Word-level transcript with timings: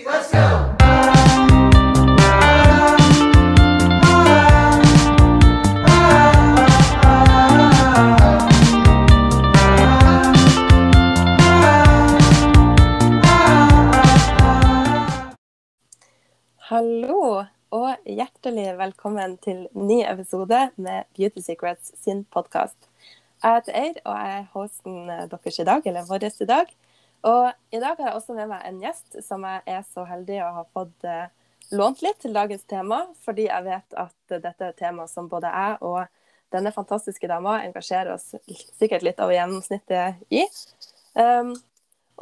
let's 0.00 0.32
go! 0.32 0.38
Hallo 16.72 17.44
og 17.70 17.96
hjertelig 18.08 18.78
velkommen 18.78 19.36
til 19.44 19.66
ny 19.76 20.00
episode 20.08 20.70
med 20.76 21.04
Beauty 21.16 21.44
Secrets 21.44 21.92
sin 22.04 22.24
podkast. 22.24 22.76
Jeg 23.42 23.58
heter 23.58 23.76
Eir, 23.76 24.00
og 24.04 24.16
jeg 24.16 24.38
er 24.38 24.48
hosten 24.54 24.96
deres 25.08 25.58
i 25.58 25.68
dag, 25.68 25.84
eller 25.84 26.08
vår 26.08 26.24
i 26.24 26.48
dag. 26.48 26.72
Og 27.28 27.52
i 27.70 27.78
dag 27.78 27.94
har 27.98 28.08
jeg 28.08 28.18
også 28.18 28.34
med 28.34 28.50
meg 28.50 28.64
en 28.66 28.80
gjest 28.82 29.20
som 29.22 29.44
jeg 29.46 29.62
er 29.70 29.84
så 29.86 30.04
heldig 30.08 30.40
å 30.42 30.50
ha 30.56 30.64
fått 30.74 31.06
eh, 31.06 31.28
lånt 31.70 32.02
litt 32.02 32.18
til 32.22 32.34
dagens 32.34 32.64
tema, 32.68 33.04
fordi 33.24 33.46
jeg 33.46 33.66
vet 33.66 33.98
at 34.00 34.34
dette 34.34 34.56
er 34.58 34.72
et 34.72 34.80
tema 34.80 35.06
som 35.10 35.30
både 35.30 35.50
jeg 35.52 35.78
og 35.86 36.00
denne 36.52 36.72
fantastiske 36.74 37.28
dama 37.30 37.60
engasjerer 37.64 38.12
oss 38.12 38.34
sikkert 38.76 39.04
litt 39.06 39.20
over 39.22 39.36
gjennomsnittet 39.36 40.20
i. 40.34 40.42
Um, 41.16 41.54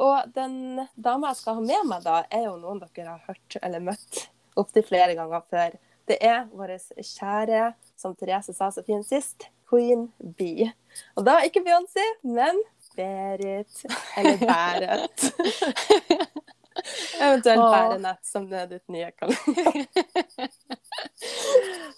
og 0.01 0.29
den 0.35 0.85
dama 0.95 1.31
jeg 1.31 1.41
skal 1.41 1.57
ha 1.57 1.63
med 1.65 1.89
meg 1.89 2.05
da, 2.05 2.21
er 2.31 2.45
jo 2.47 2.55
noen 2.61 2.79
dere 2.81 3.17
har 3.17 3.25
hørt 3.27 3.57
eller 3.61 3.83
møtt 3.91 4.27
opptil 4.59 4.85
flere 4.87 5.17
ganger 5.17 5.43
før. 5.51 5.75
Det 6.07 6.17
er 6.23 6.45
vår 6.55 6.77
kjære, 6.97 7.73
som 7.99 8.15
Therese 8.17 8.55
sa 8.55 8.71
så 8.73 8.83
fint 8.87 9.07
sist, 9.07 9.49
Queen 9.69 10.09
Bee. 10.37 10.71
Og 11.15 11.27
da 11.27 11.37
ikke 11.45 11.63
Beyoncé, 11.63 12.03
men 12.23 12.59
Berit. 12.95 13.83
Eller 14.17 14.37
Bæret. 14.37 15.27
Eventuelt 17.21 17.61
Bærenett, 17.61 18.25
som 18.25 18.47
det 18.49 18.59
er 18.59 18.69
ditt 18.71 18.87
nye 18.89 19.11
kallenavn. 19.13 19.85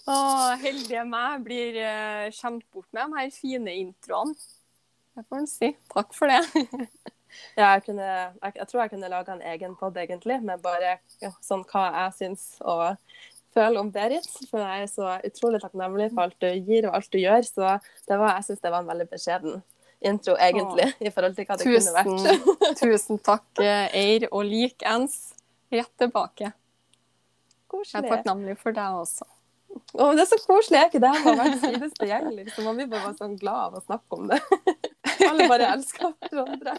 Å, 0.13 0.15
heldige 0.59 1.03
meg 1.07 1.45
blir 1.45 1.77
uh, 1.79 2.27
skjemt 2.35 2.65
bort 2.73 2.89
med 2.91 3.05
de 3.05 3.21
her 3.21 3.31
fine 3.35 3.75
introene. 3.85 4.35
Jeg 5.13 5.27
får 5.29 5.39
en 5.39 5.49
si. 5.49 5.69
Takk 5.93 6.15
for 6.17 6.31
det. 6.31 6.41
Ja, 7.57 7.75
jeg, 7.75 7.83
kunne, 7.85 8.07
jeg, 8.07 8.55
jeg 8.57 8.67
tror 8.69 8.81
jeg 8.81 8.91
kunne 8.95 9.11
laga 9.13 9.35
en 9.35 9.45
egen 9.53 9.77
pod, 9.77 9.97
egentlig, 10.01 10.39
med 10.45 10.61
bare 10.65 10.97
ja, 11.21 11.31
sånn 11.45 11.63
hva 11.69 11.85
jeg 11.93 12.17
syns 12.17 12.47
og 12.61 12.97
føler 13.53 13.79
om 13.81 13.91
Berit. 13.93 14.29
For 14.49 14.61
jeg 14.61 14.87
er 14.87 14.91
så 14.91 15.15
utrolig 15.29 15.61
takknemlig 15.63 16.09
for 16.13 16.25
alt 16.25 16.39
du 16.41 16.49
gir 16.49 16.89
og 16.89 16.97
alt 16.97 17.13
du 17.13 17.19
gjør. 17.21 17.45
Så 17.47 17.77
det 18.09 18.19
var, 18.19 18.35
jeg 18.39 18.49
syns 18.49 18.65
det 18.65 18.73
var 18.73 18.83
en 18.83 18.91
veldig 18.91 19.09
beskjeden 19.13 19.61
intro, 20.05 20.35
egentlig, 20.37 20.89
i 20.99 21.11
forhold 21.13 21.37
til 21.37 21.47
hva 21.49 21.57
det 21.59 21.67
kunne 21.67 21.93
vært. 21.97 22.09
Tusen, 22.09 22.75
tusen 22.81 23.21
takk, 23.23 23.47
Eir, 23.63 24.27
og 24.31 24.43
likeens. 24.49 25.19
Rett 25.73 25.89
tilbake. 25.97 26.51
Jeg 26.51 26.53
er 26.53 27.71
Koselig. 27.73 28.09
takknemlig 28.11 28.53
for 28.61 28.75
deg 28.77 28.99
også. 28.99 29.25
Å, 29.73 30.11
det 30.13 30.21
er 30.21 30.27
så 30.29 30.37
koselig. 30.45 30.77
Er 30.77 30.89
ikke 30.91 30.99
det 31.01 31.09
her 31.15 31.23
verdens 31.25 31.63
fineste 31.63 32.05
gjeng? 32.05 32.27
Liksom. 32.35 32.67
Man 32.67 32.77
blir 32.77 32.89
bare 32.91 33.13
sånn 33.17 33.33
glad 33.41 33.71
av 33.71 33.79
å 33.79 33.81
snakke 33.81 34.19
om 34.19 34.27
det. 34.29 34.37
Alle 35.25 35.47
bare 35.49 35.71
elsker 35.73 36.11
hverandre. 36.29 36.75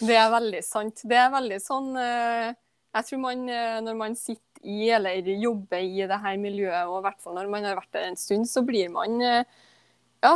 Det 0.00 0.16
er 0.16 0.32
veldig 0.32 0.62
sant. 0.66 1.04
Det 1.06 1.18
er 1.20 1.30
veldig 1.30 1.58
sånn 1.62 1.90
eh, 2.00 2.50
Jeg 2.96 3.06
tror 3.06 3.22
man, 3.22 3.44
eh, 3.52 3.78
når 3.86 3.98
man 4.00 4.16
sitter 4.18 4.66
i 4.66 4.90
eller 4.92 5.30
jobber 5.40 5.80
i 5.86 6.02
det 6.10 6.18
her 6.20 6.34
miljøet, 6.40 6.88
og 6.90 6.98
i 6.98 7.04
hvert 7.06 7.22
fall 7.22 7.38
når 7.38 7.46
man 7.52 7.64
har 7.68 7.78
vært 7.78 7.94
der 7.94 8.10
en 8.10 8.18
stund, 8.20 8.48
så 8.50 8.64
blir 8.66 8.90
man 8.92 9.20
eh, 9.22 9.44
Ja, 10.24 10.34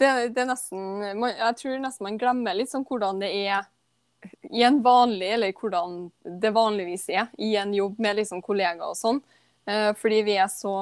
det, 0.00 0.10
det 0.36 0.42
er 0.42 0.50
nesten 0.50 1.26
Jeg 1.30 1.56
tror 1.60 1.80
nesten 1.82 2.06
man 2.08 2.20
glemmer 2.20 2.56
litt 2.56 2.72
sånn 2.72 2.86
hvordan 2.86 3.22
det 3.22 3.32
er 3.46 3.66
i 4.50 4.62
en 4.66 4.80
vanlig, 4.82 5.28
eller 5.36 5.52
hvordan 5.54 5.98
det 6.42 6.50
vanligvis 6.54 7.08
er 7.12 7.28
i 7.38 7.52
en 7.60 7.74
jobb 7.74 7.98
med 8.02 8.18
liksom 8.18 8.40
kollegaer 8.42 8.88
og 8.88 8.98
sånn. 8.98 9.20
Eh, 9.68 9.92
fordi 9.98 10.22
vi 10.26 10.36
er 10.40 10.48
så 10.50 10.74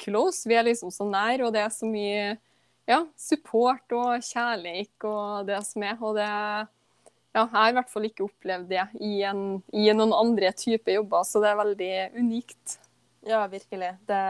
close, 0.00 0.48
vi 0.48 0.58
er 0.58 0.68
liksom 0.68 0.92
så 0.94 1.06
nær, 1.08 1.42
og 1.46 1.54
det 1.54 1.64
er 1.64 1.72
så 1.74 1.88
mye 1.88 2.36
ja, 2.90 3.00
support 3.18 3.94
og 3.96 4.22
kjærlighet 4.26 5.08
og 5.08 5.48
det 5.48 5.60
som 5.66 5.86
er. 5.86 5.96
Og 5.98 6.18
det 6.18 6.28
ja, 7.30 7.44
jeg 7.44 7.50
har 7.52 7.70
i 7.70 7.74
hvert 7.78 7.90
fall 7.92 8.06
ikke 8.08 8.26
opplevd 8.26 8.70
det 8.72 8.86
i, 8.98 9.20
en, 9.26 9.60
i 9.70 9.86
noen 9.94 10.14
andre 10.16 10.50
typer 10.56 10.98
jobber, 10.98 11.26
så 11.26 11.42
det 11.42 11.52
er 11.52 11.60
veldig 11.60 11.92
unikt. 12.18 12.78
Ja, 13.26 13.44
virkelig. 13.52 13.92
Det 14.08 14.22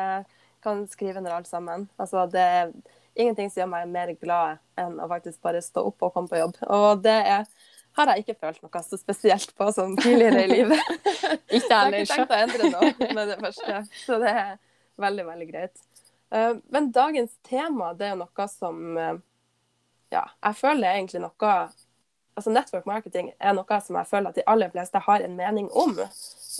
kan 0.60 0.82
skrive 0.90 1.22
under 1.22 1.38
alt 1.38 1.48
sammen. 1.48 1.88
Altså, 1.96 2.26
det 2.28 2.42
er 2.44 2.74
ingenting 3.14 3.50
som 3.50 3.62
gjør 3.62 3.70
meg 3.72 3.90
mer 3.92 4.14
glad 4.20 4.60
enn 4.80 4.98
å 5.00 5.08
faktisk 5.10 5.40
bare 5.44 5.62
stå 5.64 5.84
opp 5.90 6.06
og 6.06 6.14
komme 6.14 6.30
på 6.30 6.40
jobb. 6.40 6.56
Og 6.70 7.02
det 7.04 7.16
er, 7.34 7.46
har 7.98 8.12
jeg 8.12 8.24
ikke 8.24 8.38
følt 8.46 8.62
noe 8.64 8.82
så 8.86 8.98
spesielt 9.00 9.54
på 9.58 9.70
sånn 9.74 9.96
tidligere 10.00 10.46
i 10.46 10.50
livet. 10.50 10.92
Ikke 11.50 11.66
jeg 11.66 11.76
har 11.76 11.94
ikke 11.94 12.14
tenkt 12.14 12.32
å 12.32 12.38
endre 12.38 12.68
noe 12.72 13.12
med 13.16 13.28
det 13.32 13.36
første. 13.40 13.80
Så 14.04 14.18
det 14.22 14.30
er 14.30 14.52
veldig, 15.02 15.24
veldig 15.26 15.48
greit. 15.50 15.82
Eh, 16.30 16.52
Men 16.70 16.90
dagens 16.94 17.34
tema, 17.46 17.92
det 17.94 18.06
er 18.06 18.14
jo 18.14 18.22
noe 18.22 18.46
som 18.50 18.98
eh, 18.98 19.16
Ja, 20.14 20.24
jeg 20.46 20.58
føler 20.58 20.84
det 20.84 20.90
er 20.90 21.00
egentlig 21.00 21.22
noe 21.22 21.54
Altså 22.38 22.52
network 22.54 22.86
marketing 22.86 23.32
er 23.38 23.54
noe 23.58 23.80
som 23.84 23.98
jeg 23.98 24.08
føler 24.08 24.30
at 24.30 24.38
de 24.38 24.46
aller 24.48 24.70
fleste 24.72 25.02
har 25.04 25.24
en 25.26 25.34
mening 25.36 25.66
om. 25.76 25.98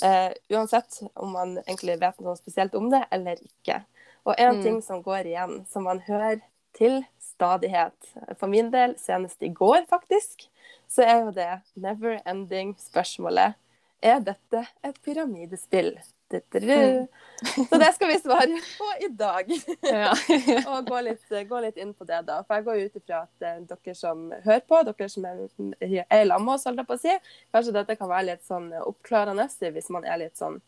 Uh, 0.00 0.31
uansett 0.53 0.99
om 1.15 1.31
man 1.32 1.55
egentlig 1.62 1.94
vet 2.03 2.19
noe 2.21 2.34
spesielt 2.37 2.75
om 2.77 2.91
det 2.93 3.00
eller 3.15 3.38
ikke. 3.41 3.78
Og 4.25 4.34
en 4.38 4.56
Mm. 4.56 4.62
ting 4.62 4.82
som 4.82 5.03
går 5.03 5.26
igjen, 5.26 5.66
som 5.70 5.82
man 5.84 6.00
hører 6.00 6.41
til 6.76 7.04
stadighet, 7.19 8.12
for 8.38 8.47
min 8.47 8.70
del 8.70 8.94
senest 8.98 9.42
i 9.42 9.48
går 9.48 9.86
faktisk, 9.88 10.48
så 10.88 11.03
er 11.03 11.25
jo 11.25 11.31
det 11.31 11.60
never 11.76 12.20
ending 12.26 12.76
spørsmålet. 12.78 13.54
Er 14.03 14.20
dette 14.20 14.66
et 14.84 14.97
pyramidespill? 15.04 15.98
Så 16.31 17.78
det 17.78 17.88
skal 17.94 18.08
vi 18.08 18.19
svare 18.22 18.60
på 18.78 18.88
i 19.04 19.08
dag. 19.08 19.50
Ja. 19.82 20.12
Og 20.70 20.87
gå 20.87 21.00
litt, 21.02 21.25
gå 21.48 21.60
litt 21.64 21.76
inn 21.81 21.91
på 21.94 22.06
det, 22.06 22.20
da. 22.28 22.42
For 22.47 22.54
jeg 22.60 22.64
går 22.69 22.84
ut 22.87 22.98
ifra 23.00 23.22
at 23.25 23.47
eh, 23.48 23.58
dere 23.66 23.94
som 23.98 24.28
hører 24.44 24.62
på, 24.62 24.82
dere 24.87 25.08
som 25.10 25.26
er, 25.26 25.41
er 25.81 26.26
sammen 26.28 26.47
med 26.47 26.54
oss, 26.54 26.66
holdt 26.69 26.78
jeg 26.84 26.87
på 26.87 26.98
å 26.98 27.02
si, 27.02 27.16
kanskje 27.52 27.75
dette 27.75 27.97
kan 27.98 28.12
være 28.12 28.28
litt 28.31 28.47
sånn 28.47 28.70
oppklarende 28.78 29.48
hvis 29.75 29.91
man 29.91 30.06
er 30.06 30.22
litt 30.22 30.38
sånn 30.38 30.60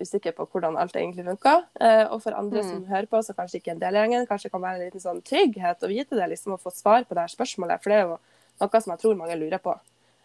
usikker 0.00 0.32
på 0.36 0.46
hvordan 0.50 0.76
alt 0.78 0.92
egentlig 0.96 1.24
funker. 1.26 1.64
Eh, 1.80 2.04
og 2.12 2.22
for 2.22 2.32
andre 2.38 2.62
Mm. 2.62 2.68
som 2.70 2.84
hører 2.86 3.06
på, 3.06 3.18
så 3.22 3.34
kanskje 3.34 3.60
ikke 3.60 3.70
en 3.72 3.78
del 3.78 3.94
gjengen, 3.94 4.26
kanskje 4.26 4.50
kan 4.50 4.60
være 4.62 4.74
en 4.80 4.90
liten 4.90 5.00
sånn 5.00 5.22
trygghet 5.22 5.80
å 5.82 5.88
vite 5.88 6.16
det, 6.16 6.28
liksom 6.30 6.52
å 6.54 6.60
få 6.60 6.70
svar 6.72 7.04
på 7.04 7.14
det 7.14 7.24
her 7.26 7.34
spørsmålet. 7.36 7.82
For 7.82 7.90
det 7.90 7.98
er 7.98 8.02
jo 8.08 8.18
noe 8.60 8.80
som 8.80 8.92
jeg 8.92 9.00
tror 9.00 9.16
mange 9.16 9.36
lurer 9.38 9.58
på. 9.58 9.78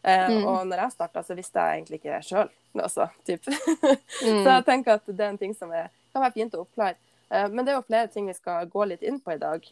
Eh, 0.04 0.28
Mm. 0.30 0.46
Og 0.48 0.68
når 0.68 0.78
jeg 0.84 0.92
starta, 0.92 1.24
så 1.24 1.36
visste 1.36 1.56
jeg 1.60 1.82
egentlig 1.86 2.02
ikke 2.02 2.22
sjøl, 2.24 2.50
altså. 2.76 3.10
Typ. 3.26 3.42
Mm. 4.24 4.44
Så 4.44 4.50
jeg 4.50 4.66
tenker 4.66 4.92
at 4.94 5.06
det 5.08 5.20
er 5.20 5.30
en 5.30 5.38
ting 5.38 5.54
som 5.56 5.72
er, 5.72 5.90
kan 6.14 6.22
være 6.24 6.34
fint 6.34 6.54
å 6.54 6.66
oppklare. 6.66 6.96
Eh, 7.32 7.48
Men 7.48 7.66
det 7.66 7.72
er 7.74 7.78
jo 7.80 7.88
flere 7.88 8.08
ting 8.12 8.28
vi 8.28 8.34
skal 8.34 8.66
gå 8.68 8.88
litt 8.88 9.02
inn 9.02 9.20
på 9.20 9.34
i 9.34 9.38
dag. 9.38 9.64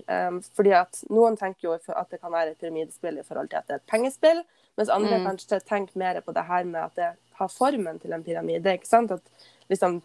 Fordi 0.55 0.71
at 0.73 1.03
Noen 1.09 1.37
tenker 1.37 1.61
jo 1.69 1.73
at 1.95 2.09
det 2.09 2.19
kan 2.21 2.31
være 2.31 2.51
et 2.51 2.59
pyramidespill 2.59 3.19
i 3.19 3.23
forhold 3.23 3.49
til 3.49 3.57
at 3.57 3.67
det 3.67 3.73
er 3.73 3.81
et 3.83 3.87
pengespill, 3.87 4.41
mens 4.77 4.89
andre 4.89 5.19
Mm. 5.19 5.25
kanskje 5.27 5.59
tenker 5.67 5.95
mer 5.97 6.21
på 6.21 6.33
det 6.33 6.45
her 6.45 6.63
med 6.63 6.81
at 6.83 6.95
det 6.95 7.09
har 7.35 7.47
formen 7.47 7.99
til 7.99 8.13
en 8.13 8.23
pyramide. 8.23 8.63
ikke 8.73 8.87
sant? 8.87 9.11
At 9.11 9.21
liksom 9.71 10.01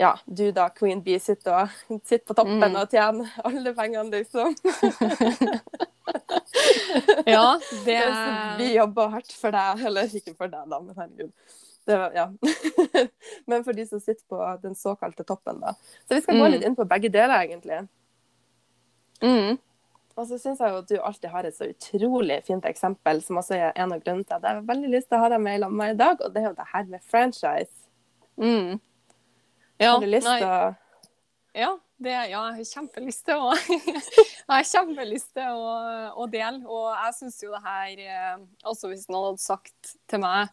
ja, 0.00 0.14
du 0.24 0.46
da, 0.56 0.70
Queen 0.72 1.02
Bee, 1.04 1.18
sitter, 1.20 1.66
og, 1.66 2.00
sitter 2.08 2.24
på 2.30 2.36
toppen 2.38 2.56
Mm. 2.62 2.76
og 2.80 2.88
tjener 2.88 3.34
alle 3.44 3.74
pengene, 3.76 4.22
liksom. 4.22 4.54
ja, 7.26 7.60
det 7.84 7.96
er... 7.96 8.58
Vi 8.58 8.74
jobber 8.76 9.08
hardt 9.12 9.32
for 9.36 9.50
deg, 9.54 9.82
eller 9.90 10.08
ikke 10.20 10.34
for 10.38 10.48
deg, 10.52 10.68
da, 10.70 10.78
men 10.80 10.96
herregud. 10.96 11.32
Det 11.88 11.96
ja. 12.14 12.26
men 13.50 13.64
for 13.66 13.72
de 13.76 13.86
som 13.88 14.00
sitter 14.00 14.24
på 14.30 14.38
den 14.62 14.74
såkalte 14.78 15.24
toppen, 15.28 15.60
da. 15.62 15.74
Så 16.06 16.14
vi 16.16 16.20
skal 16.24 16.38
gå 16.40 16.46
Mm. 16.46 16.52
litt 16.54 16.64
inn 16.68 16.76
på 16.78 16.86
begge 16.88 17.10
deler, 17.12 17.36
egentlig. 17.44 17.82
mm. 19.24 19.58
Og 20.18 20.26
så 20.28 20.36
syns 20.40 20.58
jeg 20.60 20.68
jo 20.72 20.78
at 20.82 20.88
du 20.90 20.96
alltid 21.00 21.30
har 21.32 21.46
et 21.48 21.54
så 21.56 21.64
utrolig 21.70 22.40
fint 22.44 22.64
eksempel, 22.68 23.22
som 23.24 23.38
også 23.40 23.54
er 23.56 23.70
en 23.76 23.92
av 23.94 24.00
grunnene 24.02 24.26
til 24.26 24.36
at 24.36 24.42
jeg 24.44 24.54
har 24.58 24.66
veldig 24.68 24.90
lyst 24.92 25.08
til 25.08 25.16
å 25.16 25.20
ha 25.22 25.28
deg 25.32 25.40
med 25.40 25.56
i 25.56 25.60
lag 25.62 25.72
med 25.72 25.94
i 25.94 25.98
dag, 26.00 26.20
og 26.20 26.34
det 26.34 26.42
er 26.42 26.48
jo 26.50 26.56
det 26.58 26.66
her 26.72 26.84
med 26.90 27.00
franchise. 27.08 27.79
Mm. 28.40 28.80
Ja, 29.80 29.94
har 29.94 30.04
du 30.04 30.10
lyst 30.10 30.28
til 30.28 30.46
å 30.48 30.60
Ja, 31.56 31.70
det, 32.00 32.12
ja, 32.14 32.24
jeg 32.30 32.56
har 32.56 32.68
kjempelyst 32.70 33.26
til 33.28 33.42
å 33.42 33.52
kjempelyst 34.72 35.34
til 35.36 35.58
å, 35.60 35.74
å 36.16 36.28
dele. 36.32 36.62
Og 36.64 36.88
jeg 36.94 37.16
syns 37.18 37.40
jo 37.44 37.52
det 37.52 37.62
her 37.64 38.02
eh, 38.06 38.38
Altså 38.64 38.90
hvis 38.92 39.08
noen 39.10 39.32
hadde 39.32 39.44
sagt 39.44 39.94
til 40.08 40.22
meg 40.24 40.52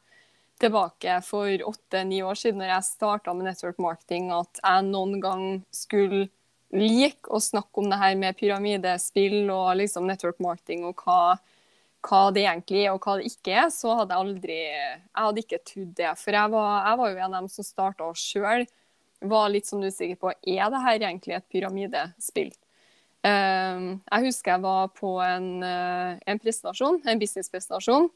tilbake 0.57 1.19
for 1.22 1.69
åtte-ni 1.69 2.24
år 2.25 2.38
siden, 2.39 2.63
når 2.63 2.74
jeg 2.74 2.88
starta 2.88 3.34
med 3.38 3.45
network 3.45 3.78
marketing, 3.81 4.31
at 4.34 4.60
jeg 4.63 4.88
noen 4.89 5.19
gang 5.22 5.45
skulle 5.69 6.25
like 6.74 7.30
å 7.31 7.39
snakke 7.39 7.80
om 7.80 7.92
det 7.92 8.00
her 8.01 8.16
med 8.19 8.38
pyramidespill 8.39 9.51
og 9.54 9.78
liksom 9.80 10.07
network 10.10 10.42
marketing 10.44 10.84
og 10.89 11.04
hva, 11.06 11.38
hva 12.07 12.21
det 12.33 12.45
egentlig 12.45 12.86
er 12.86 12.94
og 12.95 13.04
hva 13.04 13.18
det 13.19 13.30
ikke 13.31 13.56
er, 13.63 13.68
så 13.74 13.95
hadde 14.00 14.15
jeg 14.15 14.25
aldri 14.25 14.59
Jeg 14.63 15.18
hadde 15.18 15.44
ikke 15.44 15.63
trodd 15.65 15.94
det. 16.00 16.13
For 16.21 16.38
jeg 16.39 16.54
var, 16.54 16.71
jeg 16.88 17.01
var 17.01 17.12
jo 17.12 17.18
en 17.18 17.27
av 17.27 17.38
dem 17.39 17.51
som 17.51 17.68
starta 17.68 18.12
sjøl 18.18 18.68
var 19.27 19.50
litt 19.50 19.65
sånn 19.65 19.86
usikker 19.88 20.18
på 20.21 20.31
er 20.31 20.71
det 20.71 20.81
her 20.83 20.98
egentlig 21.00 21.38
et 21.38 21.48
pyramidespill. 21.50 22.51
Um, 23.25 23.88
jeg 24.06 24.27
husker 24.27 24.54
jeg 24.54 24.63
var 24.63 24.92
på 24.95 25.15
en, 25.25 25.48
eh, 25.65 26.19
en 26.30 26.39
presentasjon, 26.39 27.01
en 27.01 27.21
businesspresentasjon. 27.21 28.12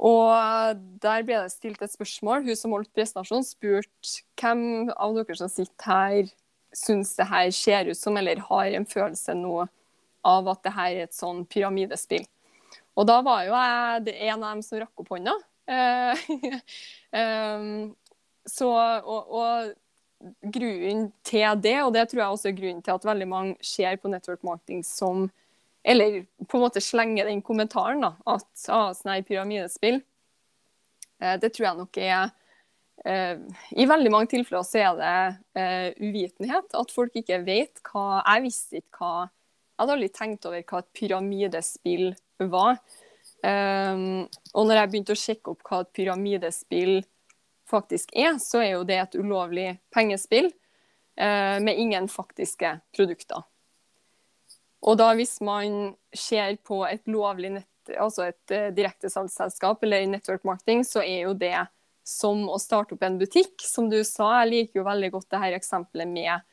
Og 0.00 0.78
der 1.02 1.26
ble 1.26 1.42
det 1.42 1.52
stilt 1.52 1.82
et 1.84 1.92
spørsmål. 1.92 2.46
Hun 2.46 2.56
som 2.56 2.72
holdt 2.72 2.92
presentasjonen, 2.96 3.44
spurte 3.44 4.22
hvem 4.40 4.88
av 4.94 5.18
dere 5.18 5.36
som 5.36 5.50
sitter 5.52 5.90
her, 5.90 6.30
syns 6.72 7.12
det 7.18 7.26
her 7.28 7.50
ser 7.52 7.90
ut 7.90 7.98
som, 7.98 8.16
eller 8.16 8.40
har 8.46 8.70
en 8.78 8.86
følelse 8.88 9.34
nå 9.36 9.66
av 10.24 10.48
at 10.52 10.62
det 10.64 10.72
her 10.76 10.94
er 10.94 11.08
et 11.08 11.16
sånn 11.16 11.42
pyramidespill. 11.50 12.24
Og 12.98 13.06
da 13.08 13.20
var 13.24 13.44
jo 13.46 13.54
jeg 13.54 14.16
en 14.30 14.42
av 14.42 14.48
dem 14.50 14.62
som 14.66 14.80
rakk 14.82 15.02
opp 15.02 15.12
hånda. 15.14 15.36
um, 17.14 17.68
så, 18.56 18.70
og, 19.04 19.30
og 19.30 19.70
grunnen 20.52 21.10
til 21.24 21.60
det, 21.62 21.76
og 21.82 21.92
det 21.94 22.08
tror 22.10 22.22
jeg 22.22 22.34
også 22.34 22.50
er 22.50 22.56
grunnen 22.58 22.82
til 22.84 22.96
at 22.96 23.06
veldig 23.08 23.28
mange 23.28 23.54
ser 23.64 23.96
på 24.00 24.10
network 24.12 24.42
marketing 24.44 24.82
som 24.84 25.28
eller 25.82 26.26
på 26.48 26.58
en 26.58 26.64
måte 26.66 26.80
slenger 26.84 27.24
den 27.30 27.40
kommentaren, 27.42 28.02
da, 28.04 28.12
at 28.28 28.66
ah, 28.68 28.90
sånn 28.92 29.14
er 29.14 29.24
pyramidespill 29.24 30.02
eh, 31.22 31.36
Det 31.40 31.48
tror 31.54 31.66
jeg 31.66 31.78
nok 31.78 32.00
er 32.04 32.26
eh, 33.08 33.40
I 33.80 33.86
veldig 33.88 34.12
mange 34.12 34.28
tilfeller 34.28 34.66
så 34.66 34.82
er 34.82 34.98
det 34.98 35.62
eh, 35.62 35.86
uvitenhet. 35.96 36.68
At 36.76 36.92
folk 36.92 37.16
ikke 37.16 37.40
vet 37.46 37.80
hva 37.88 38.20
Jeg 38.20 38.44
visste 38.44 38.82
ikke 38.82 39.00
hva 39.00 39.14
Jeg 39.24 39.80
hadde 39.80 39.96
aldri 39.96 40.10
tenkt 40.18 40.50
over 40.50 40.66
hva 40.68 40.82
et 40.84 40.92
pyramidespill 41.00 42.10
var. 42.48 42.80
Um, 43.40 44.26
og 44.52 44.66
når 44.68 44.80
jeg 44.80 44.90
begynte 44.92 45.16
å 45.16 45.20
sjekke 45.20 45.54
opp 45.54 45.62
hva 45.64 45.82
et 45.82 45.92
pyramidespill 45.96 46.98
faktisk 47.70 48.12
er, 48.16 48.34
så 48.42 48.60
er 48.60 48.74
jo 48.74 48.84
det 48.88 48.98
et 49.00 49.16
ulovlig 49.20 49.68
pengespill 49.94 50.50
uh, 50.50 51.56
med 51.62 51.78
ingen 51.78 52.08
faktiske 52.12 52.76
produkter. 52.96 53.46
Og 54.80 54.96
da 55.00 55.10
hvis 55.16 55.38
man 55.44 55.94
ser 56.16 56.56
på 56.64 56.82
et 56.88 57.04
lovlig 57.08 57.54
nett, 57.58 57.94
altså 57.96 58.28
et 58.28 58.56
uh, 58.56 58.68
direktesalgsselskap 58.76 59.84
eller 59.84 60.08
network 60.10 60.44
marketing, 60.48 60.84
så 60.84 61.04
er 61.04 61.28
jo 61.28 61.34
det 61.36 61.56
som 62.06 62.46
å 62.50 62.58
starte 62.60 62.96
opp 62.96 63.04
en 63.06 63.18
butikk. 63.20 63.56
Som 63.64 63.88
du 63.92 64.00
sa, 64.04 64.40
jeg 64.40 64.52
liker 64.52 64.80
jo 64.80 64.88
veldig 64.88 65.12
godt 65.16 65.30
det 65.32 65.42
her 65.44 65.56
eksempelet 65.56 66.08
med 66.10 66.46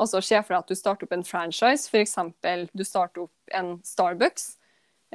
altså 0.00 0.20
Se 0.24 0.38
for 0.40 0.54
deg 0.54 0.62
at 0.62 0.70
du 0.70 0.78
starter 0.78 1.06
opp 1.06 1.12
en 1.12 1.26
franchise, 1.26 1.90
f.eks. 1.90 2.14
du 2.72 2.84
starter 2.86 3.26
opp 3.26 3.56
en 3.56 3.74
Starbucks. 3.84 4.54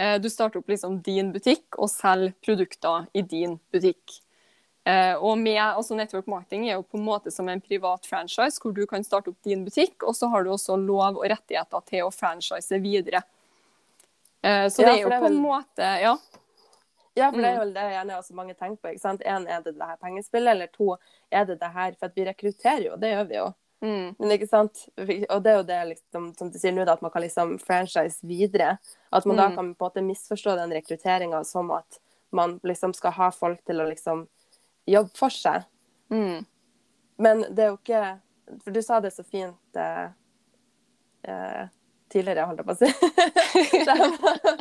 Uh, 0.02 0.16
du 0.22 0.30
starter 0.30 0.60
opp 0.60 0.70
liksom 0.70 1.00
din 1.06 1.32
butikk 1.36 1.78
og 1.80 1.90
selger 1.92 2.36
produkter 2.46 3.08
i 3.14 3.24
din 3.24 3.58
butikk. 3.72 4.20
Uh, 4.86 5.16
og 5.18 5.40
med, 5.42 5.58
altså 5.64 5.96
Network 5.98 6.28
marketing 6.30 6.68
er 6.68 6.76
jo 6.76 6.84
på 6.86 7.00
en 7.00 7.06
måte 7.08 7.32
som 7.34 7.48
en 7.50 7.62
privat 7.62 8.06
franchise, 8.06 8.60
hvor 8.62 8.76
du 8.76 8.84
kan 8.90 9.04
starte 9.04 9.32
opp 9.32 9.40
din 9.48 9.64
butikk, 9.66 10.04
og 10.04 10.14
så 10.18 10.30
har 10.30 10.46
du 10.46 10.52
også 10.54 10.78
lov 10.78 11.18
og 11.18 11.26
rettigheter 11.32 11.86
til 11.90 12.06
å 12.06 12.12
franchise 12.14 12.82
videre. 12.84 13.24
Uh, 14.46 14.68
så 14.70 14.84
det 14.84 14.92
er 14.92 15.00
jo 15.02 15.10
det 15.10 15.18
er 15.18 15.26
på 15.26 15.32
en 15.34 15.42
måte 15.42 15.94
Ja. 16.04 16.18
Ja, 17.16 17.30
for 17.32 17.40
det 17.40 17.48
er 17.48 17.62
jo 17.62 17.68
det 17.72 17.84
gjerne 17.94 18.16
også 18.20 18.34
mange 18.36 18.54
tenker 18.60 18.76
på. 18.84 18.92
ikke 18.92 19.02
sant? 19.06 19.22
En, 19.24 19.46
er 19.48 19.62
det 19.64 19.78
det 19.78 19.88
her 19.88 20.00
pengespillet, 20.04 20.52
eller 20.52 20.68
to, 20.74 20.98
er 21.32 21.46
det 21.48 21.62
det 21.62 21.70
her 21.72 21.94
For 21.96 22.10
at 22.10 22.18
vi 22.20 22.26
rekrutterer 22.28 22.90
jo, 22.90 22.98
det 23.00 23.14
gjør 23.14 23.30
vi 23.30 23.38
jo. 23.38 23.46
Mm. 23.86 24.16
Men 24.20 24.34
ikke 24.36 24.50
sant? 24.50 24.82
Og 24.98 25.40
det 25.44 25.52
er 25.52 25.58
jo 25.60 25.66
det 25.68 25.80
liksom, 25.94 26.28
som 26.36 26.52
du 26.52 26.60
sier 26.60 26.76
nå, 26.76 26.84
at 26.90 27.04
man 27.06 27.14
kan 27.14 27.24
liksom 27.24 27.56
franchise 27.64 28.20
videre. 28.28 28.76
At 29.16 29.26
man 29.26 29.38
mm. 29.38 29.42
da 29.42 29.48
kan 29.56 29.70
på 29.76 29.86
en 29.86 29.88
måte 29.88 30.02
misforstå 30.04 30.56
den 30.60 30.74
rekrutteringa 30.76 31.44
som 31.48 31.72
at 31.72 32.00
man 32.36 32.60
liksom 32.64 32.94
skal 32.94 33.16
ha 33.16 33.30
folk 33.32 33.62
til 33.66 33.80
å 33.80 33.88
liksom 33.88 34.26
jobbe 34.86 35.16
for 35.16 35.32
seg. 35.32 35.64
Mm. 36.12 36.44
Men 37.18 37.46
det 37.56 37.64
er 37.64 37.72
jo 37.72 37.78
ikke 37.80 38.02
For 38.62 38.76
du 38.76 38.82
sa 38.84 39.00
det 39.02 39.14
så 39.16 39.24
fint 39.24 39.80
eh, 39.80 40.10
eh, 41.26 41.64
tidligere, 42.14 42.46
holdt 42.46 42.62
jeg 42.62 42.68
på 42.68 42.76
å 42.76 42.78
si. 42.78 42.90
det 43.88 43.96
med 43.98 44.04
at, 44.12 44.60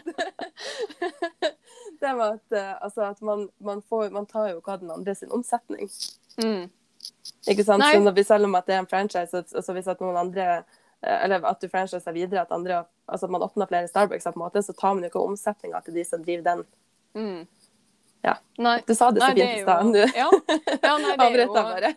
det 2.01 2.13
med 2.15 2.25
at, 2.31 2.57
eh, 2.57 2.71
altså 2.79 3.05
at 3.11 3.21
man, 3.21 3.45
man, 3.59 3.83
får, 3.85 4.09
man, 4.15 4.27
tar 4.31 4.55
jo 4.55 4.63
hva 4.65 4.79
den 4.81 4.95
andre 4.95 5.15
sin 5.19 5.35
omsetning. 5.37 5.91
Mm. 6.41 6.71
Ikke 7.53 7.67
sant? 7.67 7.85
Nei. 7.85 7.93
Så 8.01 8.15
vi 8.17 8.25
selger 8.25 8.49
om 8.49 8.57
at 8.57 8.71
det 8.71 8.79
er 8.79 8.83
en 8.87 8.89
franchise, 8.89 9.37
og, 9.37 9.53
så 9.53 9.77
hvis 9.77 9.93
at 9.93 10.01
noen 10.01 10.17
andre 10.23 10.49
eller 11.05 11.45
at 11.45 11.61
du 11.61 11.69
franchiser 11.69 12.17
videre, 12.17 12.45
at, 12.45 12.53
andre, 12.53 12.85
altså 13.07 13.29
at 13.29 13.35
man 13.35 13.45
åpner 13.45 13.69
flere 13.69 13.89
Starbucks, 13.89 14.25
på 14.25 14.39
en 14.39 14.45
måte, 14.45 14.63
så 14.63 14.73
tar 14.73 14.95
man 14.95 15.05
jo 15.05 15.13
ikke 15.13 15.25
omsetninga 15.25 15.83
til 15.85 15.99
de 15.99 16.05
som 16.09 16.25
driver 16.25 16.47
den. 16.49 16.65
Mm. 17.15 17.47
Ja. 18.25 18.39
Nei. 18.57 18.79
Du 18.87 18.95
sa 18.95 19.11
det 19.13 19.21
så 19.21 19.29
fint 19.37 19.59
i 19.59 19.63
stad. 19.63 19.93
Du 19.93 19.99
ja. 20.01 20.31
ja, 20.83 20.95
bare. 21.21 21.91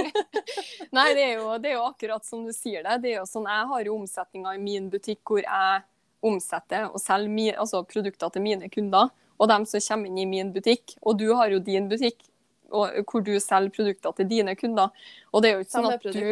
nei, 0.96 1.08
det 1.12 1.24
er, 1.26 1.34
jo, 1.36 1.58
det 1.60 1.68
er, 1.68 1.74
jo, 1.74 1.82
akkurat 1.90 2.24
som 2.24 2.46
du 2.46 2.54
sier 2.56 2.86
det. 2.86 3.02
det 3.04 3.10
er 3.12 3.18
jo 3.18 3.26
sånn, 3.28 3.50
Jeg 3.50 3.68
har 3.74 3.84
jo 3.84 3.96
omsetninga 3.98 4.54
i 4.56 4.62
min 4.62 4.88
butikk 4.92 5.20
hvor 5.28 5.44
jeg 5.44 5.82
omsetter 6.24 6.88
og 6.88 6.96
selger 7.02 7.34
mi, 7.34 7.50
altså 7.52 7.82
produkter 7.84 8.32
til 8.32 8.46
mine 8.46 8.70
kunder. 8.72 9.12
Og 9.36 9.50
dem 9.50 9.66
som 9.68 9.82
kommer 9.84 10.08
inn 10.08 10.22
i 10.22 10.28
min 10.30 10.54
butikk. 10.54 10.96
Og 11.02 11.20
du 11.20 11.28
har 11.36 11.52
jo 11.52 11.60
din 11.60 11.90
butikk 11.90 12.24
og, 12.72 13.02
hvor 13.10 13.20
du 13.20 13.34
selger 13.36 13.74
produkter 13.76 14.16
til 14.16 14.30
dine 14.30 14.56
kunder. 14.56 14.88
Og 15.32 15.44
det 15.44 15.50
er 15.50 15.58
jo 15.58 15.66
ikke 15.66 15.76
sånn 15.76 15.92
at 15.92 16.06
du 16.06 16.22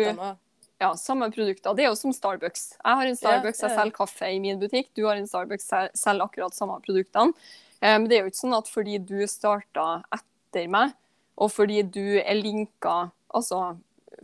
ja, 0.81 0.95
samme 0.97 1.29
produkter. 1.35 1.77
Det 1.77 1.85
er 1.85 1.91
jo 1.91 1.99
som 1.99 2.15
Starbucks. 2.17 2.65
Jeg 2.81 3.01
har 3.01 3.09
en 3.11 3.19
Starbucks, 3.19 3.63
jeg 3.63 3.77
selger 3.77 3.97
kaffe 4.01 4.31
i 4.33 4.41
min 4.43 4.61
butikk. 4.61 4.91
Du 4.97 5.05
har 5.07 5.21
en 5.21 5.29
Starbucks, 5.29 5.69
jeg 5.71 5.93
selger 5.99 6.27
akkurat 6.27 6.57
samme 6.57 6.81
produktene. 6.85 7.37
Men 7.81 8.09
det 8.11 8.19
er 8.19 8.27
jo 8.27 8.33
ikke 8.33 8.43
sånn 8.43 8.57
at 8.59 8.69
fordi 8.69 8.99
du 9.09 9.23
starta 9.29 10.03
etter 10.13 10.67
meg, 10.73 10.93
og 11.41 11.49
fordi 11.55 11.81
du 11.89 12.19
er 12.21 12.37
linka 12.37 13.11
altså, 13.35 13.77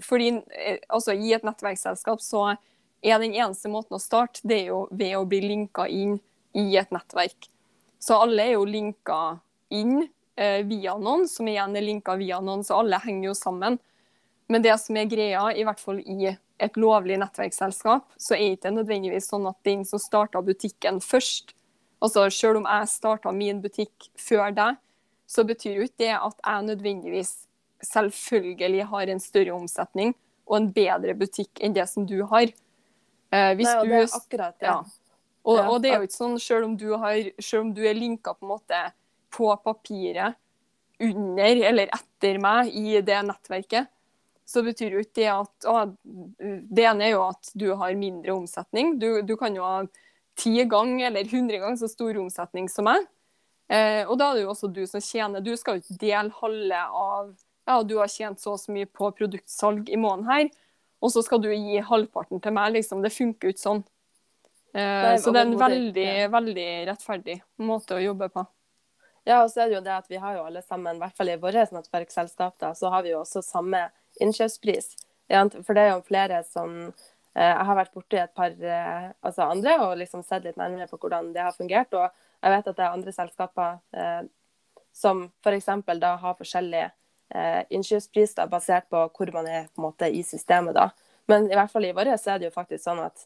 fordi, 0.03 0.29
eh, 0.50 0.79
altså 0.88 1.12
I 1.12 1.32
et 1.37 1.44
nettverksselskap 1.47 2.23
så 2.23 2.47
er 3.02 3.20
den 3.23 3.35
eneste 3.35 3.70
måten 3.70 3.97
å 3.97 4.02
starte, 4.02 4.43
det 4.43 4.64
er 4.64 4.73
jo 4.73 4.81
ved 4.91 5.17
å 5.17 5.25
bli 5.29 5.41
linka 5.44 5.87
inn 5.88 6.19
i 6.56 6.69
et 6.76 6.93
nettverk. 6.94 7.49
Så 8.02 8.19
alle 8.19 8.49
er 8.49 8.56
jo 8.56 8.64
linka 8.69 9.38
inn 9.75 10.00
eh, 10.37 10.62
via 10.67 10.97
noen, 10.99 11.26
som 11.31 11.49
igjen 11.49 11.76
er 11.76 11.87
linka 11.87 12.17
via 12.19 12.41
noen, 12.44 12.64
så 12.67 12.81
alle 12.81 13.00
henger 13.05 13.31
jo 13.31 13.37
sammen. 13.38 13.79
Men 14.49 14.63
det 14.63 14.77
som 14.79 14.97
er 14.97 15.09
greia, 15.11 15.49
i 15.53 15.65
hvert 15.67 15.81
fall 15.83 15.99
i 16.01 16.31
et 16.63 16.79
lovlig 16.79 17.19
nettverksselskap, 17.21 18.13
så 18.17 18.37
er 18.37 18.45
det 18.45 18.59
ikke 18.61 18.75
nødvendigvis 18.77 19.29
sånn 19.33 19.49
at 19.51 19.59
den 19.67 19.83
som 19.89 20.01
starta 20.01 20.43
butikken 20.45 21.03
først, 21.05 21.57
Altså, 22.03 22.29
Selv 22.31 22.61
om 22.61 22.67
jeg 22.69 22.89
starta 22.89 23.33
min 23.33 23.63
butikk 23.63 24.11
før 24.21 24.53
deg, 24.55 24.77
så 25.27 25.45
betyr 25.49 25.79
jo 25.79 25.87
ikke 25.87 26.05
det 26.05 26.13
at 26.15 26.37
jeg 26.45 26.67
nødvendigvis 26.69 27.33
selvfølgelig 27.83 28.85
har 28.91 29.11
en 29.13 29.21
større 29.21 29.55
omsetning 29.57 30.15
og 30.47 30.57
en 30.61 30.69
bedre 30.73 31.17
butikk 31.19 31.61
enn 31.65 31.75
det 31.75 31.89
som 31.91 32.07
du 32.07 32.21
har. 32.31 32.53
Eh, 33.33 33.53
Nei, 33.59 33.75
og 33.81 33.89
det 33.89 34.03
er 34.03 34.15
akkurat 34.21 34.61
det. 34.61 34.69
Ja. 34.69 34.77
Og, 35.47 35.59
og, 35.59 35.77
det 35.83 35.91
er 35.91 36.01
jo 36.01 36.09
ikke 36.09 36.19
sånn, 36.19 36.39
selv 36.43 36.67
om 36.69 36.77
du, 36.79 36.89
har, 36.99 37.19
selv 37.43 37.65
om 37.65 37.75
du 37.75 37.83
er 37.87 37.95
linka 37.95 38.35
på 38.35 38.47
en 38.47 38.53
måte 38.55 38.81
på 39.35 39.51
papiret 39.63 40.39
under 41.03 41.61
eller 41.69 41.93
etter 41.95 42.39
meg 42.43 42.73
i 42.75 43.01
det 43.05 43.19
nettverket, 43.29 43.91
så 44.47 44.62
betyr 44.62 44.95
jo 44.95 45.03
ikke 45.03 45.19
det 45.19 45.31
at 45.33 45.67
å, 45.67 45.79
Det 46.71 46.85
ene 46.87 47.09
er 47.09 47.17
jo 47.17 47.25
at 47.26 47.50
du 47.59 47.67
har 47.75 47.99
mindre 47.99 48.37
omsetning. 48.37 48.95
Du, 49.03 49.23
du 49.26 49.35
kan 49.38 49.57
jo 49.57 49.65
ha 49.67 49.81
ti 50.38 50.55
ganger 50.69 51.09
eller 51.09 51.31
hundre 51.33 51.59
ganger 51.62 51.81
så 51.81 51.91
stor 51.91 52.19
omsetning 52.21 52.69
som 52.71 52.87
meg. 52.87 53.09
Eh, 53.73 54.05
og 54.07 54.15
da 54.21 54.31
er 54.31 54.38
det 54.38 54.45
jo 54.45 54.53
også 54.53 54.71
du 54.71 54.85
som 54.87 55.03
tjener. 55.03 55.43
Du 55.43 55.50
skal 55.59 55.79
jo 55.79 55.83
ikke 55.83 55.99
dele 56.05 56.38
halve 56.38 56.85
av 56.87 57.35
ja, 57.67 57.81
du 57.83 57.97
har 57.99 58.11
tjent 58.11 58.38
så 58.38 58.55
og 58.55 58.62
så 58.62 58.71
mye 58.71 58.87
på 58.87 59.11
produktsalg 59.19 59.91
i 59.91 59.99
måneden 59.99 60.29
her, 60.31 60.50
og 61.03 61.11
så 61.11 61.23
skal 61.26 61.41
du 61.43 61.49
gi 61.50 61.81
halvparten 61.83 62.38
til 62.43 62.55
meg. 62.55 62.76
liksom. 62.79 63.03
Det 63.03 63.11
funker 63.11 63.49
jo 63.49 63.55
ikke 63.57 63.65
sånn. 63.65 63.83
Eh, 64.76 65.17
så 65.19 65.33
det 65.35 65.43
er 65.43 65.49
en 65.49 65.59
veldig, 65.59 66.11
veldig 66.31 66.69
rettferdig 66.93 67.41
måte 67.67 67.99
å 67.99 68.05
jobbe 68.05 68.31
på. 68.31 68.47
Ja, 69.26 69.41
og 69.43 69.50
så 69.50 69.65
er 69.65 69.71
det 69.71 69.81
jo 69.81 69.83
det 69.83 69.97
at 69.97 70.07
vi 70.07 70.21
har 70.23 70.37
jo 70.37 70.45
alle 70.47 70.62
sammen, 70.62 70.95
i 70.95 71.03
hvert 71.03 71.17
fall 71.19 71.33
i 71.33 71.38
vårt 71.43 71.75
nettverksselskap, 71.75 72.55
da, 72.62 72.71
så 72.79 72.93
har 72.95 73.03
vi 73.03 73.11
jo 73.17 73.25
også 73.25 73.43
samme 73.43 73.88
innkjøpspris. 74.20 74.94
For 75.28 75.75
det 75.75 75.82
er 75.82 75.92
jo 75.94 76.06
flere 76.06 76.42
som 76.46 76.90
Eh, 77.37 77.52
jeg 77.52 77.64
har 77.68 77.76
vært 77.76 77.92
borti 77.92 78.16
et 78.16 78.32
par 78.37 78.52
eh, 78.64 79.08
altså 79.20 79.50
andre 79.50 79.75
og 79.85 79.99
liksom 80.00 80.23
sett 80.25 80.46
litt 80.46 80.56
nærmere 80.56 80.88
på 80.88 80.99
hvordan 81.02 81.35
det 81.35 81.44
har 81.44 81.56
fungert. 81.56 81.92
Og 81.92 82.06
jeg 82.06 82.54
vet 82.54 82.70
at 82.70 82.78
det 82.78 82.85
er 82.87 82.94
andre 82.96 83.12
selskaper 83.12 83.76
eh, 83.92 84.23
som 84.96 85.26
f.eks. 85.44 85.68
da 86.00 86.14
har 86.23 86.38
forskjellige 86.38 86.92
innkjøpspris 87.26 87.73
innkjøpspriser 87.75 88.49
basert 88.49 88.85
på 88.87 89.00
hvor 89.11 89.30
man 89.35 89.49
er 89.50 89.64
på 89.75 89.80
en 89.80 89.85
måte 89.88 90.06
i 90.08 90.20
systemet. 90.23 90.76
da. 90.76 90.92
Men 91.26 91.49
i 91.50 91.56
hvert 91.58 91.73
fall 91.73 91.85
i 91.85 91.90
våre 91.92 92.14
så 92.23 92.32
er 92.32 92.38
det 92.38 92.46
jo 92.46 92.54
faktisk 92.54 92.85
sånn 92.85 93.00
at 93.02 93.25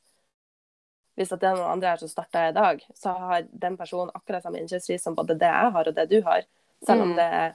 hvis 1.20 1.35
det 1.35 1.44
er 1.44 1.59
noen 1.59 1.75
andre 1.75 1.92
her 1.92 2.00
som 2.00 2.09
starter 2.09 2.49
i 2.49 2.54
dag, 2.56 2.80
så 2.97 3.12
har 3.12 3.44
den 3.52 3.76
personen 3.76 4.11
akkurat 4.16 4.42
samme 4.42 4.62
innkjøpspris 4.62 5.04
som 5.04 5.18
både 5.18 5.37
det 5.38 5.52
jeg 5.52 5.75
har 5.76 5.90
og 5.90 5.99
det 5.99 6.06
du 6.09 6.16
har. 6.25 6.49
Selv 6.80 7.04
om 7.04 7.12
mm. 7.12 7.18
det 7.20 7.28
er 7.42 7.54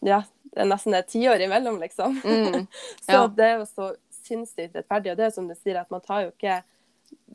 ja, 0.00 0.22
det 0.52 0.60
er 0.60 0.68
nesten 0.68 0.94
et 0.94 1.08
tiår 1.08 1.40
imellom, 1.46 1.78
liksom. 1.80 2.18
Mm. 2.24 2.66
så 3.06 3.12
ja. 3.12 3.26
det 3.36 3.46
er 3.46 3.54
jo 3.60 3.66
så 3.70 3.88
sinnssykt 4.22 4.76
rettferdig. 4.76 5.12
Og 5.12 5.18
det 5.18 5.26
er 5.26 5.34
som 5.34 5.48
du 5.48 5.54
sier, 5.56 5.80
at 5.80 5.90
man 5.92 6.04
tar 6.04 6.26
jo 6.26 6.34
ikke 6.34 6.62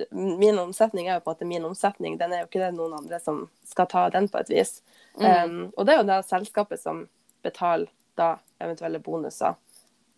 Min 0.10 0.58
omsetning 0.58 1.06
er 1.06 1.20
jo 1.20 1.22
på 1.22 1.29
en 1.29 1.36
måte 1.36 1.46
min 1.46 1.65
omsetning, 1.67 2.15
den 2.17 2.32
er 2.34 2.39
jo 2.41 2.48
ikke 2.48 2.62
det 2.63 2.72
noen 2.74 2.96
andre 2.98 3.20
som 3.22 3.44
skal 3.65 3.86
ta 3.89 4.08
den 4.10 4.25
på 4.29 4.39
et 4.41 4.50
vis. 4.50 4.72
Mm. 5.20 5.27
Um, 5.27 5.60
og 5.77 5.86
det 5.86 5.94
er 5.94 6.00
jo 6.00 6.08
det 6.08 6.17
selskapet 6.25 6.82
som 6.82 7.03
betaler 7.46 7.91
da 8.17 8.32
eventuelle 8.58 8.98
bonuser, 9.06 9.53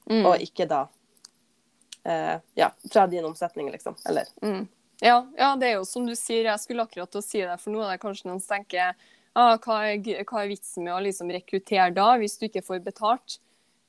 mm. 0.07 0.23
og 0.23 0.45
ikke 0.45 0.67
da 0.69 0.85
uh, 0.87 2.37
ja, 2.55 2.69
fra 2.87 3.03
din 3.11 3.27
omsetning, 3.27 3.67
liksom. 3.71 3.99
Eller 4.07 4.31
mm. 4.39 4.63
ja, 5.03 5.17
ja, 5.35 5.51
det 5.59 5.73
er 5.73 5.75
jo 5.75 5.83
som 5.91 6.07
du 6.07 6.15
sier, 6.15 6.47
jeg 6.47 6.63
skulle 6.63 6.87
akkurat 6.87 7.11
til 7.11 7.19
å 7.19 7.27
si 7.27 7.43
det, 7.43 7.59
for 7.59 7.75
nå 7.75 7.83
er 7.83 7.97
det 7.97 8.03
kanskje 8.05 8.31
noen 8.31 8.39
som 8.39 8.55
tenker 8.55 8.95
ah, 9.37 9.57
hva, 9.61 9.81
er, 9.91 10.23
hva 10.25 10.43
er 10.43 10.51
vitsen 10.51 10.87
med 10.87 10.95
å 10.95 11.03
liksom 11.03 11.31
rekruttere 11.33 11.91
da, 11.95 12.13
hvis 12.21 12.37
du 12.39 12.47
ikke 12.49 12.65
får 12.65 12.81
betalt? 12.85 13.39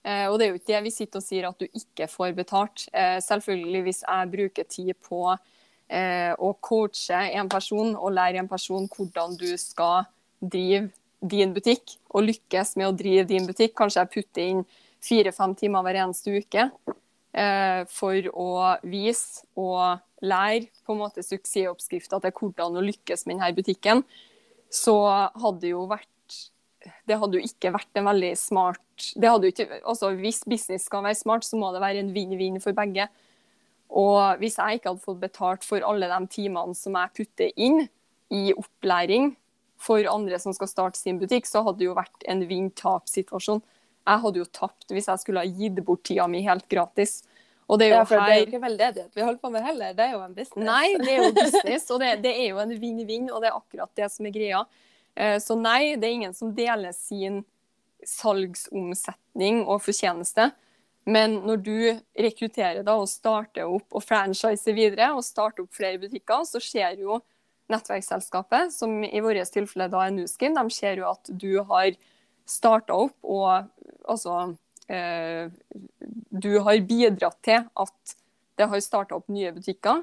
Eh, 0.04 0.26
og 0.30 0.38
det 0.38 0.46
er 0.46 0.52
jo 0.52 0.60
ikke 0.60 0.72
det 0.72 0.84
vi 0.86 0.94
sitter 0.94 1.20
og 1.20 1.26
sier 1.26 1.48
at 1.48 1.60
du 1.60 1.66
ikke 1.68 2.08
får 2.10 2.36
betalt. 2.36 2.86
Eh, 2.92 3.18
selvfølgelig 3.24 3.82
hvis 3.86 4.04
jeg 4.06 4.30
bruker 4.32 4.68
tid 4.70 4.94
på 5.06 5.24
eh, 5.30 6.32
å 6.36 6.54
coache 6.64 7.20
en 7.36 7.50
person 7.52 7.92
og 7.96 8.16
lære 8.16 8.40
en 8.42 8.50
person 8.50 8.88
hvordan 8.88 9.36
du 9.40 9.50
skal 9.60 10.08
drive 10.40 10.88
din 11.20 11.52
butikk, 11.52 11.98
og 12.16 12.24
lykkes 12.24 12.76
med 12.80 12.88
å 12.88 12.96
drive 12.96 13.26
din 13.28 13.46
butikk. 13.48 13.74
Kanskje 13.76 14.00
jeg 14.00 14.12
putter 14.14 14.46
inn 14.46 14.62
fire-fem 15.04 15.54
timer 15.58 15.84
hver 15.84 15.98
eneste 16.02 16.32
uke 16.32 16.66
eh, 16.66 17.82
for 17.92 18.30
å 18.32 18.48
vise 18.88 19.44
og 19.58 20.00
lære 20.24 20.68
på 20.84 20.94
en 20.94 21.00
måte 21.00 21.24
suksessoppskrifta 21.24 22.20
til 22.24 22.34
hvordan 22.36 22.76
å 22.76 22.84
lykkes 22.84 23.26
med 23.26 23.38
denne 23.38 23.56
butikken, 23.56 24.02
så 24.70 24.96
hadde 25.42 25.72
jo 25.72 25.84
vært 25.90 26.08
det 27.08 27.18
hadde 27.20 27.36
jo 27.36 27.44
ikke 27.44 27.74
vært 27.74 27.98
en 28.00 28.06
veldig 28.08 28.30
smart 28.40 28.80
det 29.20 29.28
hadde 29.28 29.48
jo 29.48 29.54
ikke, 29.54 29.80
altså 29.88 30.12
Hvis 30.16 30.44
business 30.48 30.86
skal 30.88 31.04
være 31.04 31.18
smart, 31.18 31.44
så 31.44 31.58
må 31.60 31.72
det 31.72 31.82
være 31.82 32.02
en 32.02 32.12
vinn-vinn 32.14 32.60
for 32.60 32.76
begge. 32.76 33.06
Og 33.90 34.38
hvis 34.38 34.58
jeg 34.60 34.78
ikke 34.78 34.92
hadde 34.92 35.04
fått 35.04 35.22
betalt 35.22 35.66
for 35.66 35.84
alle 35.86 36.08
de 36.10 36.30
timene 36.30 36.76
som 36.78 36.98
jeg 36.98 37.14
putter 37.16 37.50
inn 37.56 37.86
i 38.30 38.52
opplæring 38.54 39.32
for 39.80 40.04
andre 40.06 40.38
som 40.38 40.54
skal 40.54 40.70
starte 40.70 41.00
sin 41.00 41.18
butikk, 41.18 41.48
så 41.48 41.64
hadde 41.66 41.80
det 41.80 41.88
jo 41.88 41.96
vært 41.98 42.28
en 42.30 42.44
vinn-tap-situasjon. 42.46 43.62
Jeg 44.06 44.22
hadde 44.24 44.40
jo 44.42 44.48
tapt 44.52 44.92
hvis 44.92 45.08
jeg 45.10 45.22
skulle 45.22 45.42
ha 45.42 45.48
gitt 45.48 45.80
bort 45.86 46.04
tida 46.06 46.28
mi 46.30 46.44
helt 46.46 46.68
gratis. 46.70 47.20
Og 47.70 47.78
det 47.78 47.86
er 47.86 47.92
jo 47.92 47.98
Ja, 48.00 48.04
for 48.08 48.18
det 48.18 48.34
er 48.34 48.40
jo 48.40 48.46
ikke 48.48 48.62
veldedighet 48.64 49.14
vi 49.14 49.22
holder 49.22 49.40
på 49.40 49.50
med 49.54 49.62
heller. 49.62 49.92
Det 49.94 50.06
er 50.08 50.14
jo 50.16 50.22
en 50.24 50.34
business. 50.34 50.66
Nei, 50.66 50.86
det 50.98 51.10
er 51.12 51.20
jo 51.22 51.34
business, 51.36 51.84
og 51.94 52.00
det, 52.02 52.08
det 52.24 52.32
er 52.34 52.48
jo 52.48 52.58
en 52.62 52.72
vinn-vinn, 52.82 53.28
og 53.30 53.44
det 53.44 53.50
er 53.52 53.58
akkurat 53.60 53.92
det 54.00 54.08
som 54.10 54.26
er 54.26 54.34
greia. 54.34 54.64
Eh, 55.14 55.36
Så 55.38 55.54
nei, 55.58 55.94
det 55.94 56.08
er 56.08 56.16
ingen 56.18 56.34
som 56.34 56.50
deler 56.56 56.96
sin 56.96 57.44
salgsomsetning 58.06 59.62
og 59.66 59.82
fortjeneste. 59.84 60.50
Men 61.10 61.38
når 61.46 61.62
du 61.64 61.76
rekrutterer 62.20 62.84
da 62.86 62.96
og 63.00 63.08
starter 63.08 63.68
opp 63.70 63.96
og 63.96 64.04
franchiser 64.04 64.76
videre 64.76 65.12
og 65.16 65.24
starter 65.24 65.64
opp 65.64 65.74
flere 65.74 66.00
butikker, 66.02 66.44
så 66.48 66.60
ser 66.62 66.98
jo 67.00 67.20
nettverksselskapet, 67.70 68.72
som 68.74 68.98
i 69.06 69.22
vårt 69.22 69.52
tilfelle 69.54 69.86
da 69.92 70.02
er 70.06 70.14
Nuskin, 70.14 70.56
de 70.58 70.74
ser 70.74 70.98
jo 71.00 71.06
at 71.10 71.30
du 71.30 71.62
har 71.70 71.94
starta 72.50 72.96
opp 73.06 73.14
og 73.22 73.68
altså 74.10 74.56
eh, 74.90 75.50
Du 76.30 76.52
har 76.66 76.80
bidratt 76.86 77.38
til 77.46 77.62
at 77.64 78.16
det 78.60 78.68
har 78.68 78.82
starta 78.84 79.16
opp 79.16 79.28
nye 79.32 79.52
butikker. 79.56 80.02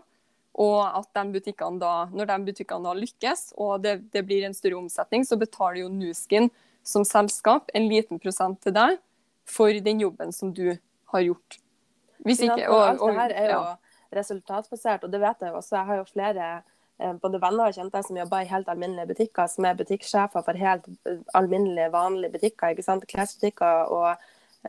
Og 0.57 0.79
at 0.81 1.09
de 1.13 1.35
butikkene 1.35 1.77
da, 1.81 2.07
når 2.09 2.31
de 2.31 2.37
butikkene 2.47 2.89
da 2.89 2.95
lykkes, 2.97 3.51
og 3.61 3.83
det, 3.83 3.99
det 4.13 4.23
blir 4.25 4.47
en 4.47 4.55
større 4.57 4.79
omsetning, 4.79 5.25
så 5.27 5.37
betaler 5.37 5.83
jo 5.83 5.91
Nuskin 5.93 6.49
som 6.87 7.05
selskap 7.05 7.69
en 7.77 7.85
liten 7.91 8.17
prosent 8.23 8.57
til 8.63 8.73
deg 8.73 8.97
for 9.47 9.69
den 9.85 10.01
jobben 10.01 10.33
som 10.33 10.53
du 10.55 10.71
har 11.13 11.21
gjort. 11.21 11.59
Hvis 12.25 12.41
Ikke? 12.41 12.65
Og 12.71 12.79
og, 12.79 12.87
alt 12.87 13.03
det 13.03 13.19
her 13.19 13.35
er 13.43 13.53
jo 13.53 13.61
resultatbasert, 14.17 15.05
og 15.05 15.13
det 15.13 15.21
vet 15.21 15.45
jeg 15.45 15.53
også. 15.53 15.75
Jeg 15.75 15.85
har 15.91 15.99
jo 15.99 16.07
flere 16.09 16.47
eh, 16.55 17.13
både 17.21 17.41
venner 17.43 17.69
og 17.69 17.77
kjente 17.77 18.01
som 18.07 18.17
jobber 18.17 18.43
i 18.43 18.49
helt 18.49 18.69
alminnelige 18.73 19.11
butikker, 19.13 19.47
som 19.51 19.67
er 19.67 19.77
butikksjefer 19.77 20.45
for 20.47 20.63
helt 20.63 20.89
eh, 21.05 21.21
alminnelige, 21.37 21.91
vanlige 21.93 22.33
butikker. 22.33 22.73
ikke 22.73 22.87
sant? 22.87 23.07
Klesbutikker 23.07 23.93
og 23.93 24.15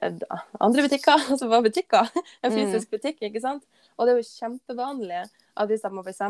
andre 0.03 0.83
butikker. 0.89 1.19
Altså 1.33 1.49
var 1.49 1.63
butikker? 1.63 2.09
En 2.43 2.53
Mm. 2.53 2.59
fysisk 2.59 2.91
butikk, 2.91 3.21
ikke 3.23 3.41
sant? 3.41 3.65
Og 3.99 4.07
det 4.07 4.15
er 4.15 4.21
jo 4.23 4.29
kjempevanlig 4.33 5.25
at 5.57 5.69
hvis 5.69 5.83
man 5.91 6.05
f.eks. 6.05 6.21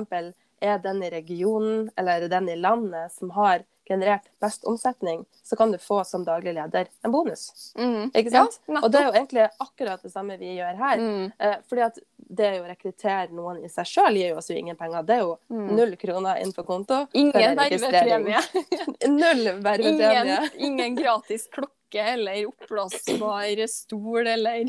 er 0.61 0.79
den 0.83 1.03
i 1.03 1.11
regionen 1.11 1.91
eller 1.97 2.29
den 2.29 2.49
i 2.49 2.57
landet 2.57 3.13
som 3.13 3.31
har 3.31 3.63
generert 3.89 4.27
best 4.41 4.65
omsetning, 4.69 5.23
så 5.43 5.57
kan 5.57 5.71
du 5.73 5.79
få 5.81 6.03
som 6.05 6.21
daglig 6.25 6.53
leder 6.53 6.89
en 7.05 7.13
bonus. 7.13 7.73
Mm. 7.79 8.11
Ikke 8.13 8.31
sant? 8.35 8.59
Ja, 8.69 8.83
og 8.85 8.91
det 8.93 9.01
er 9.01 9.07
jo 9.07 9.15
egentlig 9.17 9.47
akkurat 9.65 10.03
det 10.05 10.11
samme 10.13 10.37
vi 10.37 10.51
gjør 10.59 10.77
her. 10.77 10.99
Mm. 11.01 11.31
Eh, 11.39 11.55
fordi 11.71 11.85
at 11.87 11.99
det 12.29 12.51
å 12.61 12.67
rekruttere 12.69 13.31
noen 13.33 13.63
i 13.65 13.71
seg 13.73 13.89
sjøl 13.89 14.19
gir 14.21 14.35
jo 14.35 14.43
oss 14.43 14.51
jo 14.53 14.59
ingen 14.61 14.77
penger. 14.77 15.07
Det 15.09 15.17
er 15.17 15.23
jo 15.25 15.39
Mm. 15.49 15.71
null 15.79 15.97
kroner 15.97 16.37
inn 16.43 16.53
på 16.53 16.67
konto. 16.69 17.07
Ingen 17.15 17.57
vervepremie. 17.57 18.43
Null 19.09 19.45
vervepremie. 19.65 20.21
Ingen, 20.21 20.49
ingen 20.69 20.95
gratis 21.01 21.49
klokke 21.49 21.73
eller 21.95 22.47
oppblåsbar 22.49 23.63
stol 23.69 24.27
eller 24.27 24.65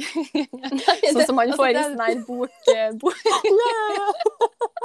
Sånn 1.14 1.26
som 1.26 1.36
man 1.36 1.50
altså, 1.50 1.58
får 1.60 1.70
i 1.70 1.84
sånn 1.84 2.00
her 2.06 2.22
bok... 2.28 2.70
eh, 2.74 2.92
bok. 3.00 3.20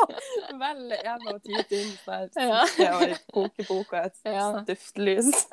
Vel, 0.64 0.94
må 1.24 1.36
tyte 1.44 1.78
inn 1.80 1.92
Ja. 2.36 2.64
sukke 2.66 2.88
og 2.94 3.02
en 3.08 3.16
kokebok 3.32 3.92
og 3.92 4.00
et 4.04 4.18
Ja. 4.34 4.48
duftlys. 4.66 5.46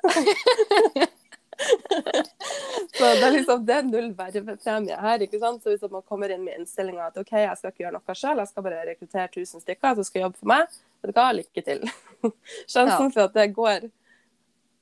Så 2.91 3.05
det 3.05 3.23
er 3.23 3.33
liksom 3.35 3.65
det 3.65 3.75
er 3.75 3.83
null 3.87 4.09
vervepremie 4.17 4.97
her. 4.97 5.21
ikke 5.21 5.39
sant? 5.39 5.63
Så 5.63 5.69
Hvis 5.75 5.85
man 5.91 6.01
kommer 6.07 6.31
inn 6.33 6.43
med 6.43 6.57
innstillinga 6.59 7.09
at 7.11 7.17
OK, 7.21 7.31
jeg 7.37 7.57
skal 7.59 7.71
ikke 7.73 7.83
gjøre 7.85 7.97
noe 7.99 8.15
sjøl, 8.17 8.41
jeg 8.41 8.51
skal 8.51 8.65
bare 8.65 8.85
rekruttere 8.89 9.27
1000 9.29 9.61
stykker 9.65 9.95
som 9.99 10.07
skal 10.07 10.25
jobbe 10.25 10.39
for 10.41 10.51
meg, 10.51 10.77
vet 11.01 11.13
du 11.13 11.19
hva, 11.19 11.27
lykke 11.37 11.65
til. 11.67 11.85
Sjansen 12.69 13.11
for 13.13 13.27
at 13.27 13.37
det 13.37 13.47
går, 13.55 13.89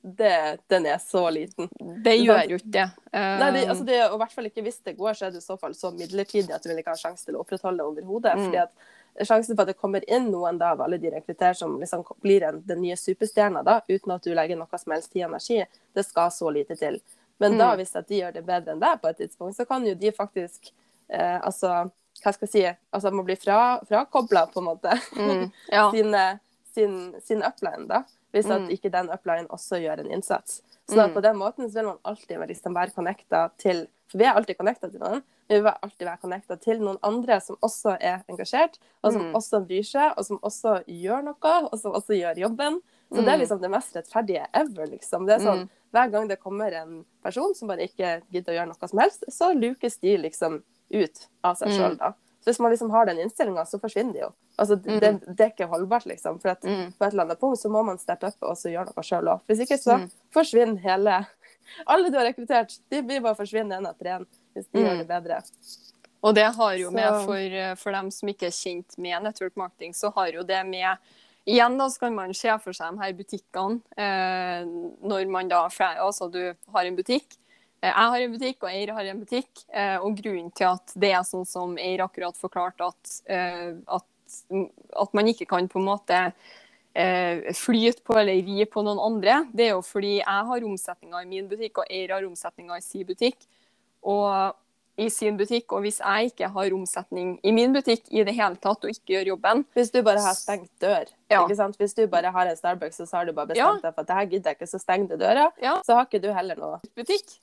det, 0.02 0.58
den 0.72 0.86
er 0.86 0.98
så 0.98 1.26
liten. 1.30 1.68
Det 2.04 2.14
gjør 2.16 2.54
jo 2.54 2.60
ikke 2.60 2.72
det. 2.78 2.86
Nei, 3.12 3.50
det, 3.52 3.66
altså 3.68 3.84
det, 3.84 3.98
og 4.06 4.14
i 4.16 4.20
hvert 4.22 4.32
fall 4.32 4.48
ikke 4.48 4.64
hvis 4.64 4.80
det 4.86 4.96
går, 4.96 5.18
så 5.18 5.26
er 5.26 5.34
det 5.34 5.42
i 5.42 5.44
så 5.44 5.56
fall 5.60 5.74
så 5.76 5.90
midlertidig 5.92 6.54
at 6.56 6.64
du 6.64 6.70
vil 6.70 6.80
ikke 6.80 6.94
ha 6.94 7.02
sjanse 7.02 7.28
til 7.28 7.36
å 7.36 7.42
opprettholde 7.44 7.84
overhodet. 7.84 8.36
Mm. 8.38 8.46
fordi 8.48 8.64
at 8.64 8.72
Sjansen 9.26 9.56
for 9.56 9.66
at 9.66 9.72
det 9.72 9.80
kommer 9.80 10.04
inn 10.08 10.28
noen 10.30 10.56
da, 10.56 10.70
av 10.72 10.80
alle 10.84 10.96
de 11.02 11.10
rekrutterte 11.10 11.58
som 11.58 11.72
liksom 11.80 12.04
blir 12.22 12.44
en, 12.46 12.60
den 12.64 12.78
nye 12.80 12.96
superstjerna, 12.96 13.62
da, 13.66 13.80
uten 13.88 14.14
at 14.14 14.24
du 14.24 14.30
legger 14.36 14.56
noe 14.56 14.78
som 14.78 14.94
helst 14.94 15.10
tid 15.12 15.24
og 15.24 15.32
energi, 15.32 15.64
det 15.98 16.04
skal 16.06 16.30
så 16.32 16.50
lite 16.54 16.76
til. 16.78 17.00
Men 17.42 17.58
da, 17.58 17.72
Mm. 17.72 17.80
hvis 17.80 17.96
at 17.96 18.08
de 18.08 18.20
gjør 18.20 18.32
det 18.36 18.44
bedre 18.46 18.72
enn 18.72 18.80
deg 18.80 19.00
på 19.02 19.10
et 19.10 19.18
tidspunkt, 19.18 19.56
så 19.56 19.66
kan 19.66 19.84
jo 19.84 19.94
de 19.98 20.12
faktisk 20.12 20.70
eh, 21.08 21.40
altså, 21.42 21.90
hva 22.22 22.32
skal 22.32 22.46
jeg 22.46 22.52
si, 22.54 22.64
altså 22.92 23.10
man 23.10 23.26
blir 23.26 23.36
fra, 23.40 23.80
frakobla 23.88 24.46
på 24.52 24.60
en 24.62 24.68
måte 24.70 24.94
mm, 25.16 25.44
ja. 25.72 25.90
sin, 25.94 26.16
sin, 26.72 26.96
sin 27.26 27.42
upline, 27.42 27.88
da. 27.90 28.04
Hvis 28.32 28.50
at 28.50 28.60
Mm. 28.62 28.68
ikke 28.70 28.90
den 28.92 29.08
upline 29.10 29.46
også 29.48 29.80
gjør 29.82 30.00
en 30.00 30.10
innsats. 30.12 30.62
Så 30.88 31.06
Mm. 31.08 31.14
på 31.14 31.22
den 31.22 31.36
måten 31.36 31.68
så 31.70 31.74
vil 31.74 31.84
man 31.84 31.98
alltid 32.04 32.38
liksom 32.48 32.74
være 32.74 32.90
connecta 32.94 33.50
til 33.58 33.88
For 34.10 34.18
vi 34.18 34.24
er 34.24 34.34
alltid 34.34 34.56
connecta 34.58 34.90
til 34.90 34.98
noen, 34.98 35.22
men 35.48 35.48
vi 35.48 35.60
vil 35.60 35.72
alltid 35.84 36.04
være 36.06 36.18
connecta 36.20 36.56
til 36.60 36.80
noen 36.80 36.98
andre 37.00 37.40
som 37.40 37.56
også 37.62 37.96
er 38.00 38.24
engasjert, 38.28 38.78
og 39.04 39.12
som 39.12 39.22
Mm. 39.22 39.34
også 39.36 39.66
bryr 39.68 39.84
seg, 39.86 40.14
og 40.18 40.24
som 40.24 40.38
også 40.42 40.84
gjør 40.88 41.22
noe, 41.24 41.68
og 41.72 41.78
som 41.78 41.92
også 41.92 42.18
gjør 42.18 42.34
jobben. 42.36 42.80
Så 43.12 43.18
det 43.24 43.28
er 43.28 43.36
Mm. 43.36 43.40
liksom 43.40 43.60
det 43.60 43.70
mest 43.70 43.94
rettferdige 43.94 44.46
ever, 44.52 44.86
liksom. 44.88 45.26
Det 45.28 45.40
er 45.40 45.44
sånn. 45.46 45.68
Hver 45.94 46.10
gang 46.10 46.26
det 46.28 46.40
kommer 46.40 46.72
en 46.72 47.04
person 47.22 47.54
som 47.54 47.68
bare 47.68 47.86
ikke 47.86 48.20
gidder 48.32 48.52
å 48.52 48.56
gjøre 48.58 48.66
noe 48.66 48.88
som 48.88 48.98
helst, 48.98 49.22
så 49.30 49.54
lukes 49.54 50.00
de 50.00 50.16
liksom 50.18 50.62
ut 50.92 51.28
av 51.44 51.56
seg 51.56 51.68
sjøl, 51.68 51.96
da. 51.98 52.12
Så 52.40 52.48
hvis 52.50 52.58
man 52.60 52.70
liksom 52.72 52.90
har 52.90 53.04
den 53.06 53.18
innstillinga, 53.20 53.64
så 53.68 53.78
forsvinner 53.80 54.12
de 54.12 54.20
jo. 54.22 54.30
Altså, 54.58 54.76
det, 54.80 55.00
det, 55.00 55.10
det 55.36 55.40
er 55.44 55.50
ikke 55.52 55.66
holdbart, 55.68 56.06
liksom. 56.06 56.38
For 56.40 56.48
at 56.54 56.62
Mm. 56.64 56.92
på 56.98 57.04
et 57.06 57.12
eller 57.12 57.24
annet 57.24 57.40
punkt 57.40 57.58
så 57.60 57.68
må 57.70 57.82
man 57.84 57.98
steppe 57.98 58.26
opp 58.26 58.42
og 58.42 58.56
gjøre 58.56 58.86
noe 58.86 59.04
sjøl 59.04 59.28
òg. 59.28 59.40
Hvis 59.46 59.60
ikke 59.66 59.76
så 59.78 59.98
Mm. 59.98 60.10
forsvinner 60.32 60.78
hele 60.80 61.26
Alle 61.86 62.10
du 62.10 62.16
har 62.18 62.24
rekruttert, 62.26 62.78
de 62.90 63.02
blir 63.02 63.20
bare 63.22 63.36
forsvinner 63.36 63.76
en 63.78 63.86
etter 63.86 64.04
én 64.18 64.26
hvis 64.56 64.66
de 64.72 64.78
Mm. 64.80 64.84
gjør 64.86 64.98
det 64.98 65.08
bedre. 65.08 65.42
Og 66.22 66.34
det 66.34 66.44
har 66.56 66.72
jo 66.76 66.88
Så- 66.88 66.94
med, 66.94 67.24
for, 67.26 67.36
eh, 67.36 67.74
for 67.76 67.92
dem 67.92 68.10
som 68.10 68.28
ikke 68.28 68.46
er 68.46 68.50
kjent 68.50 68.98
med 68.98 69.22
network 69.22 69.56
marketing, 69.56 69.92
så 69.94 70.12
har 70.12 70.32
jo 70.32 70.42
det 70.42 70.66
med 70.66 70.96
Igjen 71.46 71.78
da 71.78 71.86
så 71.88 71.98
kan 72.00 72.14
man 72.14 72.34
se 72.34 72.48
for 72.58 72.72
seg 72.72 72.92
de 72.92 72.98
her 73.02 73.12
butikkene 73.12 73.80
eh, 73.96 74.64
når 75.02 75.28
man 75.30 75.48
da 75.48 75.68
Altså 75.68 76.30
du 76.30 76.54
har 76.72 76.84
en 76.84 76.96
butikk. 76.96 77.36
Eh, 77.82 77.88
jeg 77.88 78.12
har 78.12 78.20
en 78.20 78.32
butikk, 78.36 78.62
og 78.62 78.70
Eir 78.70 78.92
har 78.96 79.04
en 79.10 79.20
butikk. 79.24 79.64
Eh, 79.72 79.96
og 79.98 80.16
grunnen 80.20 80.52
til 80.54 80.68
at 80.68 80.92
det 81.00 81.12
er 81.16 81.22
sånn 81.26 81.46
som 81.48 81.76
Eir 81.80 82.02
akkurat 82.04 82.36
forklarte, 82.36 82.90
at, 82.92 83.14
eh, 83.26 83.72
at, 83.88 84.06
at 85.00 85.14
man 85.16 85.26
ikke 85.32 85.48
kan 85.48 85.68
på 85.68 85.80
en 85.80 85.88
måte 85.90 86.24
flyte 87.54 88.02
på 88.02 88.16
eller 88.18 88.40
ri 88.42 88.64
på 88.66 88.82
noen 88.82 88.98
andre, 88.98 89.36
det 89.54 89.68
er 89.68 89.76
jo 89.76 89.82
fordi 89.86 90.16
jeg 90.16 90.46
har 90.48 90.64
omsetninga 90.66 91.20
i 91.22 91.28
min 91.30 91.46
butikk, 91.48 91.78
og 91.78 91.86
Eir 91.86 92.10
har 92.16 92.24
omsetninga 92.26 92.76
i 92.80 92.82
sin 92.82 93.06
butikk. 93.06 93.46
Og 94.02 94.56
i 95.00 95.06
sin 95.08 95.36
butikk, 95.38 95.70
og 95.72 95.84
hvis 95.86 96.00
jeg 96.02 96.32
ikke 96.32 96.48
har 96.52 96.74
omsetning 96.76 97.38
i 97.46 97.52
min 97.54 97.72
butikk 97.72 98.10
i 98.10 98.24
det 98.26 98.34
hele 98.36 98.58
tatt, 98.60 98.82
og 98.84 98.90
ikke 98.90 99.14
gjør 99.14 99.30
jobben, 99.30 99.62
Hvis 99.72 99.92
du 99.94 100.02
bare 100.02 100.20
har 100.20 100.34
stengt 100.34 100.70
dør, 100.82 101.06
Ja. 101.30 101.44
ikke 101.46 101.56
sant? 101.56 101.78
Hvis 101.78 101.94
du 101.94 102.06
bare 102.10 102.30
har 102.34 102.46
en 102.50 102.56
Starbucks, 102.56 103.00
og 103.00 103.08
så 103.08 103.16
har 103.16 103.24
du 103.24 103.32
bare 103.32 103.46
bestemt 103.54 103.82
deg 103.82 103.94
for 103.94 104.00
at 104.02 104.06
det 104.10 104.16
her 104.16 104.26
gidder 104.26 104.50
jeg 104.50 104.58
ikke, 104.58 104.68
så 104.74 104.80
stenger 104.82 105.08
du 105.08 105.16
døra, 105.16 105.52
Ja. 105.62 105.80
så 105.86 105.94
har 105.94 106.06
ikke 106.06 106.20
du 106.20 106.32
heller 106.32 106.56
noe. 106.56 106.80
butikk. 106.96 107.38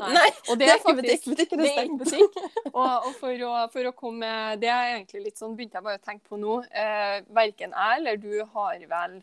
Nei, 0.00 0.30
og 0.50 0.58
Det 0.58 0.66
er 0.66 0.78
faktisk, 0.82 1.26
det 1.36 1.44
er 1.46 1.84
ikke 1.84 1.98
butikk. 2.00 2.38
Og, 2.72 3.04
og 3.06 3.12
for, 3.20 3.42
å, 3.46 3.50
for 3.70 3.86
å 3.86 3.92
komme 3.94 4.56
Det 4.58 4.66
er 4.72 4.94
egentlig 4.96 5.20
litt 5.28 5.38
sånn, 5.38 5.52
begynte 5.54 5.76
jeg 5.78 5.84
bare 5.84 6.00
å 6.00 6.02
tenke 6.02 6.24
på 6.32 6.38
nå. 6.40 6.56
Eh, 6.72 7.20
verken 7.30 7.70
jeg 7.76 7.98
eller 8.00 8.16
du 8.18 8.32
har 8.54 8.80
vel 8.90 9.18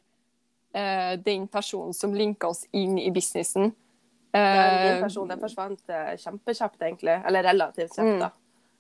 eh, 0.78 1.18
den 1.26 1.48
personen 1.52 1.94
som 1.98 2.14
linka 2.16 2.48
oss 2.54 2.64
inn 2.72 2.96
i 3.02 3.10
businessen. 3.12 3.74
Eh, 4.32 4.84
den 4.86 5.02
personen 5.04 5.42
forsvant 5.42 5.82
eh, 5.90 6.14
kjempekjapt, 6.22 6.80
egentlig. 6.86 7.18
Eller 7.26 7.44
relativt 7.50 7.98
kjapt, 7.98 8.20
da. 8.22 8.32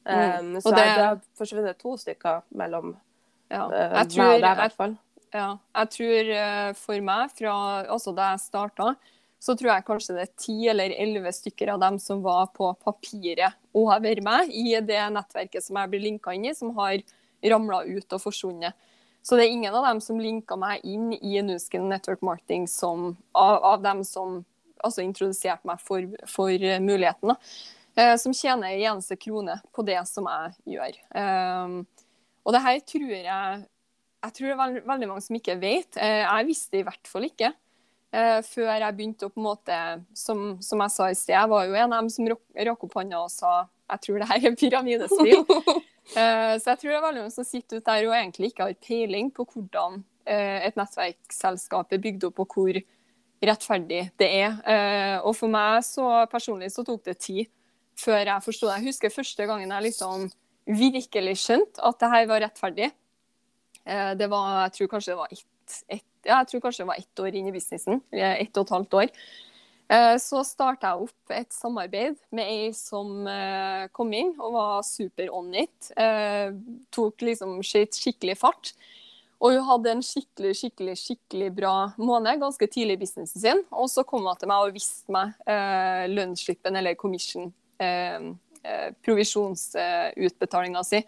Mm. 0.05 0.55
Um, 0.55 0.61
så 0.63 0.71
det- 0.71 0.85
det 0.85 1.03
har 1.03 1.19
forsvunnet 1.37 1.77
to 1.81 1.97
stykker 1.99 2.41
mellom 2.55 2.93
ja. 3.51 3.65
eh, 3.67 3.97
Jeg 4.05 4.17
meg 4.21 4.35
og 4.37 4.41
deg, 4.41 4.51
i 4.53 4.61
hvert 4.61 4.77
fall. 4.77 4.97
Ja, 5.33 5.49
jeg 5.81 5.89
tror 5.97 6.29
eh, 6.37 6.73
for 6.79 7.01
meg, 7.05 7.33
fra 7.37 7.55
altså 7.89 8.13
da 8.17 8.31
jeg 8.31 8.39
starta, 8.45 8.93
så 9.39 9.55
tror 9.55 9.71
jeg 9.71 9.87
kanskje 9.87 10.15
det 10.17 10.25
er 10.25 10.35
ti 10.39 10.57
eller 10.71 10.93
elleve 10.99 11.31
stykker 11.35 11.71
av 11.73 11.79
dem 11.83 11.99
som 12.01 12.21
var 12.25 12.49
på 12.55 12.73
papiret 12.83 13.55
over 13.77 14.21
meg 14.25 14.51
i 14.51 14.73
det 14.83 14.99
nettverket 15.15 15.63
som 15.63 15.79
jeg 15.79 15.91
blir 15.93 16.03
linka 16.03 16.35
inn 16.35 16.49
i, 16.49 16.55
som 16.55 16.73
har 16.79 16.99
ramla 17.53 17.85
ut 17.87 18.15
og 18.17 18.23
forsvunnet. 18.23 18.75
Så 19.23 19.35
det 19.35 19.45
er 19.45 19.55
ingen 19.55 19.75
av 19.75 19.85
dem 19.87 19.99
som 20.03 20.19
linka 20.19 20.55
meg 20.59 20.83
inn 20.87 21.11
i 21.15 21.39
Nuskin 21.43 21.87
Network 21.91 22.23
Marketing 22.25 22.67
som, 22.71 23.13
av, 23.31 23.63
av 23.73 23.83
dem 23.83 24.03
som 24.07 24.41
altså 24.83 25.03
introduserte 25.03 25.67
meg 25.67 25.81
for, 25.83 26.07
for 26.27 26.69
muligheten. 26.83 27.35
Eh, 27.99 28.15
som 28.19 28.35
tjener 28.35 28.73
en 28.73 28.85
eneste 28.93 29.17
krone 29.19 29.59
på 29.75 29.83
det 29.87 29.99
som 30.07 30.27
jeg 30.29 30.75
gjør. 30.75 30.99
Um, 31.15 31.81
og 32.47 32.55
det 32.55 32.63
her 32.63 32.79
tror 32.87 33.11
jeg 33.11 33.67
jeg 34.19 34.35
tror 34.35 34.49
det 34.49 34.53
er 34.53 34.59
veld, 34.59 34.79
veldig 34.87 35.07
mange 35.07 35.23
som 35.23 35.35
ikke 35.37 35.55
vet. 35.61 35.95
Eh, 35.95 36.21
jeg 36.25 36.47
visste 36.49 36.79
i 36.79 36.85
hvert 36.87 37.07
fall 37.07 37.27
ikke. 37.29 37.53
Uh, 38.09 38.39
før 38.41 38.71
jeg 38.73 38.95
begynte 38.97 39.27
å 39.27 39.29
på 39.29 39.37
en 39.37 39.45
måte, 39.45 39.75
som, 40.17 40.55
som, 40.65 40.81
jeg 40.81 40.93
sa 40.95 41.09
i 41.11 41.17
sted, 41.17 41.35
jeg 41.35 41.49
var 41.51 41.67
jo 41.67 41.75
en 41.77 41.91
av 41.93 41.99
dem 41.99 42.07
som 42.09 42.29
rakk 42.29 42.85
opp 42.87 42.95
hånda 42.97 43.19
og 43.21 43.29
sa 43.29 43.51
jeg 43.89 44.01
tror 44.05 44.21
det 44.21 44.29
her 44.29 44.47
er 44.49 44.55
pyramidespill. 44.57 45.43
eh, 46.19 46.55
så 46.61 46.71
jeg 46.71 46.79
tror 46.81 46.91
det 46.91 46.95
er 46.95 47.03
veldig 47.05 47.21
mange 47.23 47.33
som 47.33 47.45
sitter 47.47 47.79
ute 47.79 47.85
der 47.87 48.05
og 48.05 48.15
egentlig 48.17 48.51
ikke 48.51 48.67
har 48.67 48.75
peiling 48.85 49.31
på 49.33 49.45
hvordan 49.49 50.03
eh, 50.29 50.67
et 50.67 50.77
nettverksselskap 50.77 51.95
er 51.95 52.03
bygd 52.03 52.27
opp, 52.29 52.43
og 52.43 52.53
hvor 52.53 52.79
rettferdig 53.49 54.03
det 54.19 54.27
er. 54.43 54.59
og 55.23 55.31
for 55.37 55.49
meg 55.49 55.79
så 55.87 56.05
personlig 56.29 56.69
så 56.73 56.83
tok 56.85 57.05
det 57.07 57.15
tid 57.23 57.49
før 57.97 58.19
jeg 58.19 58.45
forsto 58.45 58.67
det. 58.67 58.75
Jeg 58.77 58.91
husker 58.91 59.15
første 59.15 59.47
gangen 59.49 59.73
jeg 59.73 59.87
liksom 59.87 60.27
virkelig 60.69 61.37
skjønte 61.41 61.81
at 61.89 62.01
det 62.03 62.11
her 62.13 62.29
var 62.29 62.43
rettferdig. 62.45 62.91
det 64.21 64.29
var, 64.29 64.67
jeg 64.67 64.75
tror 64.77 64.91
kanskje 64.93 65.15
det 65.15 65.21
var 65.23 65.33
ett 65.33 65.47
et 65.87 66.08
ja, 66.27 66.39
jeg 66.39 66.49
tror 66.51 66.65
kanskje 66.65 66.83
det 66.83 66.89
var 66.89 66.99
ett 67.01 67.21
år 67.23 67.37
inn 67.37 67.47
i 67.49 67.53
businessen. 67.55 68.01
Ett 68.11 68.57
og 68.57 68.65
et 68.65 68.75
halvt 68.75 68.97
år. 69.01 69.13
Eh, 69.89 70.15
så 70.21 70.43
starta 70.45 70.91
jeg 70.91 71.07
opp 71.07 71.33
et 71.33 71.49
samarbeid 71.53 72.19
med 72.35 72.45
ei 72.45 72.67
som 72.77 73.25
eh, 73.25 73.87
kom 73.95 74.11
inn 74.13 74.35
og 74.37 74.53
var 74.53 74.83
super 74.85 75.31
on 75.33 75.49
it. 75.57 75.89
Eh, 75.97 76.53
tok 76.93 77.25
liksom 77.25 77.57
skikkelig 77.65 78.37
fart. 78.37 78.73
Og 79.39 79.55
hun 79.55 79.65
hadde 79.65 79.93
en 79.95 80.03
skikkelig 80.03 80.51
skikkelig, 80.59 80.95
skikkelig 80.99 81.49
bra 81.55 81.73
måned 81.97 82.41
ganske 82.41 82.67
tidlig 82.67 82.97
i 82.97 83.01
businessen 83.05 83.41
sin. 83.41 83.63
Og 83.71 83.87
så 83.89 84.03
kom 84.05 84.27
hun 84.27 84.37
til 84.37 84.51
meg 84.51 84.67
og 84.67 84.75
viste 84.75 85.15
meg 85.15 85.33
eh, 85.49 86.05
lønnsslippen, 86.11 86.75
eller 86.75 86.99
commission, 86.99 87.49
eh, 87.81 88.29
eh, 88.61 88.89
provisjonsutbetalinga 89.07 90.83
si. 90.85 91.01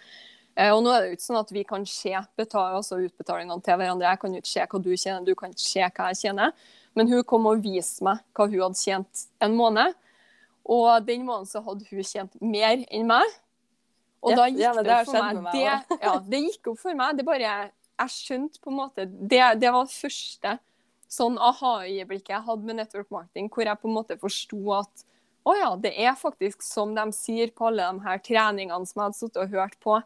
Eh, 0.60 0.72
og 0.74 0.82
nå 0.84 0.92
er 0.92 1.04
det 1.04 1.12
jo 1.12 1.18
ikke 1.18 1.28
sånn 1.30 1.40
at 1.40 1.52
vi 1.56 1.64
kan 1.68 1.86
se 1.88 2.14
altså 2.18 3.00
utbetalingene 3.00 3.64
til 3.64 3.80
hverandre. 3.80 4.10
Jeg 4.10 4.22
kan 4.22 4.36
jo 4.36 4.42
ikke 4.42 4.52
se 4.52 4.68
hva 4.74 4.82
du 4.84 4.92
tjener, 4.96 5.26
du 5.28 5.36
kan 5.38 5.54
ikke 5.54 5.68
se 5.68 5.84
hva 5.88 6.10
jeg 6.12 6.22
tjener. 6.26 6.56
Men 6.98 7.12
hun 7.12 7.24
kom 7.28 7.48
og 7.48 7.62
viste 7.64 8.04
meg 8.04 8.24
hva 8.36 8.48
hun 8.50 8.66
hadde 8.66 8.82
tjent 8.82 9.28
en 9.44 9.56
måned. 9.56 9.96
Og 10.72 10.90
den 11.08 11.24
måneden 11.28 11.50
så 11.50 11.64
hadde 11.66 11.88
hun 11.90 12.08
tjent 12.08 12.36
mer 12.44 12.84
enn 12.92 13.08
meg. 13.10 13.38
Og 14.22 14.34
ja, 14.34 14.38
da 14.38 14.50
gikk 14.52 14.62
ja, 14.62 14.74
det, 14.78 14.84
det 14.86 14.98
opp 14.98 15.08
for 15.10 15.24
meg. 15.24 15.40
meg 15.46 15.56
Det, 15.56 16.02
ja, 16.04 16.18
det 16.34 16.42
gikk 16.44 16.74
opp 16.74 16.82
for 16.82 17.00
meg. 17.00 17.16
Det 17.18 17.26
bare 17.26 17.54
Jeg 18.02 18.14
skjønte 18.14 18.62
på 18.62 18.70
en 18.70 18.78
måte 18.78 19.06
Det, 19.08 19.40
det 19.62 19.72
var 19.74 19.88
det 19.88 19.96
første 19.96 20.58
sånn 21.12 21.36
aha-øyeblikket 21.44 22.32
jeg 22.32 22.46
hadde 22.46 22.68
med 22.68 22.78
network 22.80 23.10
marketing, 23.12 23.50
hvor 23.52 23.68
jeg 23.68 23.80
på 23.82 23.90
en 23.90 23.96
måte 23.98 24.16
forsto 24.22 24.60
at 24.78 25.02
å 25.44 25.56
ja, 25.58 25.72
det 25.76 25.92
er 26.00 26.14
faktisk 26.16 26.62
som 26.64 26.94
de 26.96 27.04
sier 27.16 27.50
på 27.52 27.68
alle 27.68 27.88
de 27.90 28.06
her 28.06 28.22
treningene 28.24 28.86
som 28.88 29.02
jeg 29.02 29.08
hadde 29.08 29.18
sittet 29.18 29.42
og 29.42 29.56
hørt 29.58 29.76
på 29.84 29.98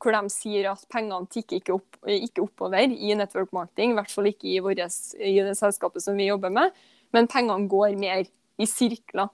hvor 0.00 0.16
de 0.16 0.32
sier 0.32 0.70
at 0.70 0.86
pengene 0.92 1.28
tikker 1.30 1.60
ikke, 1.60 1.76
opp, 1.76 1.98
ikke 2.08 2.44
oppover 2.46 2.94
i 2.94 3.12
network 3.18 3.52
marketing, 3.56 3.92
i 3.92 3.98
hvert 3.98 4.12
fall 4.12 4.30
ikke 4.30 4.48
i, 4.48 4.60
våres, 4.64 5.00
i, 5.18 5.36
det 5.44 5.56
selskapet 5.58 6.04
som 6.04 6.16
vi 6.16 6.30
jobber 6.30 6.52
med, 6.54 6.72
men 7.14 7.28
pengene 7.30 7.68
går 7.70 7.98
mer 8.00 8.24
i 8.60 8.68
sirkler. 8.68 9.28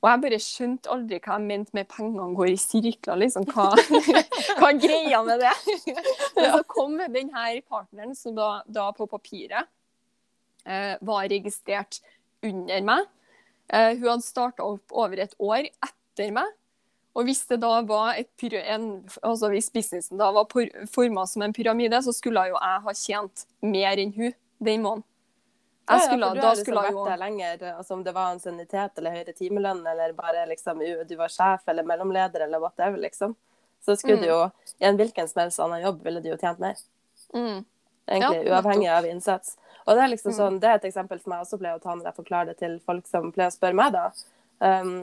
Og 0.00 0.08
jeg 0.08 0.20
bare 0.22 0.38
skjønte 0.40 0.92
aldri 0.92 1.18
hva 1.20 1.36
jeg 1.36 1.44
mente 1.50 1.76
med 1.76 1.88
pengene 1.92 2.30
går 2.36 2.54
i 2.54 2.60
sirkler, 2.60 3.18
liksom. 3.20 3.44
Hva, 3.52 3.68
hva 4.60 4.70
er 4.70 4.80
greia 4.80 5.20
med 5.26 5.42
det? 5.44 5.52
Men 6.38 6.54
så 6.54 6.62
kom 6.68 6.96
denne 7.00 7.44
partneren, 7.68 8.16
som 8.16 8.36
da, 8.38 8.62
da 8.64 8.88
på 8.96 9.08
papiret 9.10 9.68
eh, 10.64 10.94
var 11.04 11.28
registrert 11.28 12.00
under 12.46 12.86
meg. 12.88 13.04
Eh, 13.68 13.92
hun 13.98 14.08
hadde 14.14 14.24
starta 14.24 14.64
opp 14.64 14.96
over 14.96 15.20
et 15.20 15.36
år 15.36 15.68
etter 15.68 16.32
meg. 16.34 16.48
Og 17.18 17.26
hvis 17.26 17.42
det 17.50 17.58
da 17.62 17.72
var 17.82 18.14
et 18.20 18.44
en, 18.70 18.84
altså 19.22 19.50
hvis 19.50 19.70
businessen 19.74 20.18
da 20.20 20.30
var 20.30 20.46
forma 20.92 21.26
som 21.26 21.42
en 21.42 21.52
pyramide, 21.52 22.02
så 22.02 22.12
skulle 22.14 22.44
jo 22.48 22.54
jeg 22.54 22.82
ha 22.84 22.94
tjent 22.94 23.46
mer 23.60 23.98
enn 23.98 24.12
hun 24.14 24.34
den 24.60 24.82
måneden. 24.82 25.06
Jeg 25.90 26.04
skulle, 26.04 26.26
ja, 26.26 26.34
ja, 26.34 26.34
for 26.34 26.36
du 26.36 26.46
har 26.46 26.56
liksom 26.56 26.76
vært 26.76 27.10
der 27.10 27.18
lenger, 27.18 27.62
altså 27.74 27.94
om 27.96 28.02
det 28.06 28.12
var 28.14 28.34
ansiennitet 28.36 28.98
eller 29.00 29.14
høyere 29.16 29.32
timelønn, 29.34 29.80
eller 29.90 30.12
bare 30.14 30.44
liksom 30.46 30.84
du 31.08 31.14
var 31.18 31.32
sjef 31.34 31.66
eller 31.66 31.86
mellomleder 31.88 32.44
eller 32.46 32.62
whatever, 32.62 33.00
liksom. 33.02 33.34
Så 33.82 33.96
skulle 33.96 34.20
mm. 34.20 34.22
du 34.22 34.28
jo 34.28 34.40
i 34.78 34.86
en 34.86 35.00
hvilken 35.00 35.28
som 35.28 35.42
helst 35.42 35.62
annen 35.64 35.82
jobb 35.82 36.04
ville 36.04 36.22
du 36.22 36.28
jo 36.30 36.38
tjent 36.38 36.60
mer. 36.62 36.78
Mm. 37.34 37.64
Egentlig 38.06 38.38
ja, 38.44 38.52
uavhengig 38.52 38.90
av 38.92 39.08
innsats. 39.08 39.56
Og 39.86 39.96
det 39.96 40.04
er 40.04 40.12
liksom 40.12 40.30
mm. 40.30 40.36
sånn, 40.36 40.60
det 40.62 40.70
er 40.70 40.78
et 40.78 40.86
eksempel 40.90 41.22
som 41.22 41.34
jeg 41.34 41.46
også 41.46 41.58
pleier 41.58 41.80
å 41.80 41.82
ta 41.82 41.96
når 41.96 42.10
jeg 42.10 42.18
forklarer 42.20 42.52
det 42.52 42.58
til 42.60 42.78
folk 42.86 43.08
som 43.10 43.32
pleier 43.34 43.50
å 43.50 43.56
spørre 43.56 43.78
meg, 43.80 43.96
da. 43.96 44.06
Um, 44.60 44.94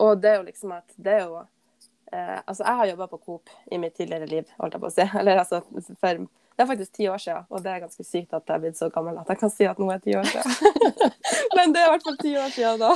og 0.00 0.20
det 0.20 0.32
er 0.32 0.38
jo 0.40 0.48
liksom 0.48 0.74
at 0.76 0.94
det 0.96 1.14
er 1.18 1.24
jo 1.26 1.40
eh, 1.40 2.38
Altså, 2.46 2.64
jeg 2.64 2.76
har 2.80 2.90
jobba 2.92 3.08
på 3.12 3.20
Coop 3.26 3.54
i 3.70 3.78
mitt 3.78 3.96
tidligere 3.98 4.28
liv, 4.30 4.52
holdt 4.58 4.76
jeg 4.76 4.82
på 4.82 4.90
å 4.90 4.94
si. 4.94 5.06
Eller 5.20 5.42
altså 5.44 5.62
for 5.70 6.24
Det 6.24 6.64
er 6.64 6.68
faktisk 6.72 6.92
ti 6.98 7.08
år 7.08 7.22
siden, 7.22 7.46
og 7.48 7.64
det 7.64 7.72
er 7.72 7.84
ganske 7.86 8.04
sykt 8.04 8.34
at 8.36 8.44
jeg 8.48 8.56
er 8.56 8.64
blitt 8.66 8.80
så 8.80 8.90
gammel 8.92 9.20
at 9.20 9.30
jeg 9.32 9.40
kan 9.40 9.52
si 9.52 9.68
at 9.68 9.80
nå 9.80 9.88
er 9.94 10.02
ti 10.04 10.16
år 10.18 10.28
siden. 10.28 10.74
Men 11.56 11.72
det 11.74 11.82
er 11.82 11.88
i 11.88 11.94
hvert 11.94 12.08
fall 12.08 12.20
ti 12.20 12.34
år 12.36 12.52
siden 12.56 12.82
da. 12.82 12.92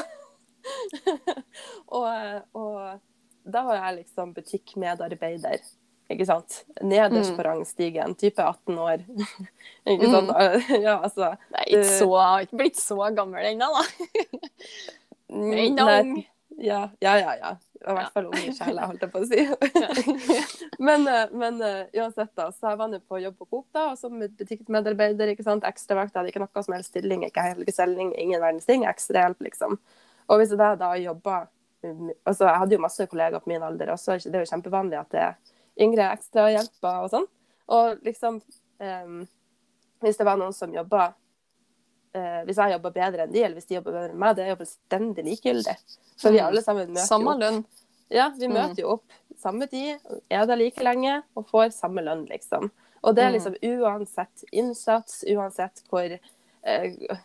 og, 1.99 2.11
og 2.57 3.55
da 3.55 3.65
var 3.65 3.81
jeg 3.81 3.97
liksom 4.03 4.35
butikkmedarbeider. 4.37 5.65
Ikke 6.13 6.27
sant? 6.29 6.59
Nederst 6.85 7.33
mm. 7.33 7.37
på 7.39 7.47
rangstigen, 7.47 8.15
type 8.21 8.45
18 8.45 8.79
år. 8.79 9.05
ikke 9.89 10.11
sant? 10.13 10.31
Mm. 10.31 10.83
Ja, 10.85 10.99
altså 10.99 11.33
Det 11.49 11.63
er 11.63 11.71
ikke 11.71 11.97
så, 11.97 12.11
ikke 12.45 12.61
blitt 12.61 12.81
så 12.81 12.99
gammel 13.17 13.49
ennå, 13.49 13.71
da. 13.73 13.85
Ennå 15.33 15.89
ung. 15.89 16.15
Ja, 16.57 16.89
ja, 17.03 17.19
ja. 17.19 17.37
ja. 17.41 17.57
I 17.85 17.95
hvert 17.99 18.15
fall 18.15 18.29
unge 18.31 18.53
sjeler, 18.57 18.87
holdt 18.89 19.03
jeg 19.05 19.13
på 19.13 19.21
å 19.21 19.27
si. 19.29 19.43
men, 20.87 21.03
eh, 21.11 21.33
men 21.37 21.59
eh, 21.61 21.91
uansett, 22.01 22.31
da. 22.39 22.47
Så 22.55 22.71
jeg 22.71 22.81
var 22.81 22.89
nå 22.89 23.01
på 23.05 23.21
jobb 23.21 23.37
på 23.43 23.49
Coop 23.51 23.67
da, 23.77 23.91
og 23.93 23.99
som 24.01 24.17
butikkmedarbeider. 24.23 25.35
ikke 25.35 25.45
sant, 25.45 25.67
Ekstravakt. 25.69 26.15
Jeg 26.15 26.21
hadde 26.21 26.33
ikke 26.33 26.45
noe 26.45 26.65
som 26.65 26.77
helst 26.77 26.95
stilling, 26.95 27.27
ikke 27.27 27.45
helgestilling, 27.45 28.15
ingen 28.21 28.41
verdens 28.41 28.69
ting. 28.69 28.87
Ekstrahjelp, 28.89 29.43
liksom. 29.45 29.77
Og 30.31 30.41
hvis 30.41 30.55
jeg 30.55 30.81
da 30.81 30.95
jobba 30.97 31.45
altså 32.25 32.47
Jeg 32.47 32.61
hadde 32.63 32.73
jo 32.73 32.81
masse 32.81 33.07
kollegaer 33.11 33.43
på 33.45 33.51
min 33.51 33.63
alder 33.63 33.91
også. 33.93 34.17
Det 34.17 34.39
er 34.39 34.47
jo 34.47 34.53
kjempevanlig 34.55 34.97
at 34.97 35.11
det 35.13 35.21
er 35.21 35.35
yngre 35.85 36.07
ekstrahjelper 36.15 37.03
og 37.03 37.11
sånn. 37.13 37.27
Og 37.77 38.07
liksom 38.07 38.39
um, 38.81 39.19
Hvis 40.01 40.17
det 40.17 40.25
var 40.25 40.41
noen 40.41 40.57
som 40.57 40.73
jobba 40.73 41.11
uh, 42.17 42.41
Hvis 42.49 42.61
jeg 42.61 42.75
jobber 42.77 42.95
bedre 42.95 43.27
enn 43.27 43.35
de, 43.35 43.43
eller 43.43 43.59
hvis 43.59 43.69
de 43.71 43.79
jobber 43.79 43.97
bedre 43.97 44.13
enn 44.13 44.23
meg, 44.23 44.37
det 44.39 44.47
er 44.47 44.55
jo 44.55 44.61
fullstendig 44.63 45.27
likegyldig. 45.27 45.77
For 46.21 46.35
vi 46.35 46.41
mm. 46.41 46.47
alle 46.47 46.63
sammen 46.65 46.95
møter 46.95 47.11
samme 47.11 47.37
jo 47.41 47.51
opp. 47.51 47.83
Ja, 48.13 48.31
vi 48.37 48.49
mm. 48.49 48.57
møter 48.57 48.83
jo 48.85 48.97
opp 48.99 49.21
samme 49.45 49.67
tid, 49.69 50.01
er 50.33 50.47
der 50.49 50.61
like 50.61 50.85
lenge 50.85 51.21
og 51.37 51.49
får 51.51 51.75
samme 51.77 52.05
lønn, 52.05 52.25
liksom. 52.31 52.71
Og 53.05 53.17
det 53.17 53.25
er 53.25 53.33
mm. 53.33 53.37
liksom 53.37 53.57
uansett 53.63 54.45
innsats, 54.53 55.25
uansett 55.29 55.83
hvor 55.91 56.07
eh, 56.09 57.19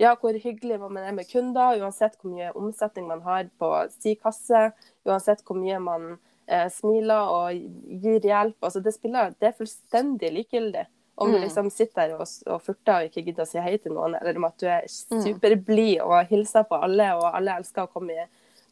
ja, 0.00 0.14
hvor 0.16 0.32
hyggelig 0.32 0.80
man 0.80 0.98
er 0.98 1.12
med 1.14 1.28
kunder, 1.30 1.78
uansett 1.78 2.16
hvor 2.18 2.32
mye 2.32 2.50
omsetning 2.56 3.06
man 3.10 3.22
har 3.26 3.50
på 3.60 3.70
si 3.94 4.16
kasse, 4.18 4.70
uansett 5.06 5.44
hvor 5.46 5.58
mye 5.60 5.78
man 5.84 6.08
eh, 6.46 6.66
smiler 6.72 7.30
og 7.30 7.60
gir 8.02 8.24
hjelp. 8.24 8.56
Altså, 8.64 8.82
det, 8.82 8.96
spiller, 8.96 9.34
det 9.38 9.50
er 9.50 9.58
fullstendig 9.58 10.32
likegyldig. 10.38 10.86
Om 11.20 11.28
mm. 11.28 11.34
du 11.34 11.42
liksom 11.42 11.66
sitter 11.70 12.08
der 12.08 12.12
og, 12.16 12.28
og 12.48 12.62
furter 12.64 12.94
og 12.94 13.10
ikke 13.10 13.26
gidder 13.26 13.44
å 13.44 13.48
si 13.50 13.60
hei 13.60 13.74
til 13.76 13.92
noen, 13.92 14.14
eller 14.16 14.38
om 14.40 14.46
at 14.48 14.56
du 14.62 14.64
er 14.72 14.86
mm. 14.86 15.20
superblid 15.26 15.98
og 16.00 16.30
hilser 16.30 16.64
på 16.68 16.78
alle, 16.80 17.10
og 17.18 17.26
alle 17.28 17.58
elsker 17.60 17.84
å 17.84 17.92
komme 17.92 18.16
i 18.16 18.24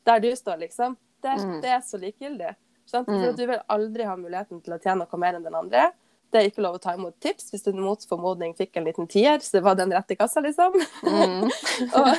der 0.09 0.23
du 0.25 0.31
står, 0.37 0.57
liksom. 0.63 0.97
Det, 1.21 1.35
mm. 1.37 1.59
det 1.61 1.73
er 1.75 1.83
så 1.85 2.01
likegyldig. 2.01 2.55
Sant? 2.89 3.11
For 3.11 3.37
du 3.37 3.43
vil 3.51 3.61
aldri 3.69 4.07
ha 4.09 4.15
muligheten 4.17 4.63
til 4.65 4.77
å 4.77 4.81
tjene 4.81 5.03
noe 5.03 5.21
mer 5.21 5.37
enn 5.37 5.45
den 5.45 5.59
andre. 5.59 5.91
Det 6.29 6.41
er 6.41 6.51
ikke 6.51 6.63
lov 6.65 6.77
å 6.77 6.81
ta 6.83 6.93
imot 6.97 7.15
tips 7.25 7.49
hvis 7.53 7.65
du 7.65 7.71
mot 7.79 8.03
formodning 8.09 8.53
fikk 8.57 8.77
en 8.77 8.85
liten 8.89 9.09
tier, 9.09 9.39
så 9.41 9.59
det 9.59 9.63
var 9.65 9.79
den 9.79 9.93
rette 9.95 10.17
kassa, 10.19 10.43
liksom. 10.45 10.77
Mm. 11.07 11.47
og, 11.99 12.11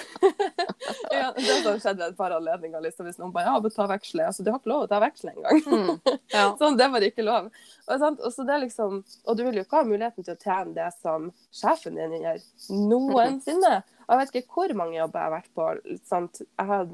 ja, 1.14 1.28
det 1.36 1.60
har 1.66 1.78
skjedd 1.84 2.02
et 2.08 2.18
par 2.18 2.34
anledninger, 2.34 2.82
liksom, 2.88 3.06
hvis 3.06 3.20
noen 3.22 3.34
bare 3.36 3.54
ja, 3.54 3.74
ta 3.76 3.86
veksle. 3.92 4.26
Altså, 4.32 4.46
du 4.46 4.50
har 4.50 4.58
ikke 4.62 4.74
lov 4.74 4.88
å 4.88 4.90
ta 4.90 5.02
veksle 5.04 5.36
engang. 5.36 5.62
Mm. 5.68 6.18
Ja. 6.34 6.48
sånn, 6.62 6.80
det 6.80 6.90
var 6.94 7.06
ikke 7.06 7.28
lov. 7.28 7.52
Og, 7.86 8.08
og, 8.10 8.28
så 8.34 8.48
det 8.50 8.60
liksom, 8.66 9.04
og 9.26 9.38
du 9.38 9.46
vil 9.46 9.62
jo 9.62 9.68
ikke 9.68 9.84
ha 9.84 9.88
muligheten 9.88 10.26
til 10.26 10.36
å 10.36 10.42
tjene 10.42 10.76
det 10.78 10.90
som 10.98 11.30
sjefen 11.54 12.00
din 12.00 12.20
gjør, 12.24 12.44
noensinne. 12.90 13.80
Og 14.10 14.16
jeg 14.16 14.20
vet 14.26 14.36
ikke 14.40 14.54
hvor 14.58 14.72
mange 14.74 14.98
jobber 14.98 15.20
jeg 15.22 15.30
har 15.30 15.34
vært 15.36 15.50
på. 15.54 15.98
Sant? 16.10 16.40
Jeg 16.42 16.66
har 16.66 16.86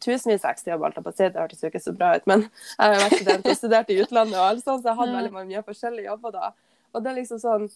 tusenvis 0.00 0.44
av 0.46 0.54
ekstrajobber, 0.54 0.94
det 1.20 1.34
hørtes 1.36 1.60
jo 1.62 1.68
ikke 1.68 1.82
så 1.84 1.92
bra 1.92 2.14
ut, 2.16 2.26
men 2.30 2.46
jeg 2.48 2.78
har 2.80 2.96
vært 3.02 3.16
student 3.20 3.46
og 3.52 3.56
studert 3.58 3.90
i 3.92 3.98
utlandet, 4.00 4.38
og 4.40 4.46
alt 4.46 4.64
sånt, 4.64 4.82
så 4.82 4.88
jeg 4.88 5.00
hadde 5.02 5.16
veldig 5.18 5.32
mye 5.52 5.62
forskjellige 5.68 6.08
jobber 6.08 6.32
da. 6.38 6.52
Og 6.94 7.02
det 7.04 7.10
er 7.12 7.18
liksom 7.20 7.42
sånn 7.44 7.68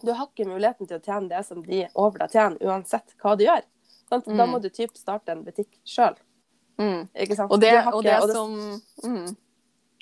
du 0.00 0.12
har 0.16 0.28
ikke 0.30 0.46
muligheten 0.48 0.88
til 0.88 0.96
å 0.96 1.04
tjene 1.04 1.28
det 1.28 1.40
som 1.44 1.62
de 1.64 1.82
over 1.94 2.18
deg 2.22 2.30
tjener, 2.32 2.60
uansett 2.64 3.10
hva 3.20 3.34
du 3.36 3.44
gjør. 3.44 3.64
Sant? 4.08 4.24
Da 4.24 4.44
Mm. 4.46 4.50
må 4.52 4.60
du 4.62 4.68
typ 4.72 4.94
starte 4.96 5.28
en 5.32 5.42
butikk 5.44 5.68
sjøl. 5.84 6.16
Mm. 6.78 7.08
Ikke 7.14 7.36
sant? 7.36 7.52
Og 7.52 7.60
det, 7.60 7.72
ikke- 7.72 8.02
det 8.02 8.14
og 8.20 8.28
det- 8.28 8.36
som 8.36 8.80
mm. 9.04 9.36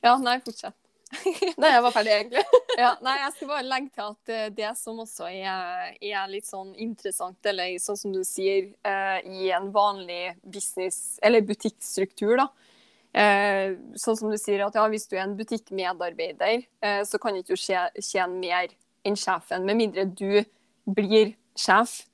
Ja, 0.04 0.16
nei, 0.18 0.38
fortsett. 0.38 0.77
Nei, 1.60 1.70
jeg 1.72 1.82
var 1.86 1.94
ferdig, 1.94 2.12
egentlig. 2.18 2.44
Ja, 2.78 2.92
nei, 3.02 3.14
jeg 3.18 3.32
skal 3.34 3.48
bare 3.50 3.64
legge 3.66 3.88
til 3.96 4.04
at 4.04 4.30
eh, 4.30 4.48
det 4.54 4.68
som 4.78 4.98
også 5.02 5.26
er, 5.32 5.94
er 5.98 6.28
litt 6.30 6.46
sånn 6.46 6.68
interessant, 6.78 7.38
eller 7.50 7.72
sånn 7.82 7.98
som 7.98 8.12
du 8.14 8.20
sier, 8.28 8.68
eh, 8.86 9.16
i 9.26 9.48
en 9.56 9.70
vanlig 9.74 10.36
business- 10.44 11.16
eller 11.26 11.42
butikkstruktur, 11.48 12.36
da. 12.38 12.46
Eh, 13.18 13.72
sånn 13.98 14.18
som 14.20 14.30
du 14.30 14.36
sier 14.38 14.62
at 14.66 14.76
ja, 14.78 14.84
hvis 14.92 15.08
du 15.10 15.16
er 15.16 15.24
en 15.24 15.34
butikkmedarbeider, 15.38 16.62
eh, 16.84 17.00
så 17.08 17.18
kan 17.18 17.34
ikke 17.40 17.56
du 17.56 17.62
tje- 17.64 18.04
tjene 18.04 18.38
mer 18.38 18.68
enn 19.08 19.16
sjefen, 19.18 19.64
med 19.66 19.80
mindre 19.80 20.04
du 20.14 20.44
blir 20.86 21.34
sjef. 21.58 22.04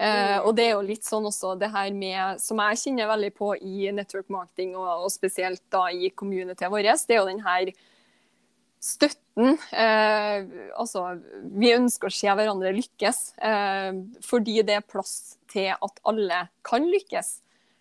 Eh, 0.00 0.38
Mm. 0.40 0.46
og 0.48 0.54
det 0.56 0.64
er 0.64 0.70
jo 0.74 0.80
litt 0.88 1.04
sånn 1.04 1.26
også 1.28 1.58
det 1.60 1.68
her 1.74 1.90
med, 1.92 2.40
som 2.40 2.56
jeg 2.58 2.78
kjenner 2.82 3.08
veldig 3.10 3.32
på 3.36 3.50
i 3.60 3.90
network 3.92 4.28
marketing, 4.32 4.74
og, 4.76 5.04
og 5.04 5.10
spesielt 5.12 5.60
da 5.70 5.86
i 5.92 6.08
communityet 6.10 6.70
vårt, 6.72 7.06
det 7.06 7.16
er 7.16 7.20
jo 7.20 7.26
den 7.28 7.42
her 7.44 7.72
støtten. 8.80 9.58
Eh, 9.76 10.70
altså, 10.80 11.04
vi 11.44 11.74
ønsker 11.76 12.08
å 12.08 12.16
se 12.16 12.32
hverandre 12.32 12.72
lykkes, 12.78 13.20
eh, 13.44 13.92
fordi 14.24 14.62
det 14.66 14.80
er 14.80 14.88
plass 14.88 15.36
til 15.52 15.70
at 15.76 16.02
alle 16.08 16.46
kan 16.66 16.88
lykkes. 16.88 17.38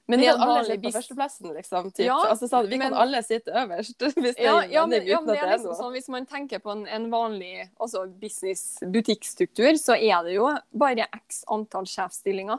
Men 0.10 0.24
vi 0.24 0.26
kan 0.26 0.42
alle 0.42 0.64
sitte 0.66 0.82
på 0.82 0.92
førsteplassen, 0.96 1.50
liksom. 1.54 1.90
Typ. 1.94 2.06
Ja, 2.08 2.18
altså, 2.32 2.48
sånn, 2.50 2.66
vi 2.68 2.80
men- 2.82 2.90
kan 2.90 2.98
alle 2.98 3.22
sitte 3.24 3.54
øverst, 3.54 4.00
hvis 4.18 4.36
det 4.40 4.48
ja, 4.48 4.56
ja, 4.66 4.86
men, 4.90 5.06
liksom 5.06 5.76
sånn, 5.78 5.94
Hvis 5.94 6.10
man 6.10 6.26
tenker 6.26 6.60
på 6.64 6.72
en, 6.74 6.88
en 6.88 7.06
vanlig 7.12 7.70
altså 7.80 8.08
business-butikkstruktur, 8.20 9.78
så 9.78 9.94
er 9.94 10.24
det 10.26 10.34
jo 10.40 10.50
bare 10.74 11.06
x 11.14 11.44
antall 11.48 11.86
sjefsstillinger. 11.86 12.58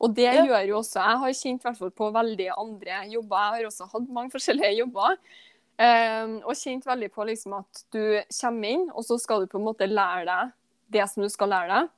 Og 0.00 0.14
det 0.16 0.32
gjør 0.32 0.66
jo 0.66 0.78
også 0.80 0.96
Jeg 1.04 1.20
har 1.22 1.32
kjent 1.36 1.62
hvert 1.62 1.94
på 1.94 2.10
veldig 2.12 2.48
andre 2.56 3.04
jobber. 3.12 3.36
Jeg 3.38 3.52
har 3.54 3.68
også 3.68 3.88
hatt 3.92 4.08
mange 4.08 4.32
forskjellige 4.32 4.78
jobber. 4.80 5.18
Um, 5.80 6.34
og 6.44 6.58
kjent 6.60 6.84
veldig 6.84 7.08
på 7.14 7.24
liksom 7.24 7.54
at 7.56 7.84
du 7.94 8.02
kommer 8.36 8.68
inn, 8.74 8.82
og 8.92 9.04
så 9.06 9.16
skal 9.20 9.40
du 9.40 9.48
på 9.48 9.56
en 9.56 9.64
måte 9.64 9.86
lære 9.88 10.26
deg 10.28 10.50
det 10.92 11.06
som 11.08 11.24
du 11.24 11.30
skal 11.32 11.48
lære 11.54 11.70
deg. 11.72 11.92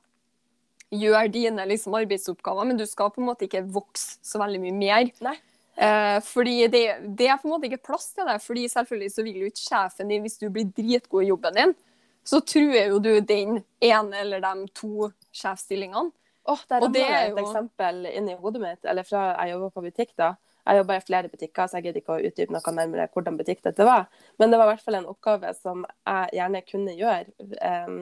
Gjør 1.03 1.31
dine 1.33 1.65
liksom, 1.67 1.95
arbeidsoppgaver, 1.97 2.69
men 2.69 2.77
du 2.79 2.85
skal 2.87 3.11
på 3.11 3.19
en 3.19 3.27
måte 3.27 3.47
ikke 3.47 3.65
vokse 3.75 4.21
så 4.23 4.39
veldig 4.39 4.61
mye 4.63 4.77
mer. 4.77 5.09
Nei. 5.25 5.35
Uh, 5.73 6.19
fordi 6.21 6.67
det, 6.69 6.83
det 7.17 7.27
er 7.27 7.39
på 7.41 7.49
en 7.49 7.55
måte 7.55 7.67
ikke 7.67 7.81
plass 7.89 8.11
til 8.13 8.29
det. 8.29 8.37
fordi 8.45 8.67
selvfølgelig 8.69 9.11
så 9.11 9.25
vil 9.25 9.41
jo 9.41 9.49
ikke 9.49 9.63
sjefen 9.65 10.13
din, 10.13 10.23
hvis 10.23 10.37
du 10.39 10.47
blir 10.53 10.69
dritgod 10.69 11.25
i 11.25 11.31
jobben 11.31 11.57
din, 11.59 11.75
så 12.23 12.39
truer 12.45 12.93
jo 12.93 13.01
du 13.03 13.11
den 13.19 13.57
ene 13.83 14.21
eller 14.21 14.39
de 14.45 14.67
to 14.79 15.09
sjefsstillingene. 15.35 16.13
Åh, 16.45 16.63
der 16.69 16.79
rammer 16.83 16.93
det 16.93 17.01
det 17.01 17.09
er 17.09 17.25
et 17.25 17.35
jo- 17.35 17.43
eksempel 17.43 18.05
inni 18.13 18.35
hodet 18.39 18.61
mitt, 18.61 18.85
eller 18.85 19.03
fra 19.07 19.25
jeg 19.33 19.53
jobber 19.55 19.75
på 19.75 19.83
butikk 19.89 20.15
da. 20.19 20.33
Jeg 20.65 20.79
jobba 20.79 20.95
i 20.95 21.03
flere 21.03 21.29
butikker, 21.29 21.67
så 21.67 21.77
jeg 21.79 21.83
gidder 21.89 22.01
ikke 22.01 22.15
å 22.15 22.23
utdype 22.23 22.53
noe 22.55 22.73
nærmere 22.75 23.09
hvordan 23.11 23.37
butikk 23.39 23.63
dette 23.65 23.83
var. 23.87 24.05
Men 24.39 24.51
det 24.51 24.59
var 24.59 24.69
i 24.69 24.73
hvert 24.73 24.85
fall 24.85 24.95
en 24.95 25.09
oppgave 25.11 25.53
som 25.57 25.85
jeg 26.07 26.29
gjerne 26.39 26.61
kunne 26.69 26.93
gjøre, 26.95 27.33
em, 27.61 27.97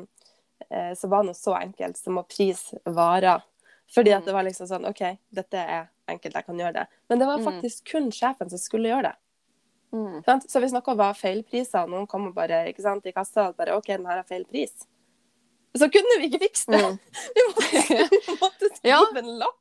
eh, 0.70 0.94
som 0.94 1.10
var 1.10 1.24
noe 1.26 1.34
så 1.38 1.56
enkelt 1.58 1.98
som 1.98 2.20
å 2.22 2.28
prise 2.30 2.78
varer. 2.86 3.42
Fordi 3.92 4.14
at 4.16 4.26
det 4.26 4.34
var 4.34 4.46
liksom 4.46 4.70
sånn 4.70 4.86
OK, 4.88 5.02
dette 5.34 5.58
er 5.58 5.90
enkelt, 6.08 6.34
jeg 6.38 6.46
kan 6.46 6.62
gjøre 6.62 6.74
det. 6.74 6.88
Men 7.10 7.20
det 7.20 7.28
var 7.28 7.40
Mm. 7.40 7.46
faktisk 7.50 7.92
kun 7.92 8.12
sjefen 8.12 8.50
som 8.50 8.60
skulle 8.60 8.90
gjøre 8.90 9.10
det. 9.10 9.16
Mm. 9.94 10.24
Så 10.48 10.60
hvis 10.62 10.72
noe 10.72 10.96
var 10.96 11.14
feilpriser, 11.14 11.84
og 11.84 11.90
noen 11.90 12.08
kom 12.08 12.28
og 12.28 12.36
bare 12.36 12.74
sant, 12.80 13.06
i 13.06 13.12
kassa 13.12 13.50
og 13.50 13.58
bare 13.58 13.76
OK, 13.76 13.88
den 13.88 14.06
her 14.06 14.22
har 14.22 14.24
feil 14.24 14.46
pris, 14.46 14.86
så 15.80 15.88
kunne 15.92 16.18
vi 16.20 16.28
ikke 16.30 16.40
fikse 16.44 16.72
det. 16.72 16.82
Mm. 16.84 16.98
Vi 17.36 17.44
måtte, 17.48 17.82
vi 18.28 18.36
måtte 18.42 18.70
skrive 18.76 18.92
Ja. 18.92 19.00
en 19.22 19.30
lapp, 19.40 19.60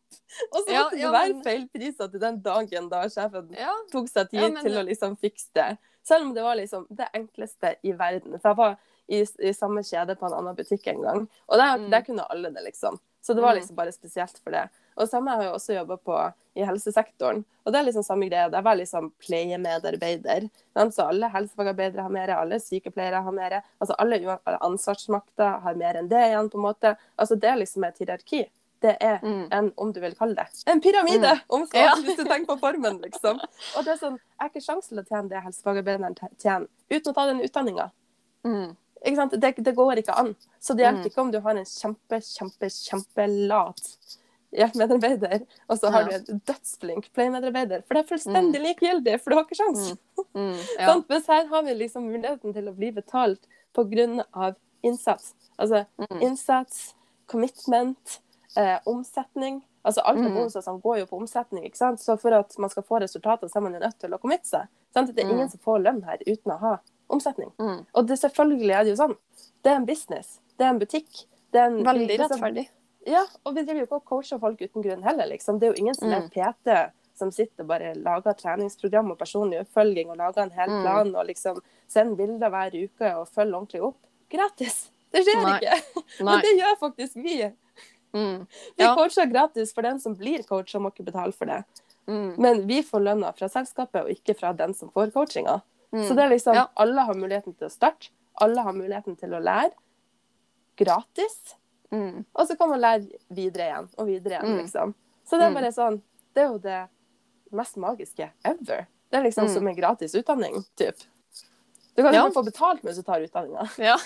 og 0.50 0.58
så 0.64 0.72
Ja, 0.72 0.82
måtte 0.84 0.96
det 0.96 1.12
være 1.12 1.32
men- 1.34 1.42
feil 1.44 1.68
priser 1.74 2.08
til 2.10 2.20
den 2.20 2.40
dagen 2.42 2.88
da 2.90 3.02
sjefen 3.08 3.50
Ja. 3.56 3.72
tok 3.92 4.08
seg 4.08 4.30
tid 4.30 4.40
Ja, 4.42 4.48
men 4.48 4.64
til 4.64 4.78
å 4.80 4.84
liksom 4.86 5.16
fikse 5.20 5.48
det. 5.54 5.78
Selv 6.02 6.26
om 6.26 6.34
det 6.34 6.42
var 6.42 6.56
liksom 6.56 6.86
det 6.90 7.08
enkleste 7.14 7.74
i 7.84 7.92
verden. 7.92 8.38
For 8.40 8.48
jeg 8.50 8.56
var 8.56 8.76
i, 9.08 9.20
i 9.20 9.52
samme 9.52 9.82
kjede 9.84 10.16
på 10.18 10.26
en 10.26 10.32
annen 10.38 10.56
butikk 10.56 10.86
en 10.88 11.02
gang, 11.02 11.28
og 11.48 11.58
der, 11.58 11.76
Mm. 11.78 11.90
der 11.90 12.00
kunne 12.06 12.26
alle 12.30 12.50
det, 12.50 12.62
liksom. 12.64 12.98
Så 13.22 13.34
det 13.34 13.42
var 13.42 13.52
Mm. 13.54 13.60
liksom 13.60 13.76
bare 13.76 13.92
spesielt 13.92 14.38
for 14.42 14.50
det. 14.50 14.68
Og 14.96 15.08
samme 15.08 15.30
har 15.30 15.42
jeg 15.42 15.52
også 15.52 15.74
jobba 15.76 15.96
på 15.96 16.16
i 16.56 16.64
helsesektoren. 16.66 17.44
Og 17.64 17.72
det 17.72 17.78
er 17.80 17.84
liksom 17.86 18.02
samme 18.04 18.28
greie. 18.28 18.50
Det 18.50 18.62
var 18.64 18.76
liksom 18.76 19.12
pleiemedarbeider. 19.22 20.48
Så 20.90 21.06
alle 21.08 21.28
helsefagarbeidere 21.30 22.02
har 22.02 22.10
mer, 22.10 22.28
alle 22.34 22.58
sykepleiere 22.60 23.22
har 23.22 23.32
mer. 23.32 23.60
Altså 23.80 23.94
alle 23.98 24.38
ansvarsmakter 24.60 25.60
har 25.62 25.74
mer 25.78 25.94
enn 26.00 26.08
det 26.10 26.22
igjen, 26.30 26.50
på 26.50 26.58
en 26.58 26.66
måte. 26.66 26.96
Altså 27.18 27.36
det 27.40 27.48
er 27.52 27.60
liksom 27.62 27.84
et 27.88 27.98
hierarki. 28.02 28.46
Det 28.80 28.96
er 29.00 29.18
Mm. 29.22 29.48
en, 29.52 29.72
om 29.76 29.92
du 29.92 30.00
vil 30.00 30.14
kalle 30.16 30.34
det, 30.34 30.46
en 30.66 30.80
pyramide, 30.80 31.40
om 31.50 31.66
så, 31.66 31.76
Ja. 31.76 31.94
hvis 31.96 32.16
du 32.16 32.24
tenker 32.24 32.46
på 32.46 32.58
formen, 32.60 32.98
liksom. 33.02 33.38
Og 33.76 33.84
det 33.84 33.92
er 33.92 33.96
sånn, 33.98 34.16
jeg 34.16 34.38
har 34.40 34.48
ikke 34.48 34.64
sjanse 34.64 34.88
til 34.88 34.98
å 34.98 35.04
tjene 35.04 35.28
det 35.28 35.42
helsefagarbeideren 35.44 36.16
tjener, 36.40 36.66
uten 36.90 37.12
å 37.12 37.14
ta 37.14 37.26
den 37.26 37.40
utdanninga. 37.42 37.90
Mm. 38.42 38.76
Det, 39.38 39.54
det 39.64 39.74
går 39.76 39.96
ikke 39.98 40.16
an. 40.18 40.34
Så 40.60 40.74
det 40.74 40.84
hjelper 40.86 41.04
Mm. 41.04 41.10
ikke 41.10 41.20
om 41.20 41.30
du 41.30 41.40
har 41.40 41.50
en 41.56 41.64
kjempe, 41.64 42.20
kjempe, 42.24 42.70
kjempelat 42.70 43.96
hjelpemedarbeider, 44.52 45.46
og 45.68 45.78
så 45.78 45.90
har 45.90 46.08
Ja. 46.10 46.18
du 46.18 46.32
en 46.32 46.42
dødsflink 46.46 47.12
pleiemedarbeider. 47.12 47.82
For 47.86 47.94
det 47.94 48.04
er 48.04 48.16
fullstendig 48.16 48.60
likegyldig, 48.60 49.20
for 49.20 49.30
du 49.30 49.36
har 49.36 49.44
ikke 49.44 49.56
sjans. 49.60 49.96
Mm. 50.34 50.56
Ja. 50.78 50.86
sånn, 50.94 51.04
Mens 51.08 51.26
her 51.26 51.46
har 51.46 51.62
vi 51.62 51.74
liksom 51.74 52.08
muligheten 52.10 52.52
til 52.54 52.64
å 52.68 52.74
bli 52.76 52.90
betalt 52.92 53.40
på 53.74 53.84
grunn 53.90 54.22
av 54.34 54.56
innsats. 54.82 55.34
Altså 55.58 55.86
Mm. 55.98 56.20
innsats, 56.22 56.94
commitment, 57.26 58.20
eh, 58.56 58.78
omsetning. 58.86 59.62
Altså 59.84 60.02
Alt 60.04 60.18
av 60.18 60.24
Mm. 60.24 60.34
bonusene 60.36 60.80
går 60.82 60.98
jo 60.98 61.06
på 61.06 61.20
omsetning. 61.20 61.64
ikke 61.64 61.76
sant? 61.76 62.00
Så 62.00 62.18
for 62.20 62.32
at 62.34 62.58
man 62.58 62.68
skal 62.70 62.82
få 62.82 63.00
resultater, 63.00 63.48
så 63.48 63.56
er 63.56 63.60
man 63.60 63.72
jo 63.74 63.78
nødt 63.80 63.98
til 63.98 64.10
å 64.10 64.18
committe 64.20 64.46
seg. 64.46 64.66
Sant? 64.92 65.14
Det 65.14 65.24
er 65.24 65.28
ingen 65.30 65.46
Mm. 65.46 65.50
som 65.50 65.60
får 65.60 65.82
lønn 65.84 66.02
her 66.04 66.18
uten 66.26 66.52
å 66.52 66.58
ha 66.58 66.78
omsetning. 67.08 67.52
Mm. 67.58 67.86
Og 67.94 68.06
det, 68.06 68.18
selvfølgelig 68.18 68.70
er 68.80 68.84
det 68.84 68.96
jo 68.98 69.06
sånn. 69.06 69.16
Det 69.62 69.72
er 69.72 69.76
en 69.76 69.86
business. 69.86 70.38
Det 70.58 70.64
er 70.66 70.70
en 70.70 70.78
butikk. 70.78 71.26
Det 71.52 71.60
er 71.60 71.66
en, 71.66 71.82
Veldig 71.84 72.18
rettferdig. 72.18 72.68
Ja, 73.06 73.24
og 73.46 73.54
vi 73.56 73.62
driver 73.64 73.80
jo 73.80 73.86
ikke 73.86 73.96
og 74.00 74.04
coacher 74.04 74.38
folk 74.38 74.60
uten 74.60 74.82
grunn 74.84 75.02
heller, 75.02 75.26
liksom. 75.26 75.58
Det 75.58 75.68
er 75.68 75.72
jo 75.74 75.80
ingen 75.84 75.94
som 75.94 76.10
er 76.12 76.20
Mm. 76.20 76.30
PT 76.30 76.92
som 77.16 77.30
sitter 77.30 77.62
og 77.64 77.68
bare 77.68 77.94
lager 77.94 78.32
treningsprogram 78.34 79.10
og 79.10 79.18
personlig 79.18 79.60
oppfølging 79.60 80.10
og 80.10 80.16
lager 80.16 80.42
en 80.42 80.50
hel 80.50 80.68
Mm. 80.70 80.82
plan 80.82 81.14
og 81.16 81.26
liksom 81.26 81.60
sender 81.88 82.16
bilder 82.16 82.50
hver 82.50 82.76
uke 82.84 83.16
og 83.16 83.28
følger 83.28 83.54
ordentlig 83.56 83.82
opp. 83.82 83.96
Gratis! 84.30 84.90
Det 85.12 85.24
skjer 85.26 85.42
Nei. 85.42 85.58
ikke. 85.58 85.74
Nei. 86.20 86.36
Men 86.36 86.40
det 86.40 86.52
gjør 86.60 86.78
faktisk 86.78 87.14
vi. 87.16 87.52
Mm. 88.12 88.46
Vi 88.76 88.84
Ja. 88.84 88.94
coacher 88.94 89.26
gratis 89.30 89.72
for 89.72 89.82
den 89.82 89.98
som 90.00 90.14
blir 90.14 90.42
coach 90.46 90.74
og 90.74 90.82
må 90.82 90.90
ikke 90.92 91.04
betale 91.04 91.32
for 91.32 91.46
det. 91.46 91.64
Mm. 92.06 92.38
Men 92.38 92.66
vi 92.66 92.82
får 92.82 93.00
lønna 93.02 93.32
fra 93.36 93.48
selskapet 93.48 94.02
og 94.04 94.08
ikke 94.10 94.36
fra 94.38 94.52
den 94.52 94.74
som 94.74 94.90
får 94.90 95.12
coachinga. 95.12 95.62
Mm. 95.92 96.04
Så 96.08 96.14
det 96.14 96.24
er 96.24 96.28
liksom, 96.30 96.54
Ja. 96.54 96.66
alle 96.76 97.00
har 97.04 97.14
muligheten 97.14 97.54
til 97.56 97.66
å 97.66 97.70
starte. 97.70 98.10
Alle 98.40 98.62
har 98.62 98.72
muligheten 98.72 99.16
til 99.18 99.30
å 99.30 99.40
lære. 99.42 99.72
Gratis. 100.76 101.54
Mm. 101.92 102.24
Og 102.34 102.46
så 102.48 102.56
kan 102.58 102.68
man 102.70 102.80
lære 102.80 103.08
videre 103.34 103.66
igjen 103.68 103.88
og 103.98 104.06
videre 104.06 104.38
igjen, 104.38 104.52
Mm. 104.54 104.58
liksom. 104.62 104.94
Så 105.26 105.38
det 105.38 105.42
er 105.46 105.50
Mm. 105.50 105.54
bare 105.54 105.72
sånn 105.72 106.02
Det 106.34 106.42
er 106.44 106.48
jo 106.52 106.58
det 106.58 106.88
mest 107.52 107.76
magiske 107.76 108.30
ever. 108.44 108.86
Det 109.10 109.18
er 109.18 109.24
liksom 109.24 109.44
Mm. 109.48 109.54
som 109.54 109.66
en 109.68 109.74
gratis 109.76 110.14
utdanning, 110.14 110.64
typ. 110.76 110.96
Du 111.96 112.02
kan 112.04 112.14
Ja. 112.14 112.28
få 112.30 112.44
betalt 112.44 112.82
mens 112.84 112.96
du 112.96 113.02
tar 113.02 113.20
utdanninga. 113.20 113.68
Ja. 113.78 113.96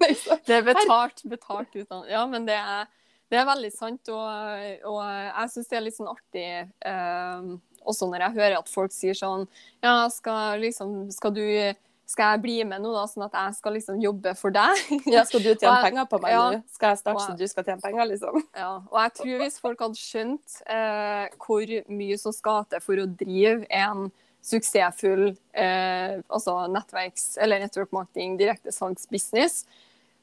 liksom. 0.00 0.38
Det 0.46 0.50
er 0.56 0.62
betalt, 0.62 1.22
betalt 1.28 1.74
utdanning. 1.76 2.10
Ja, 2.10 2.26
men 2.26 2.46
det 2.46 2.54
er, 2.56 2.86
det 3.30 3.38
er 3.38 3.44
veldig 3.44 3.72
sant. 3.72 4.08
Og, 4.08 4.86
og 4.86 5.02
jeg 5.04 5.48
syns 5.50 5.68
det 5.68 5.76
er 5.76 5.80
litt 5.82 5.96
sånn 5.98 6.08
artig 6.16 6.70
eh, 6.82 7.58
også 7.86 8.08
når 8.10 8.18
jeg 8.20 8.34
hører 8.34 8.58
at 8.58 8.68
folk 8.68 8.90
sier 8.92 9.12
sånn 9.14 9.46
Ja, 9.82 10.08
skal 10.08 10.58
liksom 10.60 11.12
Skal 11.12 11.30
du 11.32 11.74
skal 12.10 12.32
jeg 12.34 12.40
bli 12.42 12.54
med 12.66 12.82
nå, 12.82 12.90
da, 12.96 13.04
sånn 13.06 13.22
at 13.28 13.36
jeg 13.38 13.56
skal 13.60 13.76
liksom 13.76 14.00
jobbe 14.02 14.32
for 14.38 14.54
deg? 14.54 14.80
Ja, 15.14 15.22
skal 15.28 15.44
du 15.44 15.50
tjene 15.52 15.74
jeg- 15.76 15.84
penger 15.90 16.08
på 16.10 16.18
meg 16.24 16.32
ja. 16.34 16.40
nå? 16.56 16.62
Skal 16.74 16.94
jeg 16.94 17.00
starte 17.04 17.26
så 17.26 17.36
du 17.38 17.44
skal 17.50 17.66
tjene 17.68 17.84
penger, 17.84 18.08
liksom? 18.10 18.40
Ja, 18.62 18.70
og 18.82 18.98
jeg 19.04 19.12
tror 19.20 19.44
hvis 19.44 19.60
folk 19.62 19.84
hadde 19.86 20.00
skjønt 20.00 20.56
eh, 20.66 21.28
hvor 21.44 21.74
mye 22.00 22.18
som 22.18 22.34
skal 22.34 22.66
til 22.72 22.82
for 22.82 23.02
å 23.04 23.06
drive 23.20 23.68
en 23.70 24.08
suksessfull 24.42 25.26
eh, 25.52 26.16
altså 26.32 26.56
nettverks- 26.72 27.36
eller 27.44 27.60
network 27.62 27.92
marketing, 27.92 28.38
direktesalgsbusiness, 28.40 29.62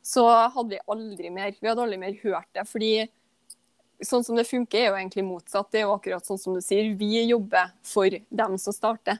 så 0.07 0.23
hadde 0.55 0.73
vi 0.73 0.79
aldri 0.89 1.29
mer 1.35 1.53
Vi 1.59 1.67
hadde 1.69 1.83
aldri 1.83 1.99
mer 2.01 2.15
hørt 2.23 2.47
det. 2.55 2.63
fordi 2.67 2.91
sånn 4.03 4.23
som 4.25 4.37
det 4.37 4.45
funker, 4.47 4.77
er 4.79 4.89
jo 4.91 4.97
egentlig 4.99 5.23
motsatt. 5.25 5.71
Det 5.73 5.79
er 5.81 5.87
jo 5.87 5.95
akkurat 5.95 6.25
sånn 6.27 6.37
som 6.37 6.53
du 6.53 6.61
sier. 6.61 6.91
Vi 6.99 7.23
jobber 7.31 7.71
for 7.85 8.09
dem 8.11 8.57
som 8.61 8.75
starter. 8.75 9.17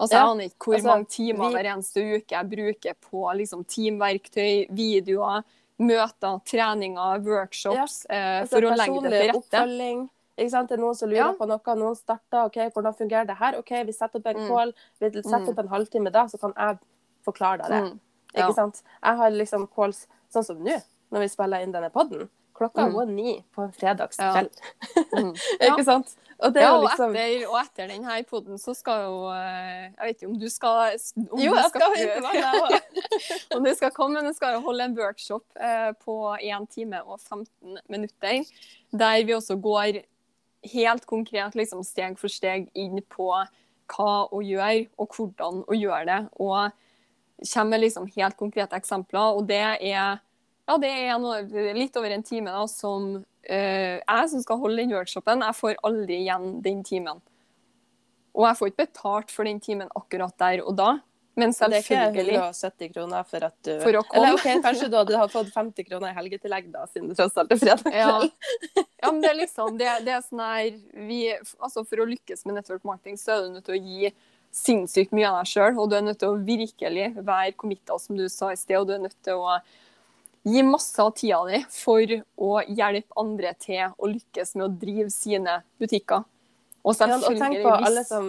Altså, 0.00 0.12
Ja, 0.12 0.18
Jeg 0.26 0.30
aner 0.30 0.44
ikke 0.50 0.64
hvor 0.66 0.74
altså, 0.74 0.86
mange 0.88 1.06
timer 1.08 1.48
vi- 1.48 1.54
hver 1.54 1.68
eneste 1.74 2.02
uke 2.16 2.30
jeg 2.36 2.50
bruker 2.50 2.94
på 3.10 3.36
liksom, 3.36 3.64
teamverktøy, 3.64 4.66
videoer, 4.70 5.42
møter, 5.78 6.40
treninger, 6.44 7.24
workshops 7.24 8.06
ja. 8.10 8.42
Altså, 8.42 8.50
for 8.50 8.60
å 8.70 8.76
legge 8.76 9.02
det 9.02 9.10
til 9.10 9.32
rette. 9.32 9.40
oppfølging. 9.42 10.08
Ikke 10.38 10.50
sant? 10.50 10.68
Det 10.68 10.78
er 10.78 10.82
noen 10.82 10.94
som 10.96 11.08
lurer 11.08 11.16
Ja. 11.16 11.32
på 11.32 11.46
noe, 11.48 11.76
noen 11.76 11.96
starter. 11.96 12.44
ok, 12.44 12.72
Hvordan 12.74 12.94
fungerer 12.96 13.26
det 13.26 13.36
her? 13.36 13.56
OK, 13.58 13.70
vi 13.86 13.92
setter 13.92 14.18
opp 14.18 14.26
en 14.26 14.36
Mm. 14.36 14.48
call. 14.48 14.72
Vi 15.00 15.10
setter 15.10 15.40
Mm. 15.40 15.48
opp 15.48 15.58
en 15.58 15.68
halvtime 15.68 16.12
da, 16.12 16.24
så 16.26 16.38
kan 16.40 16.52
jeg 16.56 16.78
forklare 17.24 17.58
deg 17.58 17.68
det. 17.70 17.82
Mm. 17.92 18.00
Ja. 18.34 18.48
Ikke 18.48 18.54
sant? 18.54 18.82
Jeg 19.02 19.16
har 19.16 19.30
liksom 19.30 19.66
calls 19.74 20.06
sånn 20.32 20.44
som 20.44 20.58
nå. 20.62 20.82
når 21.12 21.20
vi 21.20 21.28
spiller 21.28 21.62
inn 21.62 21.72
denne 21.72 21.90
podden. 21.90 22.28
Klokka 22.56 22.86
Mm. 22.86 22.94
var 22.94 23.06
ni 23.06 23.44
på 23.54 23.62
en 23.66 23.72
fredagskveld. 23.72 24.50
Mm. 25.12 25.34
Ja. 25.60 25.72
Ikke 25.74 25.84
sant? 25.84 26.14
Og 26.38 26.52
det 26.52 26.62
Ja, 26.62 26.72
og 26.76 26.84
liksom 26.84 27.14
etter, 27.16 27.46
og 27.48 27.58
etter 27.62 27.88
denne 27.88 28.16
poden 28.28 28.58
så 28.60 28.74
skal 28.76 29.02
jo 29.06 29.20
eh, 29.32 29.86
Jeg 29.92 30.02
vet 30.04 30.16
ikke 30.22 30.28
om 30.28 30.38
du 30.40 30.48
skal 30.52 30.96
om 31.16 31.40
Jo, 31.40 31.52
du 31.54 31.60
jeg 31.60 31.70
skal 31.70 31.94
høre 31.96 32.20
på 32.20 33.56
om 33.56 33.64
du 33.64 33.74
skal 33.74 33.90
komme, 33.96 34.18
men 34.18 34.28
jeg 34.30 34.36
skal 34.36 34.60
holde 34.60 34.84
en 34.84 34.96
workshop 34.98 35.44
eh, 35.60 35.92
på 36.04 36.16
1 36.36 36.68
time 36.74 37.00
og 37.04 37.20
15 37.20 37.78
minutter, 37.88 38.44
der 38.92 39.24
vi 39.24 39.32
også 39.36 39.56
går 39.60 40.02
helt 40.72 41.06
konkret 41.06 41.54
liksom 41.54 41.84
steg 41.84 42.18
for 42.18 42.28
steg 42.28 42.68
inn 42.74 43.00
på 43.08 43.30
hva 43.86 44.12
å 44.34 44.40
gjøre, 44.42 44.88
og 44.98 45.14
hvordan 45.14 45.62
å 45.68 45.76
gjøre 45.76 46.04
det. 46.08 46.20
Og 46.42 46.72
kommer 47.52 47.70
med 47.76 47.80
liksom 47.84 48.08
helt 48.16 48.36
konkrete 48.36 48.76
eksempler. 48.76 49.36
Og 49.36 49.46
det 49.48 49.60
er, 49.80 50.18
ja, 50.66 50.76
det 50.82 50.90
er 50.90 51.78
litt 51.78 51.96
over 51.96 52.10
en 52.10 52.26
time 52.26 52.52
da, 52.52 52.66
som 52.70 53.08
uh, 53.20 53.96
jeg 53.96 54.30
som 54.32 54.44
skal 54.44 54.60
holde 54.62 54.82
den 54.82 54.94
workshopen, 54.96 55.44
jeg 55.46 55.58
får 55.60 55.80
aldri 55.86 56.22
igjen 56.24 56.56
den 56.64 56.84
timen. 56.86 57.22
Og 58.36 58.48
jeg 58.48 58.58
får 58.58 58.72
ikke 58.72 58.84
betalt 58.84 59.32
for 59.32 59.48
den 59.48 59.60
timen 59.64 59.92
akkurat 59.96 60.34
der 60.42 60.64
og 60.66 60.74
da, 60.76 60.96
men 61.36 61.52
Det 61.52 61.66
er 61.66 61.82
ikke 61.82 61.96
selvfølgelig 62.00 62.36
170 62.38 62.92
kroner 62.94 63.24
for 63.28 63.44
at 63.44 63.56
du 63.66 63.72
For. 63.82 63.96
Eller 64.16 64.36
ok, 64.38 64.46
kanskje 64.64 64.86
du 64.88 64.94
hadde 64.96 65.26
fått 65.34 65.50
50 65.52 65.84
kroner 65.84 66.08
i 66.08 66.16
helgetillegg, 66.16 66.70
da, 66.72 66.86
siden 66.88 67.10
det 67.10 67.18
tross 67.18 67.36
alt 67.36 67.52
er 67.52 67.60
fredag 67.60 67.92
Ja. 67.92 68.06
kveld. 68.08 68.30
Ja, 69.02 69.10
men 69.10 69.20
det 69.20 69.30
er 69.30 69.36
liksom 69.36 69.76
det, 69.76 69.90
det 70.06 70.14
er 70.16 70.22
sånn 70.24 70.40
her 70.40 70.78
vi, 71.06 71.18
altså 71.60 71.84
For 71.84 72.00
å 72.00 72.08
lykkes 72.08 72.46
med 72.48 72.56
network 72.56 72.88
marketing, 72.88 73.20
så 73.20 73.34
er 73.34 73.44
du 73.44 73.58
nødt 73.58 73.68
til 73.68 73.76
å 73.76 73.82
gi 73.84 74.14
sinnssykt 74.56 75.12
mye 75.12 75.28
av 75.28 75.42
deg 75.42 75.50
sjøl. 75.52 75.76
Og 75.76 75.90
du 75.92 75.98
er 75.98 76.06
nødt 76.06 76.22
til 76.22 76.32
å 76.32 76.40
virkelig 76.40 77.10
være 77.20 77.52
committa, 77.60 77.98
som 78.00 78.16
du 78.16 78.24
sa 78.32 78.54
i 78.54 78.56
sted. 78.56 78.78
Og 78.80 78.88
du 78.88 78.94
er 78.96 79.04
nødt 79.04 79.18
til 79.20 79.36
å 79.36 79.58
gi 80.46 80.62
masse 80.62 80.98
av 81.02 81.12
tida 81.18 81.40
di 81.50 81.62
for 81.74 82.06
å 82.38 82.50
hjelpe 82.70 83.10
andre 83.18 83.54
til 83.58 83.90
å 83.98 84.10
lykkes 84.12 84.54
med 84.56 84.68
å 84.68 84.74
drive 84.78 85.10
sine 85.10 85.62
butikker. 85.80 86.24
Og 86.86 86.94
Ja, 87.00 87.16
og 87.16 87.34
tenk 87.40 87.62
på 87.64 87.72
alle 87.82 88.04
som 88.06 88.28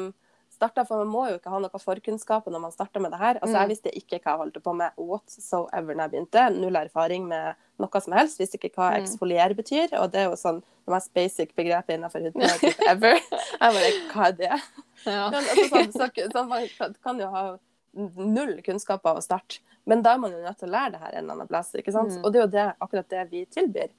starter, 0.58 0.84
for 0.90 1.04
man 1.06 1.12
må 1.14 1.28
jo 1.30 1.36
ikke 1.38 1.52
ha 1.54 1.60
noe 1.62 1.78
forkunnskaper 1.78 2.50
når 2.50 2.62
man 2.64 2.72
starter 2.74 3.00
med 3.04 3.12
det 3.14 3.20
her. 3.22 3.36
Altså, 3.38 3.54
Mm. 3.54 3.62
Jeg 3.62 3.70
visste 3.70 3.92
ikke 3.94 4.20
hva 4.24 4.32
jeg 4.34 4.40
holdt 4.42 4.64
på 4.64 4.74
med 4.76 4.92
whatsoever 4.98 5.94
når 5.94 6.02
jeg 6.08 6.12
begynte. 6.16 6.46
Null 6.58 6.76
erfaring 6.76 7.28
med 7.28 7.56
noe 7.80 8.02
som 8.02 8.14
helst. 8.18 8.40
Visste 8.40 8.58
ikke 8.58 8.74
hva 8.74 8.88
Mm. 8.98 9.04
eksfolier 9.04 9.54
betyr. 9.54 9.94
Og 10.02 10.12
det 10.12 10.22
er 10.22 10.30
jo 10.32 10.36
sånn 10.36 10.64
det 10.64 10.92
mest 10.96 11.14
basic 11.14 11.54
begrepet 11.56 12.00
innenfor 12.00 12.22
hudpleie 12.26 12.74
ever. 12.90 13.20
Jeg 13.62 13.74
bare, 13.78 13.92
hva 14.14 14.28
er 14.28 14.32
det? 14.32 14.62
ja. 15.06 15.30
Men, 15.30 15.44
altså, 15.44 15.70
sånn, 15.70 15.92
så, 15.94 16.32
sånn, 16.34 16.48
man 16.50 16.68
kan- 16.78 16.96
kan 17.04 17.20
jo 17.20 17.28
ha 17.30 17.58
null 18.16 18.62
kunnskaper 18.66 19.18
å 19.18 19.22
starte, 19.24 19.60
men 19.86 20.02
da 20.06 20.14
er 20.14 20.18
man 20.20 20.32
jo 20.32 20.42
nødt 20.44 20.58
til 20.60 20.70
å 20.70 20.72
lære 20.72 20.92
det 20.92 21.00
her 21.02 21.12
en 21.14 21.24
eller 21.24 21.34
annen 21.38 21.48
plass. 21.48 21.74
ikke 21.76 21.92
sant? 21.96 22.12
Mm. 22.18 22.24
Og 22.26 22.34
det 22.34 22.40
er 22.40 22.46
jo 22.46 22.52
det, 22.56 22.66
akkurat 22.82 23.10
det 23.10 23.24
vi 23.32 23.46
tilbyr. 23.46 23.90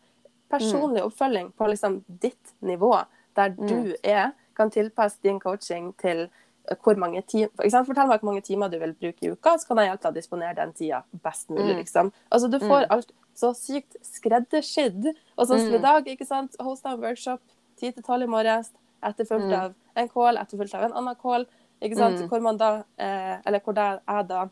Personlig 0.49 1.03
oppfølging 1.05 1.51
på 1.53 1.67
liksom 1.69 2.03
ditt 2.09 2.55
nivå, 2.65 2.95
der 3.37 3.51
du 3.57 3.95
er, 4.03 4.31
kan 4.57 4.71
tilpasse 4.71 5.19
din 5.23 5.39
coaching 5.41 5.93
til 6.01 6.25
eh, 6.71 6.77
hvor 6.83 6.97
mange 6.99 7.21
timer 7.29 7.51
Fortell 7.85 8.09
meg 8.09 8.21
hvor 8.21 8.31
mange 8.33 8.43
timer 8.43 8.69
du 8.73 8.79
vil 8.81 8.95
bruke 8.95 9.23
i 9.27 9.31
uka, 9.35 9.57
så 9.59 9.69
kan 9.69 9.77
jeg 9.83 9.91
hjelpe 9.91 10.03
deg 10.09 10.11
å 10.13 10.17
disponere 10.19 10.55
den 10.57 10.73
tida 10.73 11.03
best 11.23 11.49
mulig. 11.51 11.75
Mm. 11.77 11.79
liksom. 11.83 12.13
Altså, 12.33 12.49
Du 12.51 12.59
får 12.59 12.87
Mm. 12.87 12.91
alt 12.91 13.13
så 13.37 13.53
sykt 13.55 13.97
skreddersydd. 14.03 15.13
Og 15.39 15.47
sånn 15.47 15.61
som 15.61 15.75
i 15.75 15.79
Mm. 15.79 15.83
dag, 15.83 16.05
ikke 16.07 16.27
sant, 16.27 16.57
hosta 16.59 16.91
en 16.93 17.01
workshop 17.01 17.41
10 17.77 17.93
til 17.93 18.03
12 18.03 18.23
i 18.23 18.27
morges, 18.27 18.73
etterfulgt 19.03 19.47
Mm. 19.49 19.61
av 19.63 19.75
en 19.97 20.09
call, 20.09 20.37
etterfulgt 20.37 20.75
av 20.75 20.83
en 20.85 20.93
annen 20.93 21.15
call. 21.15 21.47
Ikke 21.83 21.97
sant? 21.97 22.19
Mm. 22.21 22.29
Hvor 22.29 22.41
man 22.43 22.57
da, 22.57 22.83
eh, 22.99 23.39
eller 23.47 23.61
hvor 23.61 23.75
da 23.75 24.01
jeg 24.09 24.29
da 24.29 24.49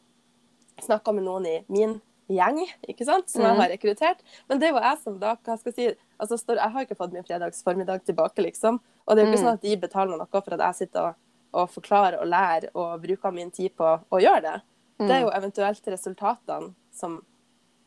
snakka 0.82 1.12
med 1.14 1.24
noen 1.24 1.46
i 1.46 1.64
min 1.68 2.00
gjeng, 2.28 2.60
ikke 2.88 3.04
sant? 3.04 3.28
som 3.30 3.42
jeg 3.42 3.54
Mm. 3.54 3.60
har 3.60 3.68
rekruttert. 3.70 4.18
Men 4.48 4.58
det 4.58 4.68
er 4.68 4.72
jo 4.72 4.80
jeg 4.80 4.98
som 5.02 5.18
da 5.18 5.36
hva 5.36 5.58
skal 5.58 5.72
jeg 5.72 5.74
si, 5.94 5.98
altså 6.20 6.38
står, 6.38 6.56
Jeg 6.56 6.70
har 6.70 6.84
ikke 6.84 6.96
fått 6.96 7.12
min 7.12 7.22
fredags 7.24 7.62
formiddag 7.62 8.04
tilbake, 8.04 8.38
liksom. 8.42 8.80
Og 9.08 9.16
det 9.16 9.22
er 9.22 9.26
jo 9.26 9.32
ikke 9.32 9.40
Mm. 9.42 9.46
sånn 9.46 9.52
at 9.54 9.60
de 9.62 9.76
betaler 9.76 10.16
noe 10.18 10.26
for 10.26 10.54
at 10.54 10.60
jeg 10.60 10.74
sitter 10.74 11.00
og, 11.08 11.14
og 11.54 11.68
forklarer 11.70 12.20
og 12.20 12.26
lærer 12.26 12.68
og 12.74 13.02
bruker 13.02 13.32
min 13.32 13.50
tid 13.50 13.70
på 13.76 14.00
å 14.12 14.20
gjøre 14.20 14.42
det. 14.42 14.62
Det 14.98 15.10
er 15.10 15.20
jo 15.22 15.30
eventuelt 15.30 15.82
resultatene 15.86 16.74
som 16.92 17.24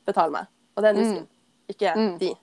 betaler 0.05 0.31
meg. 0.31 0.47
Og 0.77 0.83
det 0.83 0.89
er 0.95 0.99
Nuskin, 1.01 1.27
ikke 1.69 1.95
Mm. 1.95 2.19
de. 2.19 2.35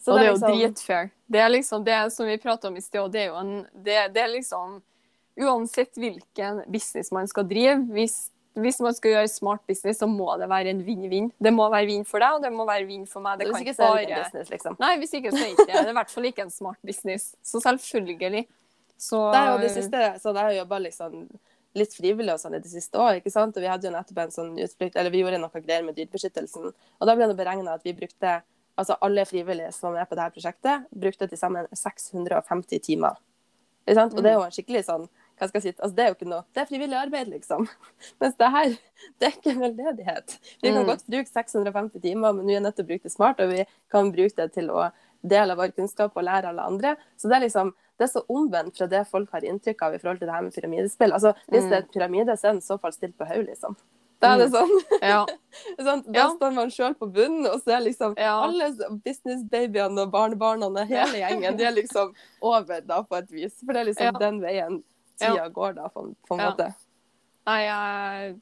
Så 0.00 0.12
og 0.12 0.18
det 0.18 0.26
er 0.26 0.30
jo 0.30 0.34
liksom- 0.34 0.74
dritfair. 0.74 1.10
Det 1.30 1.40
er 1.40 1.48
liksom 1.48 1.84
det 1.84 2.12
som 2.12 2.26
vi 2.26 2.36
prata 2.38 2.68
om 2.68 2.76
i 2.76 2.80
sted, 2.80 3.00
og 3.00 3.10
det 3.12 3.20
er 3.22 3.26
jo 3.28 3.36
en 3.36 3.66
det, 3.74 4.12
det 4.14 4.22
er 4.22 4.28
liksom 4.28 4.82
Uansett 5.40 5.96
hvilken 5.98 6.62
business 6.70 7.10
man 7.14 7.26
skal 7.30 7.46
drive, 7.50 7.80
hvis, 7.94 8.16
hvis 8.54 8.78
man 8.84 8.94
skal 8.94 9.16
gjøre 9.16 9.30
smart 9.32 9.64
business, 9.66 9.98
så 9.98 10.06
må 10.10 10.28
det 10.38 10.46
være 10.50 10.70
en 10.70 10.82
vinn-vinn. 10.86 11.30
Det 11.42 11.52
må 11.54 11.66
være 11.72 11.88
vinn 11.90 12.04
for 12.06 12.22
deg, 12.22 12.36
og 12.36 12.44
det 12.44 12.52
må 12.54 12.66
være 12.68 12.86
vinn 12.86 13.08
for 13.10 13.24
meg. 13.24 13.40
Det 13.40 13.48
Hvis 13.48 13.56
kan 13.56 13.66
ikke 13.66 13.74
er 13.74 13.80
bare 13.82 14.04
en 14.04 14.22
business, 14.22 14.52
liksom. 14.52 14.76
Nei, 14.82 14.92
hvis 15.02 15.16
ikke 15.18 15.32
så 15.34 15.40
er 15.40 15.50
ikke 15.50 15.66
det. 15.66 15.72
Det 15.72 15.80
er 15.82 15.90
i 15.90 15.96
hvert 15.98 16.14
fall 16.14 16.30
ikke 16.30 16.46
en 16.46 16.54
smart 16.54 16.78
business. 16.86 17.32
Så 17.42 17.62
selvfølgelig. 17.64 18.46
Så 19.00 19.24
Det 19.32 19.40
er 19.40 19.50
jo 19.50 19.58
det 19.64 19.74
siste, 19.74 20.04
så 20.22 20.30
jeg 20.30 20.38
har 20.38 20.56
jobba 20.60 20.78
liksom 20.86 21.26
litt 21.74 21.94
frivillig 21.96 22.30
og 22.36 22.38
sånn 22.38 22.54
i 22.54 22.62
det 22.62 22.70
siste 22.70 23.00
òg, 23.02 23.18
ikke 23.18 23.32
sant. 23.34 23.56
Og 23.58 23.64
vi 23.64 23.70
hadde 23.70 23.88
jo 23.88 23.92
nettopp 23.94 24.20
en 24.22 24.34
sånn 24.34 24.52
utflukt, 24.54 24.94
eller 24.94 25.10
vi 25.10 25.24
gjorde 25.24 25.40
noe 25.42 25.62
greier 25.64 25.82
med 25.86 25.98
dyrebeskyttelsen. 25.98 26.70
Og 26.70 27.08
da 27.08 27.16
ble 27.18 27.26
det 27.30 27.38
beregna 27.38 27.74
at 27.74 27.86
vi 27.86 27.96
brukte, 27.96 28.36
altså 28.78 28.96
alle 29.02 29.26
frivillige 29.26 29.72
som 29.74 29.90
var 29.90 29.98
med 29.98 30.10
på 30.10 30.18
dette 30.20 30.36
prosjektet, 30.36 30.86
brukte 30.94 31.28
til 31.30 31.40
sammen 31.40 31.66
650 31.74 32.84
timer. 32.86 33.18
Og 33.84 34.22
det 34.22 34.30
er 34.30 34.38
jo 34.38 34.46
en 34.46 34.54
skikkelig 34.54 34.86
sånn 34.86 35.08
hva 35.38 35.48
skal 35.48 35.60
jeg 35.60 35.74
si, 35.74 35.80
altså 35.80 35.94
Det 35.96 36.04
er 36.04 36.08
jo 36.12 36.14
ikke 36.14 36.28
noe, 36.30 36.44
det 36.54 36.60
er 36.62 36.66
frivillig 36.70 36.96
arbeid, 37.00 37.28
liksom. 37.28 37.68
Mens 38.20 38.36
det 38.38 38.50
her, 38.54 38.76
det 39.20 39.26
er 39.28 39.34
ikke 39.38 39.54
veldedighet. 39.60 40.38
Vi 40.62 40.72
kan 40.72 40.82
Mm. 40.84 40.86
godt 40.92 41.06
bruke 41.10 41.28
650 41.32 42.00
timer, 42.02 42.32
men 42.32 42.46
vi 42.46 42.54
er 42.54 42.60
nødt 42.60 42.76
til 42.76 42.84
å 42.84 42.88
bruke 42.88 43.02
det 43.08 43.12
smart, 43.12 43.40
og 43.40 43.50
vi 43.50 43.64
kan 43.90 44.12
bruke 44.12 44.36
det 44.36 44.52
til 44.54 44.70
å 44.70 44.90
dele 45.24 45.56
vår 45.56 45.72
kunnskap 45.74 46.12
og 46.16 46.24
lære 46.24 46.48
alle 46.52 46.62
andre. 46.62 46.96
Så 47.16 47.28
det 47.28 47.36
er 47.36 47.46
liksom, 47.48 47.74
det 47.98 48.04
er 48.08 48.12
så 48.12 48.22
omvendt 48.28 48.76
fra 48.76 48.86
det 48.86 49.06
folk 49.08 49.30
har 49.32 49.40
inntrykk 49.46 49.82
av 49.82 49.94
i 49.94 49.98
forhold 49.98 50.18
til 50.20 50.28
det 50.28 50.34
her 50.34 50.42
med 50.42 50.54
pyramidespill. 50.54 51.12
Altså, 51.12 51.34
Hvis 51.50 51.64
Mm. 51.64 51.70
det 51.70 51.76
er 51.76 51.82
et 51.82 51.92
pyramide, 51.92 52.36
så 52.38 52.44
er 52.48 52.52
den 52.52 52.58
i 52.58 52.68
så 52.68 52.78
fall 52.80 52.92
stilt 52.92 53.16
på 53.18 53.24
hodet, 53.26 53.46
liksom. 53.48 53.76
Da 54.22 54.34
er 54.34 54.38
det 54.38 54.50
sånn, 54.52 54.70
Ja. 55.02 55.26
sånn 55.80 56.02
Da 56.12 56.18
Ja. 56.20 56.28
står 56.36 56.54
man 56.54 56.68
sjøl 56.70 56.94
på 56.94 57.10
bunnen, 57.12 57.46
og 57.46 57.60
så 57.64 57.76
er 57.76 57.80
liksom 57.84 58.14
Ja. 58.18 58.40
alle 58.42 58.70
businessbabyene 59.04 60.02
og 60.06 60.10
barnebarna 60.12 60.66
og 60.70 60.86
hele 60.88 61.18
gjengen, 61.22 61.56
de 61.58 61.64
er 61.64 61.72
liksom 61.76 62.14
over 62.42 62.80
da 62.80 63.02
på 63.02 63.16
et 63.18 63.30
vis. 63.32 63.54
For 63.64 63.72
det 63.72 63.80
er 63.82 63.90
liksom 63.92 64.18
den 64.20 64.40
veien 64.40 64.82
tida 65.20 65.48
går 65.48 65.76
da, 65.78 65.88
på, 65.88 66.08
på 66.28 66.36
en 66.36 66.40
Ja. 66.40 66.50
måte. 66.50 66.70
Nei, 67.46 67.60
jeg, 67.66 68.34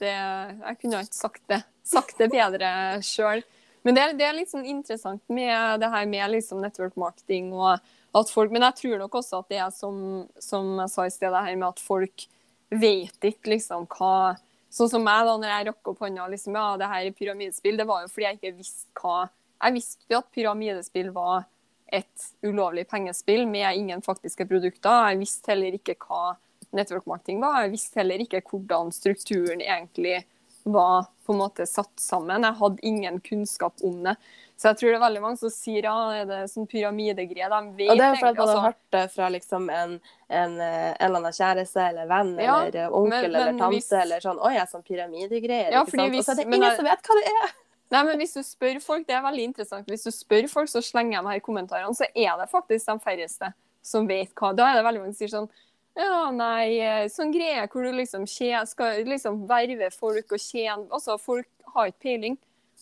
det, 0.00 0.12
jeg 0.12 0.78
kunne 0.80 1.02
ikke 1.04 1.14
sagt 1.20 1.42
det, 1.48 1.62
sagt 1.86 2.18
det 2.18 2.30
bedre 2.32 2.70
sjøl. 3.06 3.44
Men 3.86 3.96
det 3.96 4.18
det 4.18 4.26
er 4.26 4.40
sånn 4.48 4.66
interessant 4.68 5.22
med 5.32 5.80
det 5.80 5.88
her 5.88 6.06
med 6.06 6.30
liksom 6.34 6.60
network 6.60 6.96
marketing 7.00 7.52
og 7.54 7.78
at 8.12 8.28
folk 8.28 8.50
Men 8.50 8.62
jeg 8.66 8.74
tror 8.74 8.98
nok 8.98 9.14
også 9.14 9.38
at 9.38 9.48
det 9.52 9.58
er 9.62 9.70
som, 9.70 10.26
som 10.42 10.80
jeg 10.82 10.90
sa 10.90 11.04
i 11.06 11.10
sted, 11.14 11.30
det 11.30 11.44
her 11.46 11.56
med 11.56 11.68
at 11.68 11.78
folk 11.80 12.24
vet 12.70 13.26
ikke 13.30 13.54
liksom 13.54 13.86
hva 13.86 14.36
Sånn 14.70 14.86
som 14.90 15.02
meg, 15.02 15.24
da, 15.26 15.32
når 15.34 15.50
jeg 15.50 15.66
rakk 15.66 15.88
opp 15.90 16.02
hånda 16.04 16.28
liksom, 16.30 16.54
ja, 16.54 16.76
det 16.78 16.86
her 16.86 17.06
er 17.08 17.14
pyramidespill, 17.18 17.78
det 17.78 17.86
var 17.88 18.04
jo 18.04 18.10
fordi 18.12 18.26
jeg 18.28 18.36
ikke 18.38 18.52
visste 18.60 18.86
hva 19.00 19.16
Jeg 19.64 19.74
visste 19.74 20.06
jo 20.10 20.18
at 20.20 20.28
pyramidespill 20.34 21.08
var 21.14 21.46
et 21.92 22.26
ulovlig 22.46 22.86
pengespill 22.88 23.46
med 23.48 23.76
ingen 23.76 24.02
faktiske 24.02 24.46
produkter. 24.48 25.10
Jeg 25.10 25.18
visste 25.22 25.52
heller 25.52 25.72
ikke 25.78 25.96
hva 26.06 26.36
network 26.72 27.06
marketing 27.06 27.40
var. 27.40 27.62
Jeg 27.64 27.72
visste 27.72 28.00
heller 28.00 28.18
ikke 28.22 28.42
hvordan 28.50 28.92
strukturen 28.94 29.60
egentlig 29.60 30.24
var 30.64 31.06
på 31.26 31.32
en 31.32 31.38
måte 31.40 31.64
satt 31.66 31.96
sammen. 31.98 32.42
Jeg 32.44 32.58
hadde 32.60 32.84
ingen 32.86 33.20
kunnskap 33.24 33.80
om 33.82 34.02
det. 34.04 34.16
Så 34.60 34.68
jeg 34.68 34.76
tror 34.76 34.90
det 34.90 34.96
er 34.98 35.04
veldig 35.06 35.20
mange 35.24 35.38
som 35.40 35.48
sier 35.50 35.86
ja, 35.88 35.94
er 36.20 36.26
det 36.28 36.40
sånn 36.52 36.66
pyramidegreie. 36.68 37.46
De 37.48 37.60
vet 37.78 37.90
Og 37.90 37.96
det 37.96 38.04
er 38.04 38.10
jo 38.12 38.18
fordi 38.20 38.36
man 38.36 38.42
altså- 38.44 38.58
har 38.60 38.66
hørt 38.68 38.90
det 38.92 39.04
fra 39.14 39.28
liksom 39.30 39.70
en, 39.72 39.94
en, 40.28 40.60
eh, 40.60 40.90
en 40.90 40.96
eller 41.06 41.16
annen 41.22 41.32
kjæreste 41.32 41.80
eller 41.88 42.06
venn 42.06 42.38
Ja, 42.38 42.58
eller 42.66 42.92
onkel 42.92 43.08
men- 43.08 43.24
eller 43.24 43.44
men 43.46 43.58
tante 43.58 43.74
hvis- 43.76 44.02
eller 44.02 44.20
sånn 44.20 44.38
Å 44.38 44.52
ja, 44.54 44.66
sånn 44.66 44.84
pyramidegreier. 44.84 45.72
Ja, 45.72 45.82
ikke 45.84 45.96
sant? 45.96 46.12
hvis- 46.12 46.18
Og 46.18 46.24
så 46.24 46.30
er 46.32 46.36
det 46.36 46.46
ingen 46.46 46.60
jeg- 46.68 46.76
som 46.76 46.84
vet 46.84 47.02
hva 47.02 47.14
det 47.22 47.26
er! 47.32 47.50
Nei, 47.90 48.02
men 48.06 48.20
hvis 48.22 48.36
du 48.36 48.42
spør 48.46 48.78
folk, 48.84 49.06
det 49.08 49.16
er 49.16 49.24
veldig 49.24 49.44
interessant. 49.48 49.88
Hvis 49.90 50.04
du 50.06 50.12
spør 50.14 50.46
folk, 50.48 50.68
så 50.70 50.78
slenger 50.84 51.16
jeg 51.18 51.24
meg 51.26 51.32
her 51.38 51.40
kommentarene, 51.46 51.94
så 51.98 52.06
er 52.14 52.36
det 52.38 52.46
faktisk 52.52 52.86
de 52.86 52.98
færreste 53.02 53.48
som 53.82 54.06
vet 54.06 54.30
hva. 54.38 54.52
Da 54.54 54.68
er 54.70 54.78
det 54.78 54.84
veldig 54.86 55.00
mange 55.02 55.14
som 55.16 55.18
sier 55.24 55.32
sånn 55.34 55.50
ja, 55.98 56.30
nei, 56.30 56.76
eh, 56.78 57.08
sånn 57.10 57.32
greie 57.34 57.64
hvor 57.66 57.82
du 57.82 57.90
liksom 57.96 58.22
tje- 58.30 58.60
skal 58.70 59.00
liksom 59.04 59.40
verve 59.50 59.88
folk 59.90 60.30
og 60.32 60.38
tjene 60.38 60.86
Altså, 60.94 61.16
folk 61.18 61.48
har 61.74 61.88
ikke 61.90 62.04
peiling. 62.06 62.36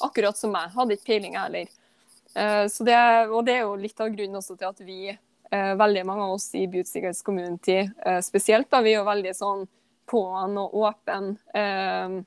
Akkurat 0.04 0.36
som 0.36 0.52
meg. 0.52 0.68
Hadde 0.76 0.94
ikke 0.98 1.06
peiling, 1.08 1.32
jeg 1.32 1.40
heller. 1.46 1.70
Eh, 2.36 2.66
så 2.68 2.84
det, 2.84 2.98
og 3.32 3.46
det 3.48 3.54
er 3.56 3.64
jo 3.64 3.72
litt 3.80 3.98
av 4.04 4.12
grunnen 4.12 4.36
også 4.42 4.58
til 4.60 4.68
at 4.68 4.84
vi, 4.84 5.08
eh, 5.08 5.72
veldig 5.80 6.04
mange 6.06 6.22
av 6.28 6.34
oss 6.36 6.50
i 6.54 6.66
Beauty 6.66 6.90
Secrets 6.92 7.22
Community 7.24 7.80
spesielt, 8.20 8.68
da, 8.70 8.82
vi 8.84 8.92
er 8.92 9.00
jo 9.00 9.08
veldig 9.08 9.32
sånn 9.34 9.64
på'n 10.08 10.60
og 10.60 10.76
åpen 10.84 11.32
eh, 11.54 12.20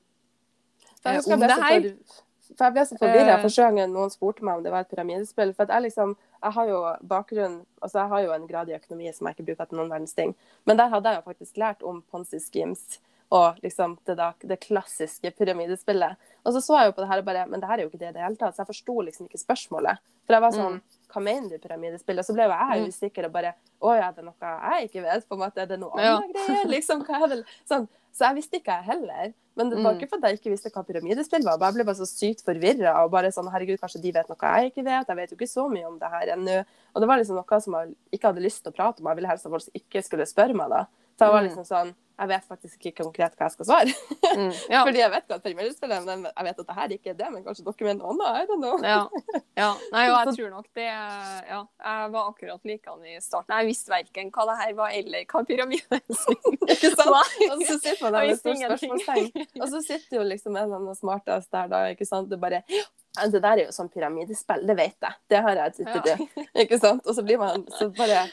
om 1.34 1.40
det 1.40 1.50
her- 1.62 1.80
for, 1.80 2.22
for 2.56 2.66
jeg 2.66 2.74
ble 2.76 2.84
så 2.88 2.98
forvirra 3.00 3.38
første 3.42 3.64
gangen 3.64 3.94
noen 3.94 4.12
spurte 4.12 4.44
meg 4.44 4.58
om 4.58 4.64
det 4.64 4.72
var 4.74 4.84
et 4.84 4.90
pyramidespill. 4.92 5.54
For 5.56 5.70
jeg 5.70 5.86
liksom, 5.86 6.16
jeg 6.42 6.56
har 6.56 6.72
jo 6.72 6.82
bakgrunn, 7.14 7.56
altså 7.80 8.02
jeg 8.02 8.12
har 8.12 8.26
jo 8.26 8.34
en 8.36 8.50
grad 8.50 8.70
i 8.70 8.76
økonomi 8.76 9.12
som 9.12 9.28
jeg 9.28 9.38
ikke 9.38 9.48
bruker 9.50 9.70
til 9.70 9.80
noen 9.80 9.92
verdens 9.92 10.16
ting. 10.18 10.36
Men 10.68 10.80
der 10.80 10.92
hadde 10.92 11.12
jeg 11.12 11.22
jo 11.22 11.30
faktisk 11.30 11.62
lært 11.62 11.86
om 11.86 12.02
Ponzi 12.10 12.40
schemes 12.42 13.00
og 13.32 13.62
liksom 13.64 13.96
det, 14.04 14.18
da, 14.18 14.32
det 14.44 14.58
klassiske 14.60 15.30
pyramidespillet. 15.38 16.18
Og 16.44 16.52
så 16.52 16.60
så 16.60 16.78
jeg 16.78 16.90
jo 16.90 16.96
på 16.96 17.04
det 17.04 17.08
her 17.08 17.22
og 17.22 17.28
bare 17.28 17.46
Men 17.48 17.62
det 17.62 17.68
her 17.70 17.78
er 17.78 17.86
jo 17.86 17.88
ikke 17.88 18.02
det 18.02 18.10
i 18.10 18.16
det 18.18 18.24
hele 18.24 18.36
tatt. 18.36 18.56
Så 18.56 18.60
jeg 18.60 18.72
forsto 18.74 18.96
liksom 19.06 19.28
ikke 19.28 19.40
spørsmålet. 19.40 20.02
For 20.26 20.36
jeg 20.36 20.44
var 20.44 20.56
sånn 20.56 20.76
Hva 21.12 21.20
mener 21.22 21.50
du 21.50 21.58
pyramidespill? 21.58 22.18
Og 22.18 22.24
så 22.24 22.34
ble 22.34 22.46
jo 22.48 22.54
jeg 22.56 22.82
Mm. 22.82 22.88
usikker 22.88 23.24
og 23.28 23.32
bare 23.32 23.54
Å 23.82 23.96
ja, 23.98 24.10
det 24.12 24.22
er 24.22 24.24
noe 24.24 24.34
jeg 24.78 24.88
ikke 24.90 25.02
vet? 25.02 25.28
På 25.28 25.34
en 25.34 25.40
måte, 25.42 25.58
Er 25.62 25.66
det 25.66 25.78
noe 25.80 25.92
Ja. 26.00 26.16
andre 26.16 26.32
greier? 26.32 26.64
Liksom, 26.70 27.04
hva 27.04 27.22
er 27.24 27.28
det? 27.28 27.44
Sånn. 27.68 27.88
Så 28.12 28.26
jeg 28.28 28.36
visste 28.36 28.58
ikke 28.60 28.72
jeg 28.76 28.84
heller. 28.84 29.32
Men 29.56 29.68
det 29.70 29.78
var 29.84 29.94
ikke 29.94 30.02
ikke 30.06 30.10
fordi 30.16 30.28
jeg 30.28 30.38
ikke 30.40 30.50
visste 30.52 30.70
hva 30.72 30.82
pyramidespill 30.84 31.44
var. 31.44 31.58
Jeg 31.60 31.74
ble 31.74 31.84
bare 31.84 31.96
så 32.00 32.06
sykt 32.08 32.42
forvirra 32.44 32.92
og 33.04 33.10
bare 33.10 33.28
sånn 33.32 33.50
Herregud, 33.52 33.80
kanskje 33.80 34.00
de 34.02 34.12
vet 34.12 34.28
noe 34.28 34.36
jeg 34.40 34.72
ikke 34.72 34.84
vet? 34.84 35.06
Jeg 35.08 35.16
vet 35.16 35.30
jo 35.30 35.36
ikke 35.36 35.48
så 35.52 35.64
mye 35.70 35.86
om 35.86 35.98
det 35.98 36.08
her 36.10 36.26
ennå. 36.36 36.64
Og 36.94 37.00
det 37.00 37.08
var 37.08 37.18
liksom 37.18 37.36
noe 37.36 37.60
som 37.60 37.72
jeg 37.74 37.94
ikke 38.12 38.28
hadde 38.32 38.42
lyst 38.44 38.62
til 38.64 38.72
å 38.72 38.76
prate 38.76 39.00
om. 39.00 39.06
Jeg 39.08 39.16
ville 39.16 39.28
helst 39.28 39.46
at 39.46 39.52
folk 39.52 39.68
ikke 39.74 40.02
skulle 40.04 40.24
spørre 40.28 40.54
meg 40.54 40.68
da. 40.70 40.86
Så 41.18 41.26
jeg 41.26 41.32
var 41.36 41.42
Mm. 41.42 41.48
liksom 41.50 41.64
sånn 41.68 41.94
Jeg 42.22 42.28
vet 42.28 42.44
faktisk 42.46 42.84
ikke 42.86 43.04
konkret 43.06 43.32
hva 43.34 43.46
jeg 43.48 43.52
skal 43.56 43.66
svare. 43.66 43.92
Mm. 44.36 44.50
Ja. 44.74 44.82
Fordi 44.84 45.00
jeg 45.00 45.10
vet 45.10 45.24
hva 45.26 45.36
et 45.38 45.42
pyramidespill 45.46 45.92
er, 45.96 46.02
men 46.06 46.26
jeg 46.28 46.44
vet 46.46 46.58
at 46.60 46.66
det 46.68 46.76
her 46.76 46.92
ikke 46.94 47.10
er 47.10 47.16
det. 47.18 47.30
Men 47.32 47.42
kanskje 47.42 47.64
dere 47.66 47.86
mener 47.88 48.02
noe 48.04 48.12
annet? 48.12 48.36
I 48.36 48.46
don't 48.50 48.60
know. 48.62 48.76
Ja. 48.84 49.40
ja. 49.58 49.70
Nei, 49.94 50.02
og 50.12 50.18
jeg 50.20 50.34
tror 50.36 50.50
nok 50.52 50.68
det 50.76 50.84
Ja, 50.86 51.62
jeg 51.88 52.12
var 52.12 52.28
akkurat 52.30 52.68
likedan 52.68 53.02
i 53.08 53.16
starten. 53.24 53.56
Jeg 53.56 53.70
visste 53.72 53.90
verken 53.90 54.30
hva 54.36 54.46
det 54.52 54.58
her 54.60 54.74
var, 54.78 54.92
eller 55.00 55.24
hva 55.32 55.42
pyramiden 55.48 56.04
Ikke 56.76 56.92
sant? 56.92 57.42
Og 57.48 57.64
så 57.66 57.78
sitter 57.80 58.04
man 58.04 58.12
der 58.18 58.28
med 58.28 58.38
stort 58.38 58.62
spørsmålstegn. 58.62 59.48
Og 59.58 59.66
så 59.72 59.82
sitter 59.88 60.20
jo 60.20 60.28
liksom 60.28 60.60
en 60.62 60.76
av 60.78 60.86
de 60.92 60.94
smarteste 61.00 61.50
der 61.58 61.72
da, 61.74 61.82
ikke 61.96 62.06
sant. 62.06 62.30
Det 62.30 62.38
bare 62.44 62.62
Det 62.68 63.42
der 63.42 63.50
er 63.56 63.64
jo 63.66 63.74
sånn 63.74 63.90
pyramidespill, 63.90 64.62
det 64.68 64.76
vet 64.78 64.96
jeg. 65.08 65.18
Det 65.32 65.42
har 65.48 65.58
jeg 65.64 65.74
sittet 65.80 66.12
i. 66.14 66.46
Ikke 66.62 66.78
sant? 66.78 67.02
Og 67.08 67.16
så 67.18 67.24
blir 67.26 67.40
man 67.40 67.66
så 67.72 67.88
bare 67.96 68.28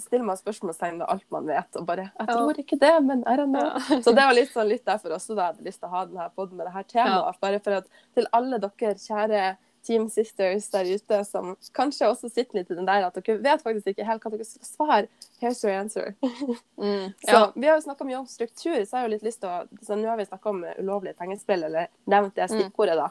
stiller 0.00 0.24
man 0.24 0.36
spørsmålstegn 0.36 0.98
ved 0.98 1.06
alt 1.08 1.24
man 1.30 1.46
vet, 1.46 1.76
og 1.76 1.86
bare 1.86 2.10
Jeg 2.18 2.26
Ja. 2.28 2.34
tror 2.34 2.58
ikke 2.58 2.78
det, 2.78 3.04
men 3.04 3.22
er 3.26 3.36
han 3.36 3.52
det?' 3.52 3.62
Ja. 3.62 3.78
Så 4.04 4.14
det 4.14 4.24
var 4.24 4.34
litt 4.34 4.52
sånn 4.52 4.68
litt 4.68 4.84
derfor 4.84 5.10
også 5.16 5.34
da 5.36 5.42
jeg 5.48 5.54
hadde 5.54 5.64
lyst 5.68 5.80
til 5.80 5.88
å 5.88 5.92
ha 5.92 6.04
denne 6.06 6.30
podden 6.36 6.56
med 6.56 6.66
det 6.66 6.72
her 6.74 6.82
temaet. 6.84 7.40
Bare 7.40 7.60
for 7.60 7.70
at 7.72 7.86
til 8.14 8.26
alle 8.32 8.58
dere 8.58 8.94
kjære 8.94 9.56
Team 9.84 10.08
Sisters 10.10 10.68
der 10.70 10.84
ute 10.84 11.24
som 11.24 11.56
kanskje 11.72 12.08
også 12.10 12.28
sitter 12.30 12.58
litt 12.58 12.70
i 12.70 12.74
den 12.74 12.84
der 12.84 13.06
at 13.06 13.14
dere 13.14 13.38
vet 13.40 13.62
faktisk 13.62 13.86
ikke 13.86 14.04
helt 14.04 14.20
hva 14.22 14.30
dere 14.30 14.44
skal 14.44 14.66
svare. 14.66 15.08
Here's 15.40 15.62
your 15.64 15.72
answer. 15.78 16.14
Mm. 16.78 17.14
Så 17.24 17.52
Vi 17.56 17.66
har 17.66 17.76
jo 17.76 17.80
snakka 17.86 18.04
mye 18.04 18.18
om 18.18 18.26
struktur, 18.26 18.74
så 18.84 18.90
jeg 18.90 19.00
har 19.00 19.08
jo 19.08 19.14
litt 19.14 19.22
lyst 19.22 19.40
til 19.40 19.48
å 19.48 19.66
så 19.86 19.96
Nå 19.96 20.06
har 20.08 20.16
vi 20.16 20.24
snakka 20.26 20.46
om 20.50 20.64
ulovlige 20.78 21.14
pengespill, 21.16 21.62
eller 21.64 21.86
nevnt 22.06 22.34
det 22.34 22.50
Mm. 22.50 22.58
stikkordet, 22.60 22.96
da. 22.96 23.10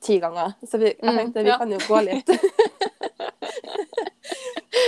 Ti 0.00 0.18
ganger. 0.20 0.54
Så 0.66 0.78
vi, 0.78 0.86
jeg 0.86 0.98
Mm, 1.02 1.16
tenkte 1.16 1.42
vi 1.44 1.48
ja. 1.48 1.58
kan 1.58 1.70
jo 1.70 1.78
gå 1.78 2.00
litt. 2.04 2.28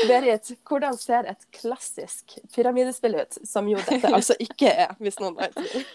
Berit, 0.09 0.51
hvordan 0.69 0.97
ser 1.01 1.29
et 1.31 1.47
klassisk 1.55 2.37
pyramidespill 2.55 3.17
ut? 3.21 3.39
Som 3.49 3.71
jo 3.71 3.81
dette 3.89 4.11
altså 4.13 4.37
ikke 4.43 4.71
er, 4.71 4.93
hvis 5.01 5.19
noen 5.23 5.39
har 5.41 5.55
tvil. 5.57 5.87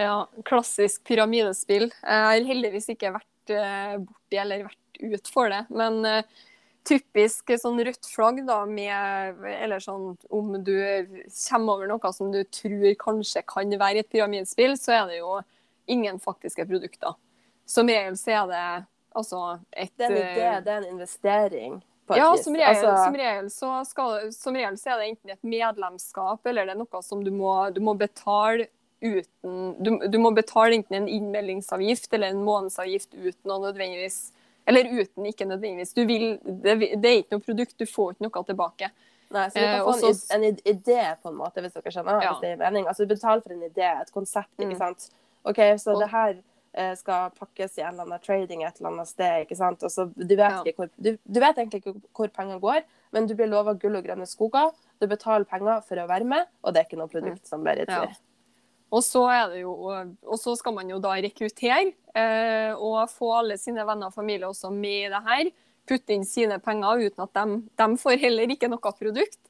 Ja, 0.00 0.16
klassisk 0.46 1.04
pyramidespill. 1.06 1.86
Jeg 1.90 2.24
har 2.26 2.48
heldigvis 2.48 2.90
ikke 2.94 3.12
vært 3.14 3.54
eh, 3.54 3.94
borti 4.02 4.40
eller 4.42 4.66
vært 4.66 5.02
ut 5.04 5.30
for 5.30 5.52
det. 5.52 5.60
Men 5.70 6.00
eh, 6.08 6.42
typisk 6.88 7.52
sånn 7.60 7.78
rødt 7.86 8.08
flagg, 8.10 8.40
da, 8.48 8.60
med 8.66 9.44
Eller 9.54 9.82
sånn 9.82 10.14
om 10.34 10.56
du 10.66 10.74
kommer 11.48 11.76
over 11.76 11.92
noe 11.92 12.12
som 12.16 12.32
du 12.34 12.42
tror 12.44 12.88
kanskje 13.00 13.44
kan 13.48 13.70
være 13.70 14.02
et 14.02 14.10
pyramidespill, 14.10 14.76
så 14.80 14.98
er 14.98 15.12
det 15.12 15.20
jo 15.22 15.38
ingen 15.90 16.18
faktiske 16.20 16.66
produkter. 16.66 17.14
Som 17.66 17.88
regel 17.88 18.16
så 18.20 18.34
er 18.34 18.50
det 18.50 18.66
altså 19.14 19.42
et 19.70 19.92
Det 19.96 20.06
er 20.06 20.10
en 20.10 20.18
idé, 20.18 20.46
eh, 20.48 20.62
det 20.64 20.72
er 20.72 20.82
en 20.82 20.92
investering. 20.96 21.82
Ja, 22.08 22.36
som 22.36 22.52
regel, 22.54 22.68
Altså, 22.68 23.04
som, 23.04 23.14
regel 23.16 23.50
så 23.50 23.68
skal, 23.88 24.32
som 24.32 24.54
regel 24.54 24.76
så 24.78 24.90
er 24.92 24.98
det 25.00 25.08
enten 25.12 25.30
et 25.30 25.44
medlemskap, 25.44 26.46
eller 26.46 26.66
det 26.68 26.74
er 26.74 26.80
noe 26.82 27.02
som 27.02 27.22
du 27.24 27.30
må, 27.32 27.70
du 27.72 27.80
må 27.80 27.94
betale 27.96 28.66
uten 29.04 29.74
du, 29.84 29.90
du 30.08 30.18
må 30.18 30.30
betale 30.36 30.74
enten 30.78 30.94
en 31.02 31.08
innmeldingsavgift 31.08 32.12
eller 32.16 32.32
en 32.32 32.44
månedsavgift 32.44 33.14
uten 33.14 33.50
å 33.52 33.58
nødvendigvis 33.66 34.32
Eller 34.66 34.84
uten, 34.88 35.26
ikke 35.28 35.44
nødvendigvis. 35.44 35.90
Du 35.92 36.06
vil, 36.08 36.38
det, 36.44 36.76
det 36.96 37.08
er 37.10 37.18
ikke 37.20 37.36
noe 37.36 37.44
produkt, 37.44 37.74
du 37.76 37.84
får 37.84 38.14
ikke 38.14 38.24
noe 38.30 38.44
tilbake. 38.48 38.88
Nei, 39.34 39.42
så 39.52 39.58
du 39.58 39.64
Eh, 39.64 39.74
kan 39.84 39.98
få 40.00 40.08
en, 40.38 40.44
en 40.44 40.56
idé, 40.72 41.02
på 41.20 41.28
en 41.28 41.36
måte, 41.36 41.60
hvis 41.60 41.74
dere 41.76 41.92
skjønner. 41.92 42.22
Ja. 42.24 42.30
Hvis 42.32 42.40
det 42.40 42.52
gir 42.54 42.60
mening. 42.62 42.86
Altså, 42.88 43.04
du 43.04 43.12
betaler 43.12 43.42
for 43.44 43.52
en 43.52 43.66
idé, 43.66 43.90
et 44.00 44.12
konsept, 44.14 44.48
ikke 44.56 44.70
Mm. 44.72 44.78
sant. 44.78 45.10
OK, 45.44 45.60
så 45.76 45.92
Og- 45.92 46.00
det 46.00 46.08
her 46.14 46.30
eh, 46.30 46.42
skal 46.98 47.30
pakkes 47.38 47.78
i 47.78 47.84
en 47.84 47.92
eller 47.92 48.08
annen 48.08 48.22
trading 48.24 48.64
et 48.66 48.80
eller 48.80 48.90
annet 48.90 49.10
sted, 49.10 49.44
ikke 49.44 49.58
sant. 49.58 49.84
Og 49.86 49.92
så 49.92 50.08
du 50.10 50.34
vet, 50.34 50.60
ikke 50.66 50.84
hvor, 50.84 50.90
du, 50.96 51.14
du 51.22 51.40
vet 51.40 51.58
egentlig 51.60 51.82
ikke 51.82 51.94
hvor 52.16 52.32
pengene 52.34 52.60
går, 52.62 52.82
men 53.14 53.28
du 53.30 53.36
blir 53.38 53.50
lova 53.50 53.76
gull 53.78 54.00
og 54.00 54.06
grønne 54.06 54.26
skoger. 54.26 54.72
Du 54.98 55.06
betaler 55.10 55.46
penger 55.48 55.82
for 55.86 56.02
å 56.02 56.08
være 56.10 56.26
med, 56.28 56.48
og 56.62 56.74
det 56.74 56.82
er 56.82 56.88
ikke 56.88 57.00
noe 57.00 57.12
produkt 57.12 57.46
som 57.50 57.62
blir 57.66 57.84
Mm. 57.84 58.14
Ja. 58.14 58.32
Og 58.94 59.02
så, 59.02 59.22
jo, 59.58 59.72
og 59.90 60.38
så 60.38 60.54
skal 60.58 60.74
man 60.76 60.90
jo 60.90 61.00
da 61.02 61.16
rekruttere 61.18 61.92
eh, 62.14 62.72
og 62.74 63.10
få 63.10 63.32
alle 63.40 63.56
sine 63.58 63.82
venner 63.86 64.10
og 64.10 64.14
familie 64.14 64.46
også 64.46 64.70
med 64.70 65.08
i 65.08 65.10
det 65.10 65.22
her. 65.26 65.50
Putte 65.88 66.14
inn 66.14 66.26
sine 66.28 66.60
penger 66.62 67.02
uten 67.08 67.24
at 67.26 67.34
de, 67.34 67.58
de 67.80 67.88
får 68.00 68.22
heller 68.22 68.54
ikke 68.54 68.70
noe 68.70 68.94
produkt. 68.94 69.40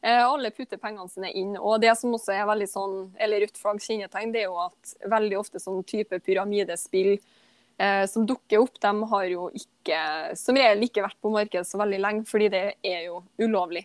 Eh, 0.00 0.22
alle 0.22 0.50
putter 0.54 0.78
pengene 0.78 1.10
sine 1.10 1.32
inn. 1.34 1.56
Og 1.58 1.80
det 1.82 1.90
som 1.98 2.14
også 2.14 2.36
er 2.36 2.46
veldig 2.46 2.68
sånn, 2.70 2.96
eller 3.18 3.42
rødt 3.42 3.58
flagg 3.58 3.82
kjennetegn, 3.82 4.32
det 4.34 4.44
er 4.44 4.46
jo 4.46 4.60
at 4.62 4.94
veldig 5.10 5.38
ofte 5.40 5.62
sånn 5.62 5.82
type 5.88 6.20
pyramidespill 6.22 7.16
eh, 7.16 8.04
som 8.06 8.26
dukker 8.26 8.62
opp, 8.62 8.78
de 8.78 8.92
har 9.12 9.28
jo 9.32 9.48
ikke, 9.58 10.00
som 10.38 10.58
regel 10.58 10.86
ikke 10.86 11.02
vært 11.02 11.18
på 11.24 11.32
markedet 11.34 11.66
så 11.66 11.80
veldig 11.82 12.02
lenge, 12.04 12.26
fordi 12.30 12.50
det 12.54 12.64
er 12.86 13.08
jo 13.08 13.22
ulovlig. 13.42 13.84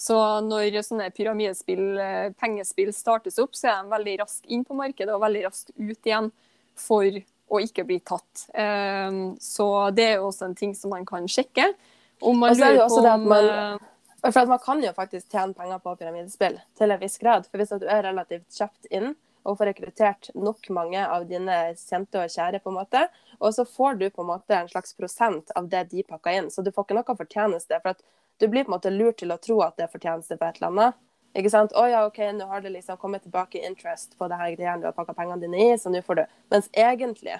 Så 0.00 0.16
når 0.44 0.78
sånne 0.84 1.08
pyramidespill, 1.16 1.86
eh, 2.00 2.28
pengespill 2.40 2.92
startes 2.96 3.40
opp, 3.40 3.56
så 3.56 3.72
er 3.72 3.82
de 3.82 3.94
veldig 3.96 4.18
raskt 4.22 4.48
inn 4.48 4.64
på 4.64 4.76
markedet 4.76 5.12
og 5.12 5.24
veldig 5.24 5.46
raskt 5.48 5.72
ut 5.76 6.08
igjen 6.08 6.30
for 6.76 7.20
å 7.50 7.60
ikke 7.64 7.84
bli 7.88 7.98
tatt. 8.04 8.44
Eh, 8.52 9.08
Så 9.40 9.94
det 9.96 10.04
er 10.04 10.14
jo 10.20 10.28
også 10.28 10.50
en 10.50 10.54
ting 10.54 10.76
som 10.76 10.92
man 10.92 11.08
kan 11.08 11.24
sjekke. 11.24 11.72
Om 12.20 12.36
man 12.36 12.52
er 12.52 12.76
lurer 12.76 12.88
på 12.88 13.00
om 13.08 13.80
For 14.20 14.46
Man 14.46 14.58
kan 14.58 14.82
jo 14.84 14.92
faktisk 14.92 15.32
tjene 15.32 15.54
penger 15.56 15.78
på 15.80 15.96
pyramidespill 15.96 16.58
til 16.76 16.92
en 16.92 17.00
viss 17.00 17.18
grad. 17.18 17.46
For 17.48 17.58
Hvis 17.58 17.72
du 17.80 17.86
er 17.88 18.04
relativt 18.04 18.52
kjapt 18.52 18.88
inn 18.90 19.14
og 19.48 19.56
får 19.56 19.70
rekruttert 19.70 20.28
nok 20.36 20.68
mange 20.76 21.00
av 21.00 21.24
dine 21.28 21.54
kjente 21.80 22.20
og 22.20 22.28
kjære, 22.28 22.60
på 22.60 22.68
en 22.68 22.76
måte, 22.76 23.06
og 23.40 23.54
så 23.56 23.64
får 23.64 23.96
du 23.96 24.10
på 24.10 24.20
en 24.20 24.28
måte 24.34 24.56
en 24.56 24.68
slags 24.68 24.92
prosent 24.94 25.52
av 25.56 25.70
det 25.72 25.86
de 25.94 26.04
pakker 26.04 26.36
inn. 26.36 26.50
Så 26.52 26.60
du 26.62 26.68
får 26.72 26.84
ikke 26.84 26.98
noe 26.98 27.16
fortjeneste. 27.22 27.80
for 27.80 27.96
at 27.96 28.02
Du 28.40 28.48
blir 28.48 28.64
på 28.64 28.70
en 28.72 28.76
måte 28.76 28.90
lurt 28.90 29.18
til 29.18 29.32
å 29.32 29.36
tro 29.36 29.60
at 29.62 29.76
det 29.76 29.84
er 29.84 29.92
fortjeneste 29.92 30.36
på 30.36 30.44
et 30.44 30.60
eller 30.60 30.68
annet. 30.68 30.94
Ikke 31.36 31.50
sant? 31.50 31.72
Å 31.72 31.86
ja, 31.88 32.06
OK, 32.06 32.18
nå 32.34 32.46
har 32.50 32.60
det 32.60 32.72
liksom 32.74 32.96
kommet 32.96 33.22
tilbake 33.22 33.60
interest 33.66 34.16
på 34.18 34.28
det 34.28 34.38
her 34.40 34.54
greiene 34.56 34.80
du 34.80 34.88
har 34.88 34.96
pakka 34.96 35.14
pengene 35.14 35.40
dine 35.40 35.60
i, 35.60 35.78
så 35.78 35.92
nå 35.92 36.02
får 36.02 36.14
du 36.14 36.24
Mens 36.50 36.70
egentlig, 36.72 37.36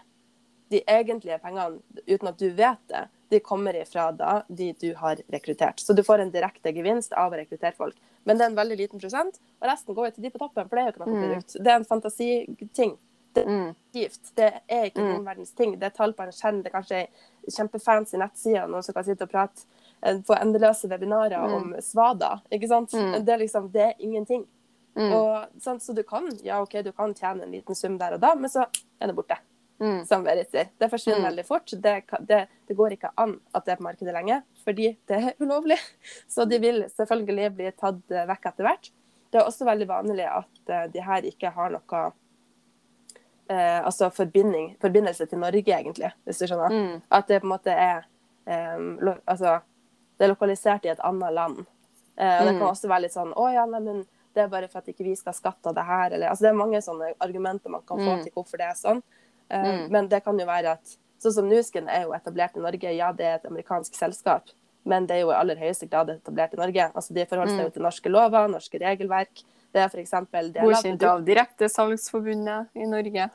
de 0.71 0.83
egentlige 0.87 1.39
pengene, 1.43 1.81
uten 2.07 2.29
at 2.29 2.39
du 2.39 2.51
vet 2.55 2.79
det, 2.89 3.09
de 3.31 3.41
kommer 3.41 3.75
ifra 3.79 4.09
da 4.17 4.43
de 4.49 4.73
du 4.81 4.95
har 4.99 5.17
rekruttert. 5.31 5.79
Så 5.83 5.95
du 5.95 6.03
får 6.03 6.21
en 6.21 6.31
direkte 6.33 6.73
gevinst 6.75 7.13
av 7.13 7.33
å 7.33 7.37
rekruttere 7.39 7.75
folk. 7.75 7.97
Men 8.25 8.39
det 8.39 8.45
er 8.45 8.51
en 8.51 8.57
veldig 8.59 8.77
liten 8.79 9.01
prosent, 9.01 9.39
og 9.61 9.69
resten 9.71 9.95
går 9.95 10.07
jo 10.09 10.15
til 10.17 10.23
de 10.27 10.31
på 10.31 10.39
toppen, 10.39 10.69
for 10.69 10.77
det 10.77 10.83
er 10.83 10.87
jo 10.91 10.93
ikke 10.93 11.07
noe 11.07 11.15
Mm. 11.15 11.23
produkt. 11.29 11.53
Det 11.63 11.67
er 11.67 11.77
en 11.77 11.85
fantasiting. 11.85 12.97
Det 13.35 13.45
er 13.47 13.75
Gift. 13.95 14.35
Det 14.35 14.53
er 14.69 14.85
ikke 14.91 14.99
Mm. 15.03 15.09
noen 15.13 15.25
verdens 15.25 15.51
ting. 15.55 15.79
Det 15.79 15.87
er 15.87 15.91
tall 15.97 16.13
på 16.13 16.23
en 16.25 16.33
skjerm, 16.33 16.63
det 16.63 16.73
er 16.75 16.81
kanskje 16.81 16.97
ei 16.97 17.09
kjempefancy 17.49 18.17
nettside, 18.19 18.67
noen 18.69 18.83
som 18.83 18.93
kan 18.95 19.05
sitte 19.05 19.23
og 19.23 19.31
prate 19.31 19.65
eh, 20.03 20.17
på 20.19 20.35
endeløse 20.41 20.89
webinarer 20.89 21.39
Mm. 21.47 21.55
om 21.55 21.75
svada. 21.81 22.41
Ikke 22.51 22.67
sant? 22.69 22.91
Mm. 22.93 23.25
Det 23.25 23.29
er 23.29 23.39
liksom, 23.39 23.71
det 23.71 23.81
er 23.83 23.95
ingenting. 24.01 24.47
mm, 24.97 25.13
Og, 25.13 25.47
sånn, 25.61 25.79
Så 25.81 25.95
du 25.95 26.03
kan, 26.03 26.29
ja 26.43 26.61
OK, 26.61 26.83
du 26.83 26.91
kan 26.93 27.15
tjene 27.15 27.43
en 27.45 27.53
liten 27.53 27.75
sum 27.77 27.97
der 27.99 28.15
og 28.15 28.21
da, 28.21 28.35
men 28.35 28.51
så 28.51 28.67
er 29.01 29.07
det 29.07 29.15
borte 29.15 29.37
mm, 29.81 30.05
som 30.07 30.25
sier. 30.25 30.69
Det 30.79 30.91
forsvinner 30.91 31.19
Mm. 31.21 31.29
veldig 31.31 31.45
fort. 31.47 31.67
Det, 31.81 32.05
det, 32.29 32.49
det 32.69 32.77
går 32.77 32.93
ikke 32.93 33.11
an 33.17 33.41
at 33.55 33.65
det 33.65 33.73
er 33.73 33.77
på 33.77 33.83
markedet 33.89 34.13
lenge, 34.15 34.43
fordi 34.65 34.97
det 35.09 35.17
er 35.17 35.35
ulovlig. 35.45 35.79
Så 36.29 36.45
de 36.49 36.59
vil 36.59 36.85
selvfølgelig 36.89 37.55
bli 37.57 37.71
tatt 37.73 38.03
vekk 38.09 38.47
etter 38.53 38.65
hvert. 38.69 38.91
Det 39.31 39.39
er 39.41 39.47
også 39.47 39.65
veldig 39.65 39.87
vanlig 39.89 40.27
at 40.27 40.69
eh, 40.69 40.87
de 40.93 41.01
her 41.01 41.23
ikke 41.23 41.51
har 41.55 41.71
noe 41.71 42.13
eh, 43.51 43.81
altså 43.87 44.11
forbindelse 44.15 45.27
til 45.27 45.39
Norge, 45.39 45.63
egentlig, 45.67 46.13
hvis 46.25 46.39
du 46.39 46.47
skjønner. 46.47 46.71
mm, 46.71 47.03
At 47.11 47.29
det 47.29 47.41
på 47.43 47.47
en 47.47 47.55
måte 47.57 47.71
er 47.75 48.05
em, 48.47 48.99
lo, 49.01 49.15
Altså, 49.27 49.61
det 50.19 50.25
er 50.27 50.33
lokalisert 50.35 50.85
i 50.85 50.89
et 50.93 51.01
annet 51.05 51.33
land. 51.33 51.61
Eh, 52.17 52.41
og 52.41 52.47
det 52.47 52.55
Mm. 52.55 52.59
kan 52.59 52.69
også 52.69 52.89
være 52.89 53.01
litt 53.03 53.13
sånn 53.15 53.33
Å 53.35 53.53
ja, 53.55 53.65
nei, 53.67 53.81
men 53.81 54.07
det 54.35 54.43
er 54.45 54.49
bare 54.49 54.69
for 54.69 54.79
at 54.79 54.87
ikke 54.89 55.05
vi 55.05 55.15
skal 55.17 55.33
skatte 55.33 55.67
av 55.69 55.75
det 55.75 55.85
her, 55.85 56.11
eller 56.13 56.29
Altså, 56.29 56.43
det 56.43 56.51
er 56.51 56.55
mange 56.59 56.79
sånne 56.83 57.15
argumenter 57.21 57.71
man 57.71 57.83
kan 57.83 57.99
få 57.99 58.17
Mm. 58.19 58.23
til 58.25 58.33
hvorfor 58.33 58.59
det 58.59 58.67
er 58.67 58.75
sånn. 58.75 59.03
Eh, 59.51 59.63
Mm. 59.63 59.91
Men 59.91 60.09
det 60.09 60.25
kan 60.25 60.39
jo 60.39 60.47
være 60.47 60.73
at 60.73 60.97
Sånn 61.21 61.33
som 61.35 61.49
Nusken 61.51 61.87
er 61.87 62.05
jo 62.07 62.13
etablert 62.17 62.57
i 62.57 62.61
Norge. 62.61 62.97
Ja, 62.97 63.13
det 63.13 63.27
er 63.27 63.35
et 63.35 63.45
amerikansk 63.45 63.93
selskap, 63.93 64.43
men 64.87 65.05
det 65.07 65.17
er 65.19 65.21
jo 65.21 65.29
i 65.31 65.35
aller 65.37 65.55
høyeste 65.57 65.87
grad 65.91 66.09
etablert 66.09 66.55
i 66.55 66.57
Norge. 66.57 66.87
Altså, 66.97 67.13
De 67.13 67.27
forholder 67.27 67.51
seg 67.53 67.61
jo 67.61 67.67
Mm. 67.69 67.73
til 67.75 67.83
norske 67.83 68.09
lover, 68.11 68.49
norske 68.49 68.79
regelverk. 68.81 69.43
Det 69.75 69.83
er 69.83 69.89
f.eks. 69.91 70.11
Godkjent 70.11 71.03
av 71.03 71.23
Direktesalgsforbundet 71.25 72.69
i 72.75 72.87
Norge. 72.87 73.29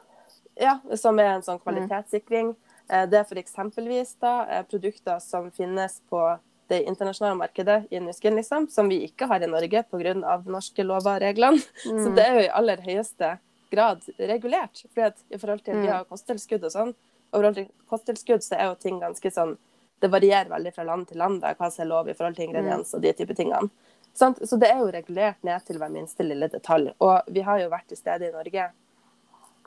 Ja, 0.59 0.79
som 0.95 1.19
er 1.19 1.35
en 1.35 1.41
sånn 1.41 1.59
Mm. 1.59 1.63
kvalitetssikring. 1.87 2.55
Eh, 2.89 3.05
Det 3.05 3.19
er 3.19 4.15
da 4.21 4.45
eh, 4.49 4.63
produkter 4.63 5.19
som 5.21 5.51
finnes 5.51 6.01
på 6.09 6.39
det 6.67 6.85
internasjonale 6.87 7.37
markedet 7.37 7.87
i 7.91 7.99
Nusken, 7.99 8.33
liksom, 8.35 8.67
som 8.71 8.89
vi 8.89 9.07
ikke 9.07 9.27
har 9.27 9.43
i 9.43 9.47
Norge 9.47 9.83
pga. 9.91 10.43
norske 10.45 10.83
lover 10.83 11.15
og 11.17 11.21
reglene. 11.21 11.59
Så 11.83 12.09
Mm. 12.09 12.15
det 12.15 12.25
er 12.25 12.33
jo 12.33 12.39
i 12.39 12.49
aller 12.49 12.77
høyeste 12.77 13.39
grad 13.71 14.03
regulert. 14.17 14.83
Fordi 14.89 15.05
at 15.07 15.23
i 15.29 15.37
forhold 15.37 15.63
til 15.63 15.75
Mm. 15.75 15.81
vi 15.81 15.87
har 15.87 16.05
kosttilskudd 16.05 16.63
og 16.63 16.71
sånn, 16.71 16.93
og 16.95 17.33
i 17.33 17.41
forhold 17.41 17.55
til 17.55 17.69
kosttilskudd 17.89 18.43
så 18.43 18.57
er 18.59 18.69
jo 18.69 18.75
ting 18.75 18.99
ganske 18.99 19.31
sånn 19.31 19.57
Det 20.01 20.09
varierer 20.11 20.49
veldig 20.49 20.73
fra 20.75 20.83
land 20.83 21.07
til 21.07 21.17
land 21.17 21.39
da, 21.41 21.53
hva 21.55 21.71
som 21.71 21.85
er 21.85 21.87
lov 21.87 22.09
i 22.09 22.13
forhold 22.13 22.35
til 22.35 22.49
ingrediens 22.49 22.93
og 22.93 23.01
de 23.01 23.13
type 23.13 23.33
tingene. 23.33 23.69
Sant? 24.13 24.37
Så 24.47 24.59
det 24.59 24.67
er 24.69 24.79
jo 24.79 24.91
regulert 24.91 25.41
ned 25.41 25.63
til 25.65 25.77
hver 25.79 25.89
minste 25.89 26.23
lille 26.23 26.49
detalj. 26.51 26.93
Og 26.99 27.21
vi 27.31 27.39
har 27.41 27.59
jo 27.59 27.69
vært 27.69 27.87
til 27.87 27.97
stede 27.97 28.27
i 28.27 28.31
Norge. 28.31 28.71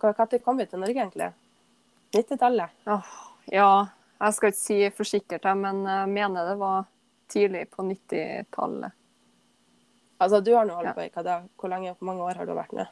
Når 0.03 0.38
kom 0.44 0.59
vi 0.59 0.66
til 0.66 0.80
Norge, 0.80 0.94
egentlig? 0.94 1.32
90-tallet? 2.12 2.70
Oh, 2.86 3.09
ja, 3.51 3.88
jeg 4.20 4.34
skal 4.34 4.53
ikke 4.53 4.61
si 4.61 4.78
for 4.90 5.05
sikkert, 5.05 5.49
men 5.57 5.82
jeg 5.88 6.09
mener 6.09 6.49
det 6.53 6.59
var 6.59 6.86
tidlig 7.28 7.70
på 7.70 7.82
90-tallet. 7.82 8.92
Altså, 10.18 10.40
du 10.44 10.55
har 10.55 10.64
nå 10.66 10.74
holdt 10.74 10.96
på 10.96 11.05
i 11.05 11.11
hva 11.14 11.22
da? 11.22 11.40
Hvor 11.57 11.70
mange 11.70 12.24
år 12.24 12.40
har 12.40 12.46
du 12.46 12.55
vært 12.57 12.72
nå? 12.74 12.86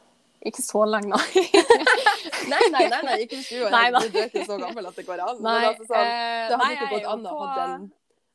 Ikke 0.46 0.62
så 0.62 0.84
lenge, 0.86 1.08
nei. 1.16 1.44
Nei, 2.46 2.62
nei, 2.70 2.84
nei, 2.92 2.98
nei 3.02 3.14
ikke 3.24 3.38
20 3.42 3.64
år. 3.66 3.70
Nei. 3.74 4.08
Du 4.12 4.18
er 4.20 4.28
ikke 4.28 4.44
så 4.46 4.56
gammel 4.60 4.86
at 4.86 4.94
det 4.98 5.04
går 5.06 5.22
an. 5.24 5.38
Nei, 5.42 5.54
altså, 5.66 5.86
sånn, 5.88 5.98
eh, 5.98 6.42
det 6.46 6.58
hadde 6.58 6.58
nei, 6.62 6.74
ikke 6.76 6.90
gått 6.92 7.08
an 7.10 7.24
å 7.26 7.38
ha 7.40 7.54
den 7.58 7.86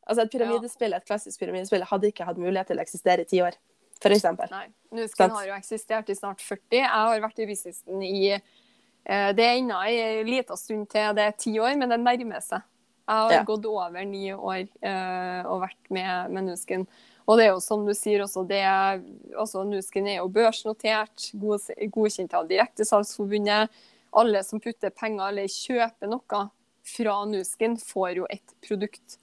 Altså, 0.02 0.24
et 0.26 0.32
pyramidespill, 0.34 0.96
et 0.98 1.06
klassisk 1.08 1.40
pyramidespill 1.40 1.84
hadde 1.88 2.10
ikke 2.10 2.26
hatt 2.28 2.40
mulighet 2.42 2.68
til 2.74 2.80
å 2.82 2.84
eksistere 2.84 3.24
i 3.24 3.28
ti 3.30 3.40
år, 3.46 3.56
for 4.02 4.12
eksempel. 4.12 4.50
Nei, 4.52 4.66
Nusken 4.98 5.32
har 5.32 5.46
jo 5.48 5.54
eksistert 5.56 6.10
i 6.12 6.16
snart 6.18 6.42
40. 6.44 6.80
Jeg 6.82 6.90
har 6.90 7.22
vært 7.24 7.40
i 7.40 7.48
businessen 7.48 8.02
i 8.04 8.32
eh, 8.34 9.30
Det 9.38 9.46
er 9.46 9.60
ennå 9.62 9.78
en 9.88 10.28
liten 10.34 10.60
stund 10.60 10.90
til 10.92 11.16
det 11.16 11.30
er 11.30 11.38
ti 11.38 11.54
år, 11.62 11.78
men 11.80 11.94
det 11.94 12.02
nærmer 12.02 12.44
seg. 12.44 12.66
Jeg 13.08 13.16
har 13.22 13.32
Ja. 13.38 13.44
gått 13.48 13.66
over 13.70 14.04
ni 14.06 14.34
år 14.34 14.66
eh, 14.82 15.42
og 15.46 15.62
vært 15.64 15.90
med, 15.90 16.32
med 16.34 16.50
Nusken. 16.50 16.88
Og 17.28 17.38
det 17.38 17.46
er 17.46 17.52
jo 17.54 17.62
som 17.64 17.86
du 17.86 17.94
sier 17.98 18.24
også, 18.26 18.44
det 18.50 18.62
er, 18.66 19.02
altså 19.38 19.64
Nusken 19.68 20.08
er 20.10 20.20
jo 20.20 20.30
børsnotert, 20.34 21.30
god, 21.40 21.70
godkjent 21.94 22.34
av 22.38 22.48
Direktesalgsforbundet. 22.50 23.82
Alle 24.18 24.44
som 24.44 24.60
putter 24.60 24.92
penger 24.92 25.30
eller 25.30 25.52
kjøper 25.52 26.12
noe 26.12 26.46
fra 26.92 27.20
Nusken, 27.30 27.78
får 27.78 28.16
jo 28.18 28.30
et 28.30 28.56
produkt. 28.66 29.20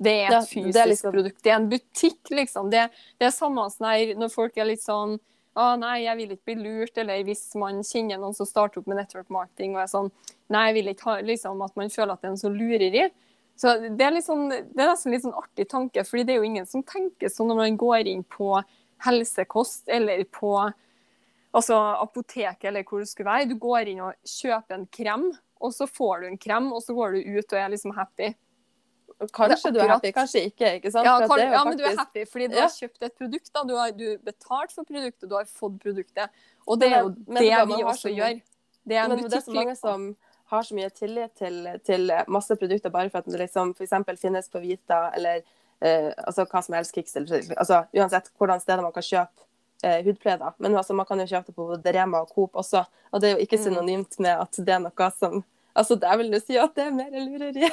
Det 0.00 0.14
er 0.22 0.32
et 0.32 0.48
fysisk 0.48 0.72
det 0.72 0.80
er 0.80 0.92
liksom- 0.94 1.12
produkt. 1.12 1.42
Det 1.42 1.52
er 1.52 1.56
en 1.56 1.68
butikk, 1.68 2.30
liksom. 2.30 2.70
Det, 2.70 2.88
det 3.18 3.26
er 3.26 3.30
samme 3.36 3.66
sånn 3.68 4.16
når 4.16 4.32
folk 4.32 4.56
er 4.56 4.70
litt 4.70 4.80
sånn 4.82 5.18
å 5.58 5.76
nei, 5.78 6.04
jeg 6.04 6.16
vil 6.16 6.30
ikke 6.36 6.46
bli 6.46 6.54
lurt, 6.62 6.98
eller 6.98 7.24
hvis 7.26 7.54
man 7.58 7.82
kjenner 7.82 8.20
noen 8.22 8.36
som 8.36 8.46
starter 8.46 8.80
opp 8.80 8.86
med 8.86 9.00
network 9.00 9.28
marketing 9.34 9.74
og 9.74 9.82
er 9.82 9.90
sånn 9.90 10.10
nei, 10.48 10.68
jeg 10.68 10.76
vil 10.78 10.92
ikke 10.94 11.08
ha 11.08 11.16
liksom 11.26 11.64
at 11.66 11.74
man 11.76 11.90
føler 11.90 12.14
at 12.14 12.22
det 12.22 12.28
er 12.28 12.34
en 12.36 12.42
sånn 12.44 12.58
lureri. 12.58 13.10
Så 13.60 13.74
det 13.96 14.00
er, 14.06 14.14
sånn, 14.24 14.46
det 14.48 14.80
er 14.80 14.88
nesten 14.88 15.12
litt 15.12 15.24
sånn 15.26 15.36
artig 15.36 15.66
tanke, 15.68 16.04
fordi 16.08 16.22
det 16.24 16.32
er 16.32 16.38
jo 16.40 16.48
ingen 16.48 16.66
som 16.68 16.82
tenker 16.86 17.28
sånn 17.28 17.50
når 17.52 17.58
man 17.58 17.76
går 17.82 18.08
inn 18.08 18.22
på 18.24 18.54
helsekost 19.04 19.90
eller 19.92 20.22
på 20.32 20.54
altså 21.52 21.76
apoteket 22.00 22.64
eller 22.70 22.86
hvor 22.88 23.02
det 23.02 23.08
skulle 23.10 23.28
være. 23.28 23.48
Du 23.50 23.56
går 23.60 23.90
inn 23.92 24.00
og 24.06 24.14
kjøper 24.24 24.78
en 24.78 24.86
krem, 24.94 25.26
og 25.60 25.74
så 25.76 25.86
får 25.90 26.22
du 26.22 26.26
en 26.30 26.38
krem, 26.40 26.70
og 26.72 26.80
så 26.84 26.94
går 26.96 27.18
du 27.18 27.36
ut 27.36 27.52
og 27.52 27.58
er 27.60 27.68
liksom 27.74 27.92
happy. 27.96 28.30
Kanskje 29.36 29.74
du 29.74 29.80
er 29.82 29.90
happy, 29.92 30.12
kanskje 30.16 30.46
ikke. 30.48 30.70
ikke 30.78 30.92
sant? 30.94 31.04
Ja, 31.04 31.18
kan, 31.28 31.36
det 31.36 31.50
ja 31.52 31.64
men 31.68 31.76
du 31.76 31.84
er 31.84 31.98
happy 31.98 32.22
fordi 32.24 32.46
du 32.48 32.54
Ja. 32.56 32.62
har 32.62 32.70
kjøpt 32.72 33.02
et 33.04 33.16
produkt. 33.18 33.50
da. 33.52 33.64
Du 33.68 33.74
har 33.76 33.90
du 33.92 34.16
betalt 34.24 34.72
for 34.72 34.84
produktet, 34.88 35.28
du 35.28 35.34
har 35.36 35.44
fått 35.44 35.76
produktet. 35.82 36.30
Og 36.66 36.80
det 36.80 36.92
er 36.92 37.00
jo 37.02 37.08
Men- 37.08 37.24
men 37.28 37.42
det 37.42 37.76
vi 37.76 37.82
også 37.84 38.08
så- 38.08 38.16
gjør. 38.16 38.42
Det 38.88 38.96
er 38.96 39.04
en 39.04 39.10
Men 39.10 39.18
det 39.28 39.34
er 39.34 39.40
så 39.40 39.52
butikk. 39.52 39.54
mange 39.54 39.76
som 39.76 40.16
har 40.50 40.62
så 40.66 40.74
mye 40.74 40.90
tillit 40.90 41.34
til, 41.38 41.56
til 41.86 42.10
masse 42.28 42.56
produkter 42.58 42.90
bare 42.94 43.10
for 43.10 43.18
at 43.22 43.28
det 43.30 43.38
liksom 43.40 43.74
f.eks. 43.78 43.94
finnes 44.20 44.48
på 44.50 44.60
Vita 44.62 45.10
eller 45.16 45.42
eh, 45.80 46.10
altså 46.26 46.44
hva 46.50 46.62
som 46.62 46.74
helst 46.78 46.96
eller 47.16 47.54
altså 47.56 47.84
uansett 47.96 48.30
hvordan 48.38 48.60
steder 48.60 48.82
man 48.82 48.92
kan 48.92 49.02
kjøpe 49.06 49.46
eh, 49.84 50.02
hudpleie. 50.04 50.36
da. 50.38 50.52
Men 50.58 50.76
altså, 50.76 50.92
man 50.94 51.06
kan 51.06 51.18
jo 51.22 51.26
kjøpe 51.30 51.46
det 51.52 51.56
på 51.56 51.68
både 51.70 51.92
Rema 51.96 52.20
og 52.24 52.28
Coop 52.34 52.58
også, 52.60 52.84
og 53.12 53.20
det 53.22 53.30
er 53.30 53.36
jo 53.38 53.46
ikke 53.46 53.56
Mm. 53.60 53.64
synonymt 53.64 54.18
med 54.20 54.36
at 54.40 54.52
det 54.58 54.74
er 54.74 54.84
noe 54.84 55.10
som 55.18 55.44
Altså, 55.76 55.94
det 55.94 56.10
vil 56.18 56.32
jo 56.34 56.38
si 56.42 56.56
at 56.58 56.72
det 56.74 56.82
er 56.84 56.90
mer 56.90 57.10
lureri. 57.14 57.68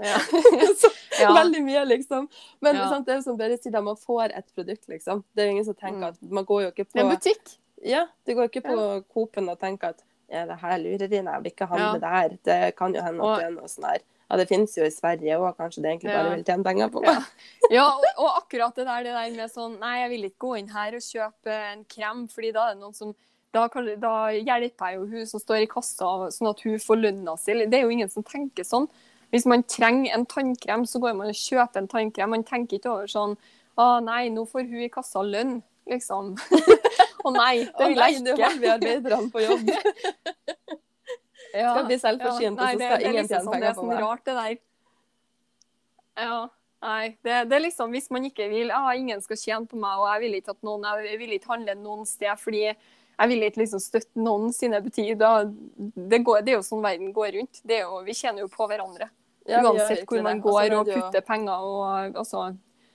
Ja. 0.00 0.18
så, 0.80 0.88
Ja. 1.20 1.34
Veldig 1.36 1.60
mye, 1.66 1.82
liksom. 1.84 2.28
Men 2.64 2.76
Ja. 2.76 2.88
sant, 2.88 3.04
det 3.06 3.12
er 3.12 3.18
jo 3.18 3.22
som 3.26 3.36
Berit 3.36 3.62
sier, 3.62 3.72
da, 3.74 3.80
man 3.84 3.96
får 3.96 4.32
et 4.38 4.46
produkt, 4.56 4.88
liksom. 4.88 5.22
Det 5.36 5.42
er 5.42 5.46
jo 5.50 5.52
ingen 5.52 5.64
som 5.68 5.74
tenker 5.74 5.98
Mm. 6.00 6.08
at 6.08 6.22
Man 6.22 6.44
går 6.48 6.62
jo 6.62 6.70
ikke 6.72 6.86
er 6.94 7.00
en 7.04 7.10
butikk. 7.12 7.58
Ja, 7.84 8.06
du 8.26 8.32
går 8.34 8.48
ikke 8.48 8.62
på 8.64 9.04
Coop-en 9.12 9.48
og 9.52 9.58
tenker 9.60 9.88
at 9.92 10.02
ja, 10.30 10.46
det 10.46 10.56
her 10.62 10.78
lurer 10.78 11.12
inn, 11.12 11.26
jeg 11.30 11.42
vil 11.42 11.50
ikke 11.52 11.68
handle 11.70 11.92
Ja. 11.92 11.98
det 12.04 12.14
her. 12.14 12.38
Det 12.46 12.76
kan 12.78 12.94
jo 12.94 13.02
hende 13.02 13.26
at 13.26 13.40
det 13.40 13.46
er 13.48 13.54
noe 13.56 13.70
sånn 13.70 13.88
her. 13.90 14.02
Ja, 14.30 14.36
det 14.38 14.46
finnes 14.46 14.76
jo 14.78 14.84
i 14.86 14.92
Sverige 14.94 15.38
òg, 15.42 15.56
kanskje 15.58 15.82
det 15.82 15.90
egentlig 15.90 16.12
bare 16.14 16.36
vil 16.36 16.44
tjene 16.46 16.62
penger 16.64 16.90
på. 16.94 17.02
Ja. 17.02 17.16
Ja, 17.70 17.86
og, 17.96 18.04
og 18.22 18.28
akkurat 18.44 18.76
det 18.78 18.86
der, 18.86 19.02
det 19.08 19.14
der 19.16 19.34
med 19.34 19.50
sånn 19.50 19.74
Nei, 19.80 19.96
jeg 20.04 20.10
vil 20.12 20.28
ikke 20.28 20.44
gå 20.46 20.52
inn 20.60 20.70
her 20.70 20.94
og 20.94 21.02
kjøpe 21.02 21.56
en 21.72 21.82
krem, 21.90 22.28
fordi 22.30 22.52
da 22.54 22.68
er 22.68 22.74
det 22.76 22.82
noen 22.84 22.94
som 22.94 23.14
da, 23.50 23.64
da 23.98 24.12
hjelper 24.30 24.92
jeg 24.92 24.98
jo 25.00 25.06
hun 25.10 25.26
som 25.26 25.40
står 25.42 25.64
i 25.64 25.70
kassa, 25.70 26.06
sånn 26.30 26.50
at 26.52 26.60
hun 26.62 26.78
får 26.78 27.00
lønna 27.02 27.34
si. 27.38 27.56
Det 27.66 27.80
er 27.80 27.82
jo 27.82 27.90
ingen 27.90 28.10
som 28.12 28.22
tenker 28.22 28.62
sånn. 28.62 28.86
Hvis 29.34 29.46
man 29.50 29.64
trenger 29.66 30.14
en 30.14 30.26
tannkrem, 30.26 30.84
så 30.86 31.00
går 31.02 31.16
man 31.18 31.32
og 31.32 31.38
kjøper 31.38 31.82
en 31.82 31.88
tannkrem. 31.90 32.30
Man 32.30 32.46
tenker 32.46 32.78
ikke 32.78 32.92
over 32.92 33.10
sånn 33.10 33.34
Å 33.80 34.00
nei, 34.04 34.28
nå 34.30 34.42
får 34.50 34.66
hun 34.70 34.82
i 34.84 34.88
kassa 34.92 35.22
lønn, 35.26 35.62
liksom. 35.90 36.34
Å 37.24 37.32
nei, 37.34 37.54
det 37.64 37.84
Å 37.84 37.88
vil 37.90 38.00
nei, 38.00 38.10
jeg 38.14 38.24
nå 38.24 38.36
har 38.40 38.56
vi 38.62 38.70
arbeiderne 38.76 39.30
på 39.34 39.44
jobb. 39.44 39.70
Ja. 41.50 41.72
Skal 41.74 41.86
bli 41.88 41.96
selvforsynt, 41.98 42.60
nei, 42.60 42.74
så 42.76 42.78
skal 42.78 43.00
ingen 43.02 43.16
liksom 43.26 43.48
penger 43.50 43.50
sånn, 43.50 43.50
meg. 43.50 43.62
Det 43.64 43.66
er 43.66 43.74
på 43.74 43.82
sånn 43.82 44.02
rart, 44.04 44.20
det 44.28 44.34
der. 44.36 44.52
Ja. 46.20 46.36
Nei, 46.80 47.08
det, 47.26 47.38
det 47.50 47.56
er 47.58 47.62
liksom 47.64 47.90
hvis 47.92 48.06
man 48.14 48.24
ikke 48.28 48.46
vil 48.48 48.70
ah, 48.72 48.92
ingen 48.96 49.20
skal 49.24 49.36
tjene 49.40 49.68
på 49.68 49.80
meg, 49.80 49.98
og 50.00 50.06
jeg 50.14 50.22
vil 50.22 50.36
ikke 50.38 50.54
noen 50.64 50.86
Jeg 51.04 51.18
vil 51.20 51.34
ikke 51.36 51.50
handle 51.52 51.74
noen 51.76 52.06
sted 52.08 52.30
fordi 52.40 52.62
jeg 53.20 53.28
vil 53.28 53.44
ikke 53.44 53.60
liksom 53.60 53.82
støtte 53.84 54.22
noen 54.22 54.54
sine 54.56 54.78
butikker. 54.80 55.18
Det, 55.76 56.22
går, 56.24 56.38
det 56.46 56.54
er 56.54 56.56
jo 56.56 56.62
sånn 56.64 56.80
verden 56.80 57.10
går 57.12 57.34
rundt. 57.36 57.58
Det 57.68 57.82
jo, 57.82 57.98
vi 58.06 58.14
tjener 58.16 58.46
jo 58.46 58.48
på 58.48 58.64
hverandre. 58.70 59.10
Ja, 59.44 59.60
Uansett 59.60 60.06
hvor 60.08 60.22
man 60.24 60.40
det. 60.40 60.46
Og 60.46 60.46
så 60.46 60.54
går 60.54 60.62
altså, 60.62 60.78
og 60.78 60.88
jo- 60.88 61.02
putter 61.02 61.26
penger. 61.26 61.66
Og, 61.66 62.16
altså, 62.22 62.44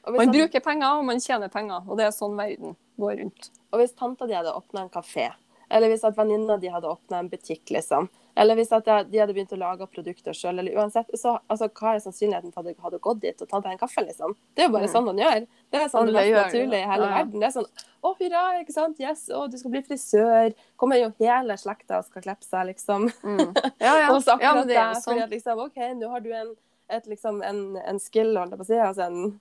Og 0.02 0.18
man 0.18 0.24
sånn... 0.24 0.34
bruker 0.34 0.64
penger, 0.66 0.88
og 0.98 1.06
man 1.12 1.22
tjener 1.22 1.54
penger. 1.54 1.86
Og 1.86 2.02
det 2.02 2.08
er 2.08 2.16
sånn 2.16 2.34
verden 2.40 2.74
går 2.98 3.20
rundt. 3.22 3.52
Og 3.76 3.82
hvis 3.82 3.96
tanta 4.00 4.28
di 4.30 4.36
hadde 4.38 4.54
åpna 4.56 4.86
en 4.86 4.94
kafé, 4.94 5.34
eller 5.76 5.90
hvis 5.92 6.04
at 6.08 6.16
venninna 6.16 6.56
di 6.62 6.70
hadde 6.72 6.88
åpna 6.88 7.20
en 7.20 7.28
butikk, 7.32 7.72
liksom, 7.74 8.06
eller 8.38 8.56
hvis 8.60 8.72
at 8.76 8.86
de 9.10 9.18
hadde 9.20 9.34
begynt 9.34 9.52
å 9.56 9.58
lage 9.60 9.88
produkter 9.92 10.36
sjøl, 10.36 10.60
eller 10.62 10.76
uansett, 10.78 11.10
så 11.18 11.34
altså, 11.52 11.68
hva 11.74 11.96
er 11.96 12.02
sannsynligheten 12.04 12.54
for 12.54 12.62
at 12.68 12.76
du 12.78 12.84
hadde 12.86 13.00
gått 13.04 13.22
dit 13.24 13.42
og 13.42 13.50
tatt 13.50 13.64
deg 13.66 13.74
en 13.74 13.80
kaffe, 13.82 14.04
liksom? 14.06 14.36
Det 14.56 14.64
er 14.64 14.68
jo 14.70 14.74
bare 14.76 14.88
Mm. 14.88 14.94
sånn 14.94 15.06
man 15.10 15.22
gjør. 15.24 15.48
Det 15.74 15.80
er 15.82 15.90
sånn 15.94 16.12
det 16.12 16.22
er 16.22 16.36
naturlig 16.38 16.80
i 16.82 16.90
hele 16.92 17.08
ja, 17.08 17.10
ja. 17.10 17.16
verden. 17.18 17.40
Det 17.40 17.48
er 17.50 17.56
sånn 17.56 17.70
å, 18.06 18.12
hurra, 18.20 18.44
ikke 18.62 18.76
sant, 18.76 19.00
yes, 19.02 19.24
å, 19.34 19.46
du 19.50 19.58
skal 19.58 19.72
bli 19.74 19.82
frisør. 19.88 20.54
Kommer 20.78 21.02
jo 21.02 21.10
hele 21.20 21.58
slekta 21.58 21.98
og 22.04 22.06
skal 22.06 22.22
klippe 22.28 22.46
seg, 22.46 22.68
liksom. 22.70 23.10
Mm. 23.24 23.56
Ja, 23.82 23.96
ja. 24.04 24.12
Og 24.16 24.22
så 24.22 24.36
ja, 24.36 24.38
akkurat 24.38 24.62
men 24.62 24.68
det 24.70 24.78
er 24.78 24.92
jo 24.94 25.00
sånn. 25.00 25.08
fordi 25.10 25.26
at 25.26 25.36
liksom, 25.38 25.64
OK, 25.66 25.82
nå 26.04 26.12
har 26.14 26.22
du 26.28 26.32
en, 26.44 26.54
et, 26.90 27.08
liksom, 27.10 27.42
en, 27.42 27.64
en 27.82 28.00
skill, 28.00 28.36
holdt 28.38 28.54
jeg 28.54 28.62
på 28.62 28.68
å 28.68 28.70
si, 28.70 28.80
altså 28.92 29.08
en, 29.10 29.40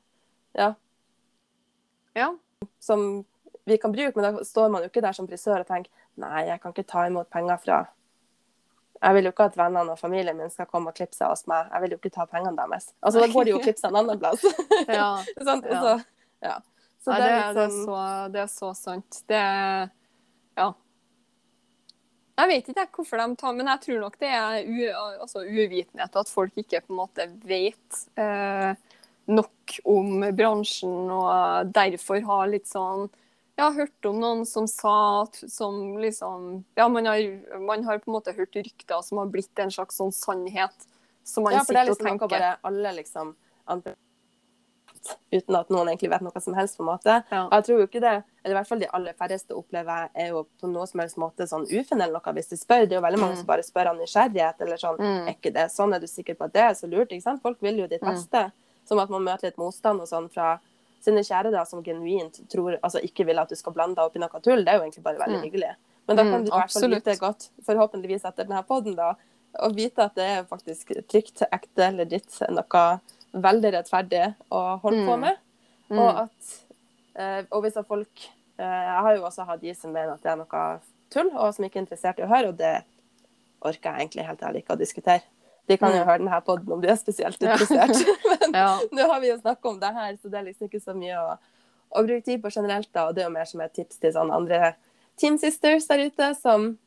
ja, 0.56 0.72
Ja. 2.16 2.30
som 2.80 3.24
vi 3.64 3.78
kan 3.80 3.92
bruke, 3.92 4.20
men 4.20 4.36
da 4.36 4.44
står 4.44 4.70
man 4.72 4.84
jo 4.84 4.90
ikke 4.90 5.02
der 5.04 5.16
som 5.16 5.28
frisør 5.28 5.62
og 5.62 5.68
tenker 5.68 5.90
nei, 6.20 6.46
jeg 6.50 6.60
kan 6.62 6.74
ikke 6.74 6.86
ta 6.88 7.06
imot 7.08 7.30
penger 7.32 7.60
fra 7.62 7.78
Jeg 9.04 9.16
vil 9.16 9.26
jo 9.26 9.32
ikke 9.34 9.48
at 9.50 9.56
vennene 9.58 9.92
og 9.92 9.98
familien 10.00 10.36
min 10.38 10.52
skal 10.52 10.68
komme 10.70 10.92
og 10.92 10.96
klippe 10.96 11.16
seg 11.16 11.28
hos 11.28 11.42
meg. 11.50 11.66
Jeg 11.72 11.82
vil 11.82 11.92
jo 11.92 11.96
ikke 11.98 12.12
ta 12.14 12.24
pengene 12.30 12.56
deres. 12.56 12.86
Altså, 13.02 13.20
da 13.20 13.26
går 13.32 13.44
de 13.44 13.52
jo 13.52 13.58
og 13.58 13.66
klipper 13.66 13.82
seg 13.82 13.90
en 13.90 13.98
annen 14.00 14.20
plass. 14.22 14.44
ja. 14.98 15.08
sånn, 15.44 15.60
Ja. 15.68 15.82
så, 15.82 15.92
ja. 16.46 16.54
Så 17.04 17.12
det 17.12 17.26
er 17.26 17.26
det, 17.26 17.34
er 17.34 17.58
liksom 17.58 17.84
så, 17.84 17.98
det 18.32 18.40
er 18.40 18.48
så 18.54 18.70
sant. 18.78 19.20
Det 19.28 19.42
Ja. 20.56 20.70
Jeg 22.34 22.50
vet 22.50 22.70
ikke 22.72 22.86
hvorfor 22.96 23.20
de 23.20 23.36
tar 23.38 23.52
Men 23.54 23.68
jeg 23.74 23.82
tror 23.84 24.00
nok 24.06 24.16
det 24.22 24.30
er 24.30 24.64
u, 24.64 24.78
altså 25.20 25.44
uvitenhet, 25.44 26.16
at 26.16 26.32
folk 26.32 26.56
ikke 26.56 26.80
på 26.86 26.94
en 26.94 27.02
måte 27.02 27.28
vet 27.44 28.00
eh, 28.18 28.72
nok 29.26 29.76
om 29.84 30.24
bransjen, 30.36 30.96
og 31.12 31.70
derfor 31.76 32.24
har 32.24 32.50
litt 32.50 32.66
sånn 32.70 33.06
Jeg 33.56 33.64
har 33.64 33.72
hørt 33.76 34.06
om 34.10 34.16
noen 34.18 34.44
som 34.46 34.66
sa 34.66 35.22
at 35.22 35.36
som 35.48 35.96
liksom 36.02 36.64
Ja, 36.76 36.88
man 36.88 37.06
har, 37.06 37.20
man 37.60 37.84
har 37.84 37.98
på 38.02 38.10
en 38.10 38.16
måte 38.18 38.34
hørt 38.34 38.54
rykter 38.58 39.02
som 39.06 39.18
har 39.18 39.26
blitt 39.30 39.58
en 39.62 39.70
slags 39.70 39.96
sånn 40.00 40.10
sannhet, 40.12 40.74
som 41.22 41.44
man 41.44 41.52
Ja, 41.54 41.62
for 41.62 41.72
det 41.72 41.84
er 41.84 41.92
sitter 41.94 42.04
liksom 42.04 42.18
noe 42.18 42.18
tenker. 42.18 42.38
bare 42.38 42.56
alle 42.64 42.92
liksom 42.98 43.34
uten 45.30 45.56
at 45.58 45.68
noen 45.68 45.88
egentlig 45.90 46.08
vet 46.10 46.22
noe 46.24 46.40
som 46.40 46.54
helst, 46.56 46.78
på 46.78 46.82
en 46.84 46.88
måte. 46.88 47.14
Ja. 47.30 47.42
Og 47.44 47.52
jeg 47.58 47.64
tror 47.66 47.80
jo 47.82 47.86
ikke 47.86 48.00
det, 48.00 48.12
eller 48.44 48.54
i 48.54 48.58
hvert 48.58 48.68
fall 48.70 48.80
de 48.80 48.88
aller 48.96 49.12
færreste 49.18 49.52
opplever 49.58 50.06
er 50.16 50.30
jo 50.32 50.44
på 50.62 50.70
noe 50.72 50.86
som 50.88 51.00
helst 51.02 51.18
måte 51.20 51.44
sånn 51.50 51.66
ufin 51.68 52.00
eller 52.00 52.14
noe 52.16 52.32
hvis 52.38 52.48
de 52.48 52.56
spør. 52.56 52.86
Det 52.88 52.96
er 52.96 53.00
jo 53.02 53.04
veldig 53.04 53.20
mange 53.20 53.34
Mm. 53.34 53.40
som 53.42 53.46
bare 53.46 53.62
spør 53.66 53.90
av 53.90 53.96
nysgjerrighet, 53.98 54.60
eller 54.64 54.76
sånn 54.80 54.98
Mm. 54.98 55.28
er 55.28 55.34
ikke 55.34 55.52
det 55.52 55.66
sånn, 55.70 55.94
er 55.94 56.00
du 56.00 56.06
sikker 56.06 56.34
på 56.38 56.44
at 56.46 56.52
det 56.54 56.62
er 56.62 56.74
så 56.74 56.88
lurt? 56.88 57.10
Ikke 57.12 57.22
sant? 57.22 57.42
Folk 57.42 57.60
vil 57.60 57.76
jo 57.78 57.86
ditt 57.86 58.00
Mm. 58.02 58.52
Som 58.86 58.98
at 58.98 59.10
man 59.10 59.22
møter 59.24 59.42
litt 59.44 59.56
motstand 59.58 60.00
og 60.00 60.08
sånn 60.08 60.30
fra 60.32 60.58
sine 61.04 61.22
kjære 61.24 61.52
da, 61.52 61.64
som 61.68 61.82
genuint 61.84 62.40
tror, 62.52 62.78
altså 62.82 63.02
ikke 63.04 63.26
vil 63.28 63.38
at 63.42 63.52
du 63.52 63.56
skal 63.60 63.74
blande 63.76 63.98
deg 63.98 64.08
opp 64.08 64.16
i 64.16 64.22
noe 64.22 64.40
tull. 64.44 64.64
Det 64.64 64.72
er 64.72 64.78
jo 64.80 64.86
egentlig 64.86 65.04
bare 65.04 65.20
veldig 65.20 65.38
Mm. 65.40 65.44
hyggelig. 65.46 65.74
Men 66.08 66.16
da 66.18 66.22
kan 66.24 66.32
Mm, 66.40 66.44
du 66.44 66.50
i 66.50 66.56
hvert 66.58 66.72
fall 66.72 66.90
vite 66.90 67.18
godt, 67.20 67.48
forhåpentligvis 67.64 68.24
etter 68.28 68.44
denne 68.48 68.62
poden 68.68 68.96
da, 68.96 69.14
og 69.62 69.74
vite 69.76 70.04
at 70.04 70.14
det 70.18 70.24
er 70.24 70.44
faktisk 70.44 70.92
trygt, 71.08 71.42
ekte, 71.52 71.90
legit, 71.96 72.40
noe 72.50 73.00
veldig 73.34 73.70
rettferdig 73.72 74.34
å 74.50 74.80
holde 74.82 75.04
på 75.06 75.14
Mm. 75.16 75.20
med. 75.20 75.36
Mm. 75.90 75.98
Og 75.98 76.16
at 76.24 76.64
eh, 77.16 77.44
og 77.52 77.62
hvis 77.62 77.78
folk 77.86 78.28
eh, 78.58 78.64
Jeg 78.64 79.02
har 79.02 79.16
jo 79.16 79.22
også 79.24 79.46
hatt 79.46 79.60
de 79.60 79.74
som 79.74 79.92
mener 79.92 80.12
at 80.14 80.22
det 80.22 80.30
er 80.32 80.36
noe 80.36 80.80
tull, 81.10 81.30
og 81.36 81.54
som 81.54 81.64
ikke 81.64 81.76
er 81.78 81.82
interessert 81.86 82.18
i 82.18 82.22
å 82.22 82.28
høre, 82.28 82.48
og 82.48 82.56
det 82.56 82.84
orker 83.62 83.92
jeg 83.96 84.08
egentlig 84.08 84.26
helt 84.26 84.40
ærlig 84.42 84.62
ikke 84.64 84.74
å 84.76 84.78
diskutere. 84.78 85.22
De 85.68 85.76
kan 85.80 85.92
jo 85.92 86.02
Mm. 86.02 86.06
høre 86.06 86.18
denne 86.18 86.40
podden 86.44 86.72
om 86.72 86.80
de 86.80 86.88
er 86.88 86.96
spesielt 86.96 87.40
interessert. 87.40 87.96
Men 88.40 88.52
Ja. 88.54 88.78
nå 88.92 89.06
har 89.10 89.20
vi 89.20 89.28
jo 89.30 89.36
snakka 89.40 89.68
om 89.68 89.78
det 89.80 89.92
her, 89.94 90.16
så 90.16 90.30
det 90.30 90.34
er 90.40 90.44
liksom 90.50 90.68
ikke 90.68 90.82
så 90.84 90.94
mye 90.94 91.16
å, 91.16 91.38
å 91.96 92.02
bruke 92.06 92.24
tid 92.24 92.42
på 92.42 92.50
generelt. 92.52 92.92
da, 92.92 93.06
Og 93.08 93.14
det 93.14 93.22
er 93.22 93.28
jo 93.28 93.32
mer 93.38 93.44
som 93.46 93.60
et 93.60 93.72
tips 93.74 93.98
til 93.98 94.12
sånne 94.12 94.34
andre 94.34 94.74
Team 95.16 95.38
Sisters 95.38 95.86
der 95.86 96.04
ute, 96.06 96.34
som 96.34 96.78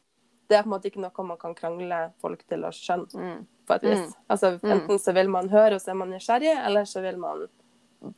det 0.50 0.58
er 0.58 0.64
på 0.64 0.68
en 0.68 0.76
måte 0.80 0.86
ikke 0.92 1.00
noe 1.02 1.26
man 1.26 1.38
kan 1.38 1.56
krangle 1.56 2.12
folk 2.22 2.46
til 2.48 2.62
å 2.64 2.70
skjønne, 2.72 3.14
Mm. 3.16 3.46
på 3.68 3.74
et 3.76 3.82
vis. 3.84 4.00
Mm. 4.00 4.14
Altså, 4.30 4.60
Mm. 4.62 4.72
enten 4.72 5.00
så 5.00 5.14
vil 5.14 5.28
man 5.30 5.50
høre, 5.50 5.74
og 5.76 5.82
så 5.82 5.90
er 5.90 5.96
man 5.96 6.10
nysgjerrig, 6.12 6.54
eller 6.66 6.84
så 6.86 7.02
vil 7.02 7.18
man 7.18 7.48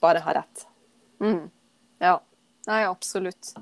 bare 0.02 0.20
ha 0.20 0.34
rett. 0.34 0.66
Mm. 1.22 1.50
Ja. 2.02 2.20
Nei, 2.68 2.84
absolutt. 2.86 3.54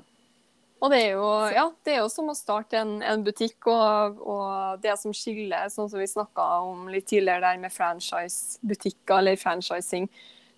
Og 0.78 0.92
det 0.92 0.98
er 1.08 1.16
jo, 1.16 1.26
ja, 1.50 1.64
det 1.82 1.94
er 1.96 2.02
jo 2.04 2.10
som 2.12 2.28
å 2.30 2.36
starte 2.38 2.78
en, 2.78 2.98
en 3.02 3.24
butikk, 3.26 3.66
og, 3.66 4.20
og 4.22 4.82
det 4.84 4.94
som 5.00 5.14
skiller, 5.16 5.66
sånn 5.74 5.90
som 5.90 5.98
vi 5.98 6.06
snakka 6.06 6.44
om 6.68 6.86
litt 6.92 7.08
tidligere 7.10 7.42
der 7.48 7.58
med 7.64 7.74
franchise-butikker 7.74 9.18
eller 9.18 9.40
franchising, 9.40 10.06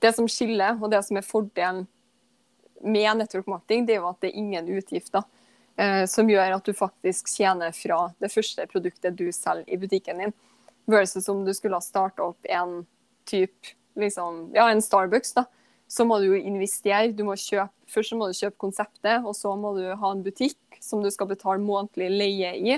det 0.01 0.13
som 0.17 0.29
skiller, 0.29 0.77
og 0.77 0.93
det 0.93 1.01
som 1.07 1.17
er 1.17 1.25
fordelen 1.25 1.87
med 2.81 3.17
network 3.17 3.49
marketing, 3.49 3.87
det 3.89 3.97
er 3.97 4.03
jo 4.03 4.11
at 4.11 4.21
det 4.21 4.31
er 4.31 4.41
ingen 4.41 4.69
utgifter. 4.77 5.25
Eh, 5.81 6.05
som 6.11 6.29
gjør 6.29 6.57
at 6.59 6.67
du 6.67 6.77
faktisk 6.77 7.31
tjener 7.33 7.73
fra 7.73 8.11
det 8.21 8.29
første 8.33 8.67
produktet 8.69 9.17
du 9.17 9.31
selger 9.33 9.69
i 9.69 9.79
butikken 9.81 10.21
din. 10.21 10.35
Versus 10.91 11.29
om 11.33 11.45
du 11.47 11.55
skulle 11.57 11.79
ha 11.79 11.85
starta 11.85 12.27
opp 12.27 12.49
en 12.49 12.83
type, 13.29 13.77
liksom, 14.01 14.51
ja, 14.57 14.69
en 14.69 14.83
Starbucks, 14.85 15.33
da. 15.37 15.47
Så 15.91 16.05
må 16.07 16.21
du 16.23 16.29
jo 16.31 16.39
investere. 16.39 17.11
Du 17.19 17.25
må 17.27 17.35
kjøpe, 17.35 17.73
først 17.91 18.13
så 18.13 18.19
må 18.19 18.29
du 18.31 18.37
kjøpe 18.39 18.57
konseptet, 18.63 19.25
og 19.27 19.35
så 19.35 19.57
må 19.59 19.73
du 19.75 19.83
ha 19.99 20.11
en 20.15 20.23
butikk 20.23 20.79
som 20.81 21.03
du 21.03 21.11
skal 21.11 21.27
betale 21.33 21.59
månedlig 21.59 22.11
leie 22.15 22.53
i. 22.55 22.77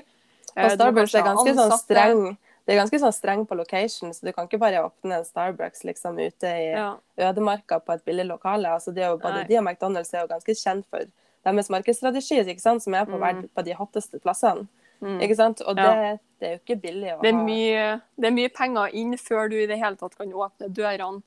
Eh, 0.57 0.65
Og 0.65 0.71
Starbucks 0.79 1.15
er 1.15 1.27
ganske 1.29 1.55
sånn 1.59 1.77
streng. 1.79 2.25
Det 2.65 2.75
er 2.77 2.79
ganske 2.79 2.99
sånn 3.03 3.13
streng 3.13 3.43
på 3.49 3.57
location, 3.59 4.13
så 4.15 4.23
du 4.25 4.33
kan 4.33 4.47
ikke 4.49 4.61
bare 4.63 4.81
åpne 4.87 5.19
en 5.19 5.25
Starbucks 5.27 5.83
liksom 5.85 6.17
ute 6.21 6.47
i 6.47 6.71
Ja. 6.73 6.97
ødemarka 7.19 7.81
på 7.85 7.93
et 7.95 8.05
billig 8.05 8.27
lokale. 8.29 8.69
Altså, 8.71 8.95
det 8.95 9.03
er 9.05 9.11
jo 9.11 9.19
både 9.19 9.43
Nei. 9.43 9.45
de 9.49 9.57
og 9.59 9.65
McDonald's 9.65 10.15
er 10.15 10.21
jo 10.23 10.29
ganske 10.29 10.55
kjent 10.55 10.87
for 10.89 11.01
deres 11.45 11.69
markedsstrategi, 11.71 12.39
ikke 12.47 12.61
sant? 12.61 12.83
som 12.83 12.95
er 12.95 13.05
på, 13.05 13.19
Mm. 13.19 13.49
på 13.55 13.65
de 13.65 13.73
hotteste 13.75 14.21
plassene. 14.23 14.69
Mm. 15.03 15.21
Ikke 15.21 15.37
sant? 15.37 15.61
Og 15.67 15.75
det, 15.77 15.85
Ja. 15.85 16.17
det 16.41 16.49
er 16.49 16.53
jo 16.57 16.61
ikke 16.65 16.81
billig 16.81 17.19
å 17.19 17.23
Det 17.23 17.35
er, 17.35 17.45
mye, 17.45 18.01
det 18.19 18.25
er 18.27 18.31
mye 18.31 18.49
penger 18.49 18.95
inn 18.95 19.13
før 19.19 19.51
du 19.51 19.57
i 19.57 19.67
det 19.67 19.79
hele 19.79 19.97
tatt 19.97 20.17
kan 20.17 20.31
åpne 20.33 20.73
dørene. 20.73 21.23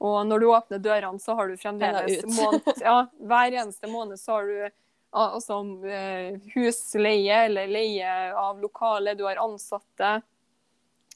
Og 0.00 0.26
når 0.26 0.40
du 0.40 0.46
åpner 0.52 0.78
dørene, 0.78 1.18
så 1.18 1.34
har 1.34 1.48
du 1.50 1.56
fremdeles 1.58 2.22
måned, 2.38 2.62
ja, 2.86 3.06
Hver 3.18 3.52
eneste 3.64 3.88
måned 3.90 4.18
så 4.20 4.36
har 4.36 4.46
du 4.46 4.70
altså, 5.12 5.56
eh, 5.90 6.36
husleie 6.54 7.44
eller 7.48 7.66
leie 7.66 8.12
av 8.38 8.60
lokale, 8.62 9.16
du 9.18 9.24
har 9.26 9.40
ansatte, 9.42 10.22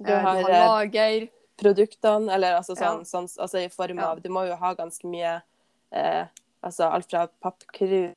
Du 0.00 0.10
eh, 0.10 0.22
har, 0.24 0.38
eh, 0.40 0.58
lager. 0.66 1.28
produktene, 1.60 2.32
eller 2.34 2.56
altså, 2.58 2.74
Ja. 2.74 2.88
sånn, 2.88 3.04
sånn, 3.06 3.28
altså 3.38 3.58
i 3.62 3.68
form 3.68 3.98
av 4.02 4.20
Du 4.24 4.28
må 4.30 4.46
jo 4.48 4.56
ha 4.56 4.74
ganske 4.74 5.06
mye 5.06 5.42
eh, 5.92 6.26
Altså 6.64 6.88
alt 6.90 7.10
fra 7.10 7.26
pappkrus, 7.42 8.14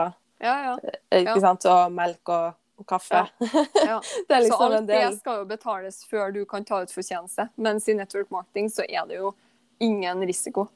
Ja, 0.00 0.10
ja. 0.40 0.76
ikke 1.12 1.36
Ja. 1.36 1.40
sant, 1.40 1.64
og 1.66 1.92
melk 1.92 2.28
og, 2.28 2.54
og 2.82 2.88
kaffe. 2.90 3.24
Ja. 3.40 3.98
er 4.28 4.28
Så 4.28 4.42
liksom 4.44 4.66
alt 4.66 4.86
det 4.90 5.02
skal 5.18 5.42
jo 5.42 5.48
betales 5.48 6.02
før 6.10 6.34
du 6.34 6.42
kan 6.48 6.66
ta 6.68 6.82
ut 6.82 6.92
fortjeneste. 6.92 7.48
Mens 7.56 7.88
i 7.88 7.96
network 7.98 8.30
marketing 8.34 8.70
så 8.72 8.86
er 8.88 9.06
det 9.08 9.20
jo 9.20 9.34
ingen 9.82 10.26
risiko. 10.28 10.68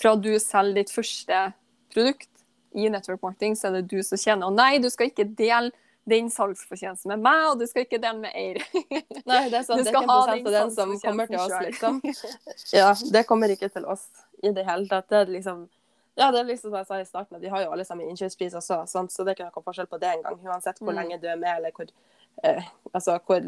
Fra 0.00 0.14
du 0.18 0.32
selger 0.42 0.82
ditt 0.82 0.92
første 0.94 1.46
produkt 1.94 2.30
i 2.74 2.88
network 2.90 3.22
marketing, 3.22 3.56
så 3.56 3.68
er 3.70 3.80
det 3.80 3.88
du 3.92 4.02
som 4.02 4.18
tjener. 4.18 4.48
Og 4.48 4.56
nei, 4.56 4.78
du 4.82 4.90
skal 4.90 5.10
ikke 5.12 5.26
dele 5.38 5.70
den 6.10 6.28
salgsfortjenesten 6.30 7.14
med 7.14 7.22
meg, 7.24 7.42
og 7.48 7.60
du 7.62 7.64
skal 7.68 7.86
ikke 7.86 8.00
dele 8.02 8.26
med 8.26 8.34
Eir. 8.36 8.58
Nei, 9.30 9.46
det 9.48 9.60
er 9.60 9.62
sånn, 9.64 9.80
Du 9.80 9.86
det 9.86 9.88
er 9.88 9.94
skal 9.94 10.08
ha 10.10 10.18
den 10.28 10.50
den 10.52 10.74
som 10.74 10.92
kommer 11.00 11.30
til 11.30 11.40
oss, 11.40 11.54
liksom. 11.64 12.00
Ja, 12.74 12.90
det 13.14 13.24
kommer 13.28 13.54
ikke 13.54 13.70
til 13.72 13.86
oss 13.88 14.04
i 14.44 14.52
det 14.52 14.66
hele 14.68 14.84
tatt. 14.90 15.08
Det 15.08 15.22
er 15.22 15.32
liksom 15.32 15.64
ja, 16.16 16.30
det 16.30 16.40
er 16.40 16.44
liksom 16.44 16.70
som 16.70 16.78
jeg 16.78 16.86
sa 16.86 17.00
i 17.00 17.04
starten, 17.04 17.40
de 17.40 17.48
har 17.48 17.62
jo 17.64 17.72
alle 17.72 17.84
sammen 17.84 18.08
innkjøpspris 18.08 18.54
også, 18.54 18.86
sant? 18.88 19.10
så 19.12 19.24
det 19.24 19.32
er 19.34 19.44
ikke 19.44 19.50
noe 19.50 19.64
forskjell 19.64 19.86
på 19.90 19.98
det 20.00 20.12
engang. 20.16 20.38
Uansett 20.44 20.78
hvor 20.78 20.92
Mm. 20.92 20.98
lenge 21.00 21.20
du 21.20 21.26
er 21.28 21.36
med, 21.36 21.56
eller 21.56 21.70
hvor, 21.72 21.86
eh, 22.44 22.62
altså, 22.94 23.18
hvor, 23.26 23.40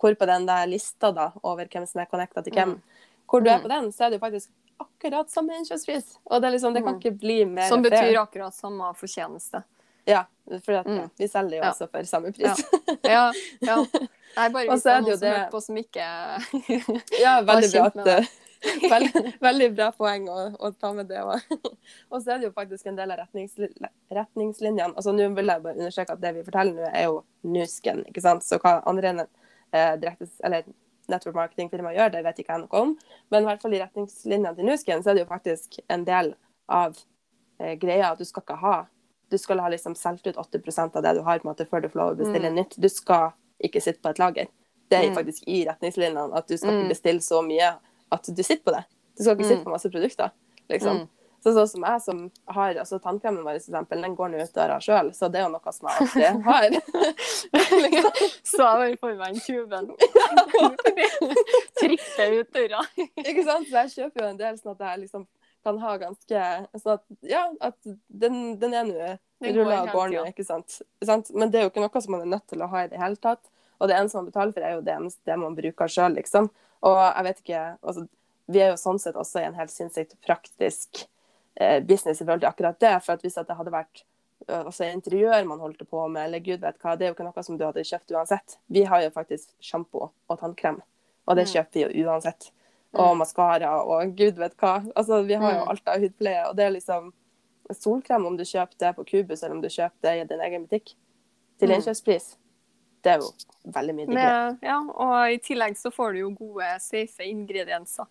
hvor 0.00 0.14
på 0.14 0.26
den 0.26 0.46
der 0.46 0.66
lista 0.66 1.12
da, 1.12 1.30
over 1.42 1.64
hvem 1.66 1.86
som 1.86 2.00
er 2.00 2.06
connecta 2.06 2.42
til 2.42 2.52
hvem, 2.52 2.80
hvor 3.28 3.40
du 3.44 3.50
er 3.50 3.58
Mm. 3.58 3.62
på 3.62 3.68
den, 3.68 3.92
så 3.92 4.04
er 4.06 4.10
det 4.10 4.20
jo 4.20 4.26
faktisk 4.26 4.50
akkurat 4.80 5.30
samme 5.30 5.54
innkjøpspris. 5.56 6.18
Og 6.26 6.42
det, 6.42 6.48
er 6.48 6.52
liksom, 6.58 6.74
det 6.74 6.82
kan 6.84 6.94
Mm. 6.94 7.00
ikke 7.00 7.18
bli 7.20 7.44
mer 7.44 7.68
Som 7.68 7.82
betyr 7.82 7.96
betyr 8.12 8.20
akkurat 8.20 8.54
samme 8.54 8.92
fortjeneste. 8.94 9.62
Ja, 10.06 10.24
for 10.62 10.72
at, 10.72 10.86
Mm. 10.86 10.96
ja, 10.98 11.08
vi 11.18 11.26
selger 11.28 11.56
jo 11.56 11.62
Ja. 11.62 11.70
også 11.70 11.88
for 11.90 12.02
samme 12.04 12.32
pris. 12.32 12.64
Ja, 13.04 13.32
ja. 13.62 13.76
Nei, 14.36 14.48
bare 14.50 14.66
hvis 14.68 14.82
det 14.82 14.92
er 14.92 14.96
er 14.96 15.00
det 15.00 15.08
noen 15.08 15.18
som 15.18 15.28
hører 15.28 15.50
på 15.50 15.62
som 15.62 15.76
ikke 15.76 16.06
Ja, 17.20 17.40
veldig 17.46 17.72
bra, 17.72 17.90
kjent 17.90 17.94
med 17.94 18.06
at, 18.08 18.28
veldig, 18.94 19.32
veldig 19.42 19.68
bra 19.76 19.90
poeng 19.92 20.28
å, 20.32 20.38
å 20.58 20.70
ta 20.78 20.92
med 20.96 21.08
det 21.10 21.20
òg. 21.22 21.40
Og 22.12 22.22
så 22.22 22.32
er 22.34 22.38
det 22.42 22.48
jo 22.48 22.54
faktisk 22.56 22.86
en 22.90 22.96
del 22.98 23.10
av 23.14 23.18
retningsli 23.24 23.68
retningslinjene. 24.12 24.94
Altså, 24.96 25.12
Nå 25.14 25.28
vil 25.36 25.52
jeg 25.52 25.62
bare 25.64 25.76
understreke 25.78 26.16
at 26.16 26.22
det 26.22 26.34
vi 26.38 26.44
forteller 26.46 26.78
nå, 26.80 26.88
er 26.92 27.06
jo 27.08 27.20
nusken. 27.56 28.04
ikke 28.10 28.22
sant? 28.24 28.44
Så 28.46 28.58
hva 28.62 28.78
andre 28.88 29.14
eh, 29.72 29.94
direktes, 30.02 30.36
eller 30.44 30.66
network 31.10 31.36
marketing-firmaer 31.38 31.94
gjør, 32.00 32.12
det 32.16 32.24
vet 32.26 32.40
ikke 32.42 32.56
jeg 32.56 32.64
noe 32.64 32.80
om. 32.82 32.94
Men 33.30 33.44
i 33.44 33.50
hvert 33.50 33.62
fall 33.62 33.76
i 33.76 33.82
retningslinjene 33.82 34.54
til 34.58 34.66
nusken 34.70 35.02
så 35.04 35.10
er 35.12 35.18
det 35.18 35.24
jo 35.26 35.30
faktisk 35.30 35.78
en 35.92 36.04
del 36.08 36.32
av 36.72 36.96
eh, 37.60 37.74
greia 37.78 38.12
at 38.12 38.18
du 38.22 38.26
skal 38.26 38.42
ikke 38.46 38.60
ha 38.64 38.76
Du 39.30 39.34
skal 39.42 39.58
ha 39.58 39.66
liksom 39.72 39.96
solgt 39.98 40.26
ut 40.28 40.36
80% 40.38 40.94
av 40.96 41.02
det 41.02 41.12
du 41.16 41.20
har 41.26 41.40
på 41.42 41.48
en 41.48 41.50
måte 41.50 41.64
før 41.66 41.80
du 41.82 41.88
får 41.90 41.98
lov 41.98 42.12
å 42.12 42.18
bestille 42.20 42.50
nytt. 42.54 42.76
Du 42.78 42.86
skal 42.88 43.32
ikke 43.58 43.80
sitte 43.82 43.98
på 43.98 44.12
et 44.12 44.20
lager. 44.22 44.46
Det 44.86 44.98
er 45.00 45.08
Mm. 45.08 45.16
faktisk 45.16 45.48
i 45.50 45.64
retningslinjene 45.66 46.28
at 46.38 46.46
du 46.46 46.54
skal 46.56 46.70
Mm. 46.70 46.76
ikke 46.84 46.92
bestille 46.92 47.20
så 47.26 47.40
mye 47.42 47.72
at 48.12 48.22
du 48.36 48.42
sitter 48.42 48.62
på 48.64 48.72
det. 48.76 48.84
Du 49.16 49.22
skal 49.24 49.34
ikke 49.36 49.44
Mm. 49.46 49.48
sitte 49.50 49.64
på 49.64 49.70
masse 49.70 49.90
produkter. 49.90 50.30
liksom. 50.70 50.96
Mm. 50.96 51.08
Så 51.46 51.52
sånn 51.54 51.68
som 51.68 51.82
jeg 51.86 52.00
som 52.02 52.20
har 52.48 52.74
altså 52.74 52.98
Tannkremen 52.98 53.44
vår, 53.44 53.60
for 53.60 53.70
eksempel, 53.70 54.00
den 54.02 54.16
går 54.16 54.28
nå 54.32 54.40
ut 54.42 54.52
døra 54.54 54.80
sjøl, 54.82 55.12
så 55.14 55.28
det 55.30 55.38
er 55.40 55.44
jo 55.46 55.52
noe 55.54 55.72
som 55.72 55.88
jeg 55.88 55.96
alltid 56.00 56.42
har. 56.48 56.68
liksom. 57.84 58.12
Så 58.56 58.66
jeg 58.82 58.98
for 58.98 59.14
meg 59.14 59.28
en 59.28 59.40
tuben. 59.40 59.90
Tripper 61.80 62.32
ut 62.40 62.52
døra. 62.56 62.82
Ikke 63.22 63.44
sant? 63.46 63.68
Så 63.70 63.82
jeg 63.84 63.92
kjøper 63.94 64.22
jo 64.24 64.28
en 64.32 64.40
del 64.40 64.58
sånn 64.60 64.74
at 64.74 64.84
jeg 64.88 65.02
liksom 65.06 65.26
kan 65.66 65.78
ha 65.82 65.96
ganske 65.98 66.42
sånn 66.78 66.94
at, 66.94 67.04
Ja, 67.26 67.44
at 67.60 67.78
den, 68.08 68.56
den 68.62 68.74
er 68.74 68.84
nå 68.86 69.08
rulla 69.42 69.82
og 69.82 69.88
hele 69.88 69.92
går 69.94 70.12
nå, 70.14 70.24
ikke 70.32 70.46
sant? 70.46 70.80
Men 71.34 71.50
det 71.52 71.60
er 71.60 71.66
jo 71.66 71.72
ikke 71.74 71.84
noe 71.84 72.02
som 72.02 72.16
man 72.16 72.22
er 72.26 72.32
nødt 72.36 72.46
til 72.50 72.62
å 72.64 72.68
ha 72.72 72.84
i 72.84 72.90
det 72.92 72.98
hele 73.02 73.16
tatt. 73.22 73.42
Og 73.80 73.88
det 73.88 73.96
eneste 73.96 74.16
man 74.16 74.26
betaler 74.30 74.52
for, 74.52 74.60
er 74.62 74.74
jo 74.76 74.80
det 74.86 74.94
eneste 74.94 75.20
det 75.26 75.38
man 75.38 75.54
bruker 75.56 75.88
sjøl, 75.88 76.14
liksom. 76.16 76.50
Og 76.82 76.96
jeg 77.16 77.24
vet 77.24 77.38
ikke 77.44 77.78
altså, 77.82 78.08
Vi 78.48 78.60
er 78.62 78.68
jo 78.70 78.76
sånn 78.78 79.00
sett 79.00 79.16
også 79.18 79.40
i 79.40 79.44
en 79.48 79.54
helt 79.54 79.70
sinnssykt 79.70 80.12
praktisk 80.22 81.00
eh, 81.56 81.80
business 81.82 82.20
i 82.20 82.24
forhold 82.24 82.40
til 82.40 82.48
akkurat 82.48 82.78
det. 82.78 83.02
For 83.02 83.12
at 83.14 83.22
hvis 83.22 83.36
at 83.38 83.48
det 83.48 83.56
hadde 83.56 83.72
vært 83.72 84.04
også 84.46 84.84
interiør 84.92 85.44
man 85.48 85.58
holdt 85.58 85.82
på 85.90 86.08
med, 86.08 86.26
eller 86.28 86.38
gud 86.38 86.60
vet 86.60 86.78
hva, 86.78 86.92
det 86.96 87.06
er 87.06 87.08
jo 87.10 87.14
ikke 87.16 87.24
noe 87.26 87.42
som 87.42 87.56
du 87.58 87.64
hadde 87.64 87.82
kjøpt 87.82 88.12
uansett. 88.14 88.58
Vi 88.70 88.84
har 88.84 89.02
jo 89.02 89.10
faktisk 89.10 89.48
sjampo 89.60 90.10
og 90.28 90.38
tannkrem, 90.38 90.78
og 91.26 91.36
det 91.36 91.48
Mm. 91.48 91.52
kjøper 91.54 91.72
vi 91.72 91.82
jo 92.02 92.06
uansett. 92.06 92.50
Og 92.94 93.16
Mm. 93.16 93.18
maskara 93.18 93.82
og 93.82 94.14
gud 94.16 94.36
vet 94.38 94.56
hva. 94.58 94.92
Altså, 94.94 95.26
vi 95.26 95.34
har 95.34 95.52
jo 95.54 95.64
Mm. 95.64 95.68
alt 95.68 95.88
av 95.88 96.00
hudpleie, 96.00 96.48
og 96.48 96.54
det 96.56 96.64
er 96.66 96.70
liksom 96.70 97.12
solkrem 97.72 98.26
om 98.26 98.36
du 98.36 98.44
kjøper 98.44 98.78
det 98.78 98.94
på 98.96 99.04
Cubus, 99.10 99.42
eller 99.42 99.56
om 99.56 99.60
du 99.62 99.68
kjøper 99.68 100.00
det 100.02 100.20
i 100.20 100.24
din 100.24 100.40
egen 100.40 100.66
butikk 100.68 100.94
til 101.58 101.68
innkjøpspris. 101.70 102.36
Det 103.06 103.12
er 103.14 103.22
jo 103.22 103.30
veldig 103.74 103.94
mye 103.94 104.08
digg. 104.10 104.60
Ja, 104.66 104.76
og 104.82 105.16
i 105.30 105.38
tillegg 105.42 105.78
så 105.78 105.92
får 105.94 106.16
du 106.16 106.22
jo 106.24 106.30
gode, 106.34 106.70
safe 106.82 107.26
ingredienser. 107.26 108.08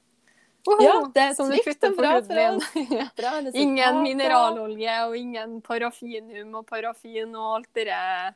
Ja, 0.82 0.94
det 1.14 1.22
er 1.22 1.34
som 1.38 1.52
trygt 1.52 1.84
og 1.86 1.98
bra 2.00 2.16
for 2.26 2.40
oss. 2.42 2.70
Ingen 3.64 4.00
mineralolje 4.02 4.96
og 5.06 5.18
ingen 5.20 5.60
parafinum 5.66 6.56
og 6.62 6.66
parafin 6.70 7.36
og 7.36 7.60
alt 7.60 7.70
det 7.78 7.86
der 7.92 8.34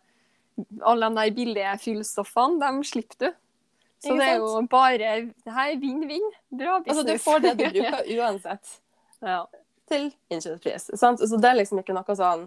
Alle 0.86 1.10
de 1.10 1.16
der 1.16 1.32
billige 1.34 1.78
fyllstoffene, 1.82 2.60
dem 2.62 2.84
slipper 2.84 3.24
du. 3.24 3.32
Så 4.04 4.14
det 4.16 4.28
er 4.28 4.38
jo 4.44 4.62
bare 4.70 4.98
Det 5.00 5.56
her 5.56 5.74
er 5.74 5.80
vinn-vinn. 5.82 6.30
Bra 6.52 6.78
Altså, 6.86 7.04
du 7.04 7.18
får 7.18 7.42
det 7.48 7.56
du 7.58 7.66
bruker 7.66 8.12
uansett. 8.20 8.80
ja. 9.26 9.44
til 9.90 10.12
innkjøpspris. 10.30 10.92
Så 10.94 11.38
det 11.42 11.50
er 11.50 11.58
liksom 11.58 11.80
ikke 11.82 11.96
noe 11.98 12.16
sånn 12.16 12.46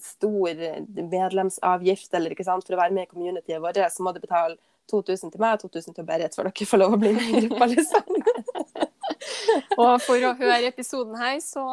stor 0.00 0.60
medlemsavgift 0.98 2.14
eller 2.14 2.34
ikke 2.34 2.46
sant, 2.46 2.66
for 2.66 2.76
å 2.76 2.80
være 2.82 2.94
med 2.96 3.06
i 3.08 3.10
communityet 3.10 3.62
vårt, 3.62 3.80
så 3.92 4.04
må 4.04 4.12
du 4.14 4.20
betale 4.22 4.58
2000 4.90 5.32
til 5.32 5.40
meg 5.40 5.56
og 5.56 5.70
2000 5.70 5.96
til 5.96 6.06
Berit 6.08 6.36
for 6.36 6.48
dere 6.48 6.68
får 6.68 6.82
lov 6.82 6.96
å 6.96 7.00
bli 7.00 7.14
med 7.16 7.30
i 7.30 7.46
gruppa, 7.46 7.70
liksom. 7.72 8.18
Og 9.80 9.96
for 10.04 10.20
å 10.28 10.34
høre 10.38 10.68
episoden 10.68 11.16
her, 11.18 11.38
så 11.42 11.64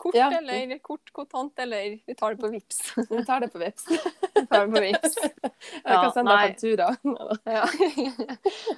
kort 0.00 0.16
Ja. 0.16 0.30
eller 0.38 0.78
kort 0.78 1.12
kontant, 1.12 1.58
eller 1.58 1.98
vi 2.06 2.14
tar 2.14 2.34
det 2.34 2.42
på 2.42 2.48
VIPS. 2.48 2.80
Vi 3.10 3.24
tar 3.24 3.40
det 3.40 3.48
på 3.52 3.58
VIPS. 3.58 3.86
Vi 4.34 4.46
tar 4.46 4.66
det 4.66 4.72
på 4.72 4.80
VIPS. 4.80 5.16
Jeg 5.22 5.82
kan 5.84 6.12
sende 6.12 6.36
deg 6.36 6.54
faktura. 6.54 6.88
Ja. 7.58 7.66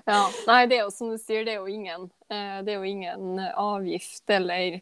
ja. 0.06 0.20
Nei, 0.48 0.66
det 0.66 0.78
er 0.78 0.82
jo 0.82 0.90
som 0.92 1.12
du 1.14 1.18
sier, 1.18 1.44
det 1.46 1.54
er 1.54 1.62
jo 1.62 1.70
ingen, 1.70 2.10
eh, 2.28 2.58
det 2.66 2.74
er 2.74 2.82
jo 2.82 2.88
ingen 2.90 3.38
avgift 3.54 4.28
eller 4.30 4.80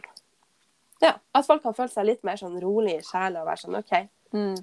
Ja, 1.03 1.15
at 1.35 1.45
folk 1.47 1.63
kan 1.63 1.73
føle 1.75 1.91
seg 1.91 2.05
litt 2.07 2.21
mer 2.23 2.37
sånn 2.39 2.55
rolig 2.63 2.97
i 2.99 3.03
sjela 3.03 3.41
og 3.43 3.49
være 3.51 3.63
sånn 3.65 3.79
OK, 3.81 3.95
Mm. 4.35 4.55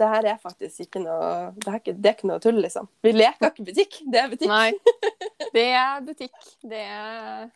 det 0.00 0.06
her 0.08 0.26
er 0.32 0.38
faktisk 0.42 0.80
ikke 0.86 1.00
noe 1.04 1.50
Det 1.54 1.68
er 1.68 1.76
ikke, 1.78 1.92
det 1.94 2.08
er 2.10 2.14
ikke 2.16 2.28
noe 2.30 2.40
tull, 2.42 2.58
liksom. 2.62 2.88
Vi 3.04 3.12
leker 3.12 3.50
ikke 3.50 3.66
butikk, 3.68 3.98
det 4.10 4.20
er 4.22 4.30
butikk. 4.32 4.48
Nei. 4.50 4.72
Det 5.54 5.64
er 5.74 6.00
butikk. 6.06 6.36
Det 6.62 6.78
er 6.78 7.48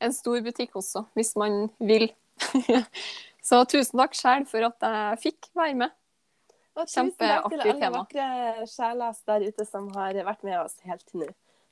en 0.00 0.12
stor 0.16 0.40
butikk 0.44 0.76
også, 0.80 1.04
hvis 1.16 1.34
man 1.36 1.66
vil. 1.78 2.06
Så 3.44 3.60
tusen 3.68 4.00
takk 4.00 4.16
sjøl 4.16 4.46
for 4.48 4.66
at 4.70 4.86
jeg 4.88 5.20
fikk 5.26 5.50
være 5.56 5.76
med. 5.84 5.94
Og 6.74 6.88
tusen 6.88 7.12
takk 7.12 7.50
til 7.52 7.60
alle 7.60 7.74
tema. 7.80 8.00
vakre 8.00 8.68
sjeler 8.70 9.18
der 9.30 9.48
ute 9.50 9.66
som 9.68 9.90
har 9.94 10.16
vært 10.26 10.46
med 10.46 10.58
oss 10.62 10.78
helt 10.88 11.04
til 11.10 11.26
nå. 11.26 11.28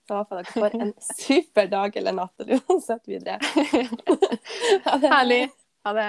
Så 0.09 0.19
håper 0.19 0.41
dere 0.43 0.53
får 0.53 0.77
en 0.83 0.93
super 1.23 1.69
dag 1.71 1.97
eller 1.97 2.17
natt, 2.19 2.35
eller 2.43 2.61
uansett 2.67 3.09
videre. 3.09 3.39
Herlig. 5.15 5.45
Ha 5.87 5.93
det. 5.97 6.09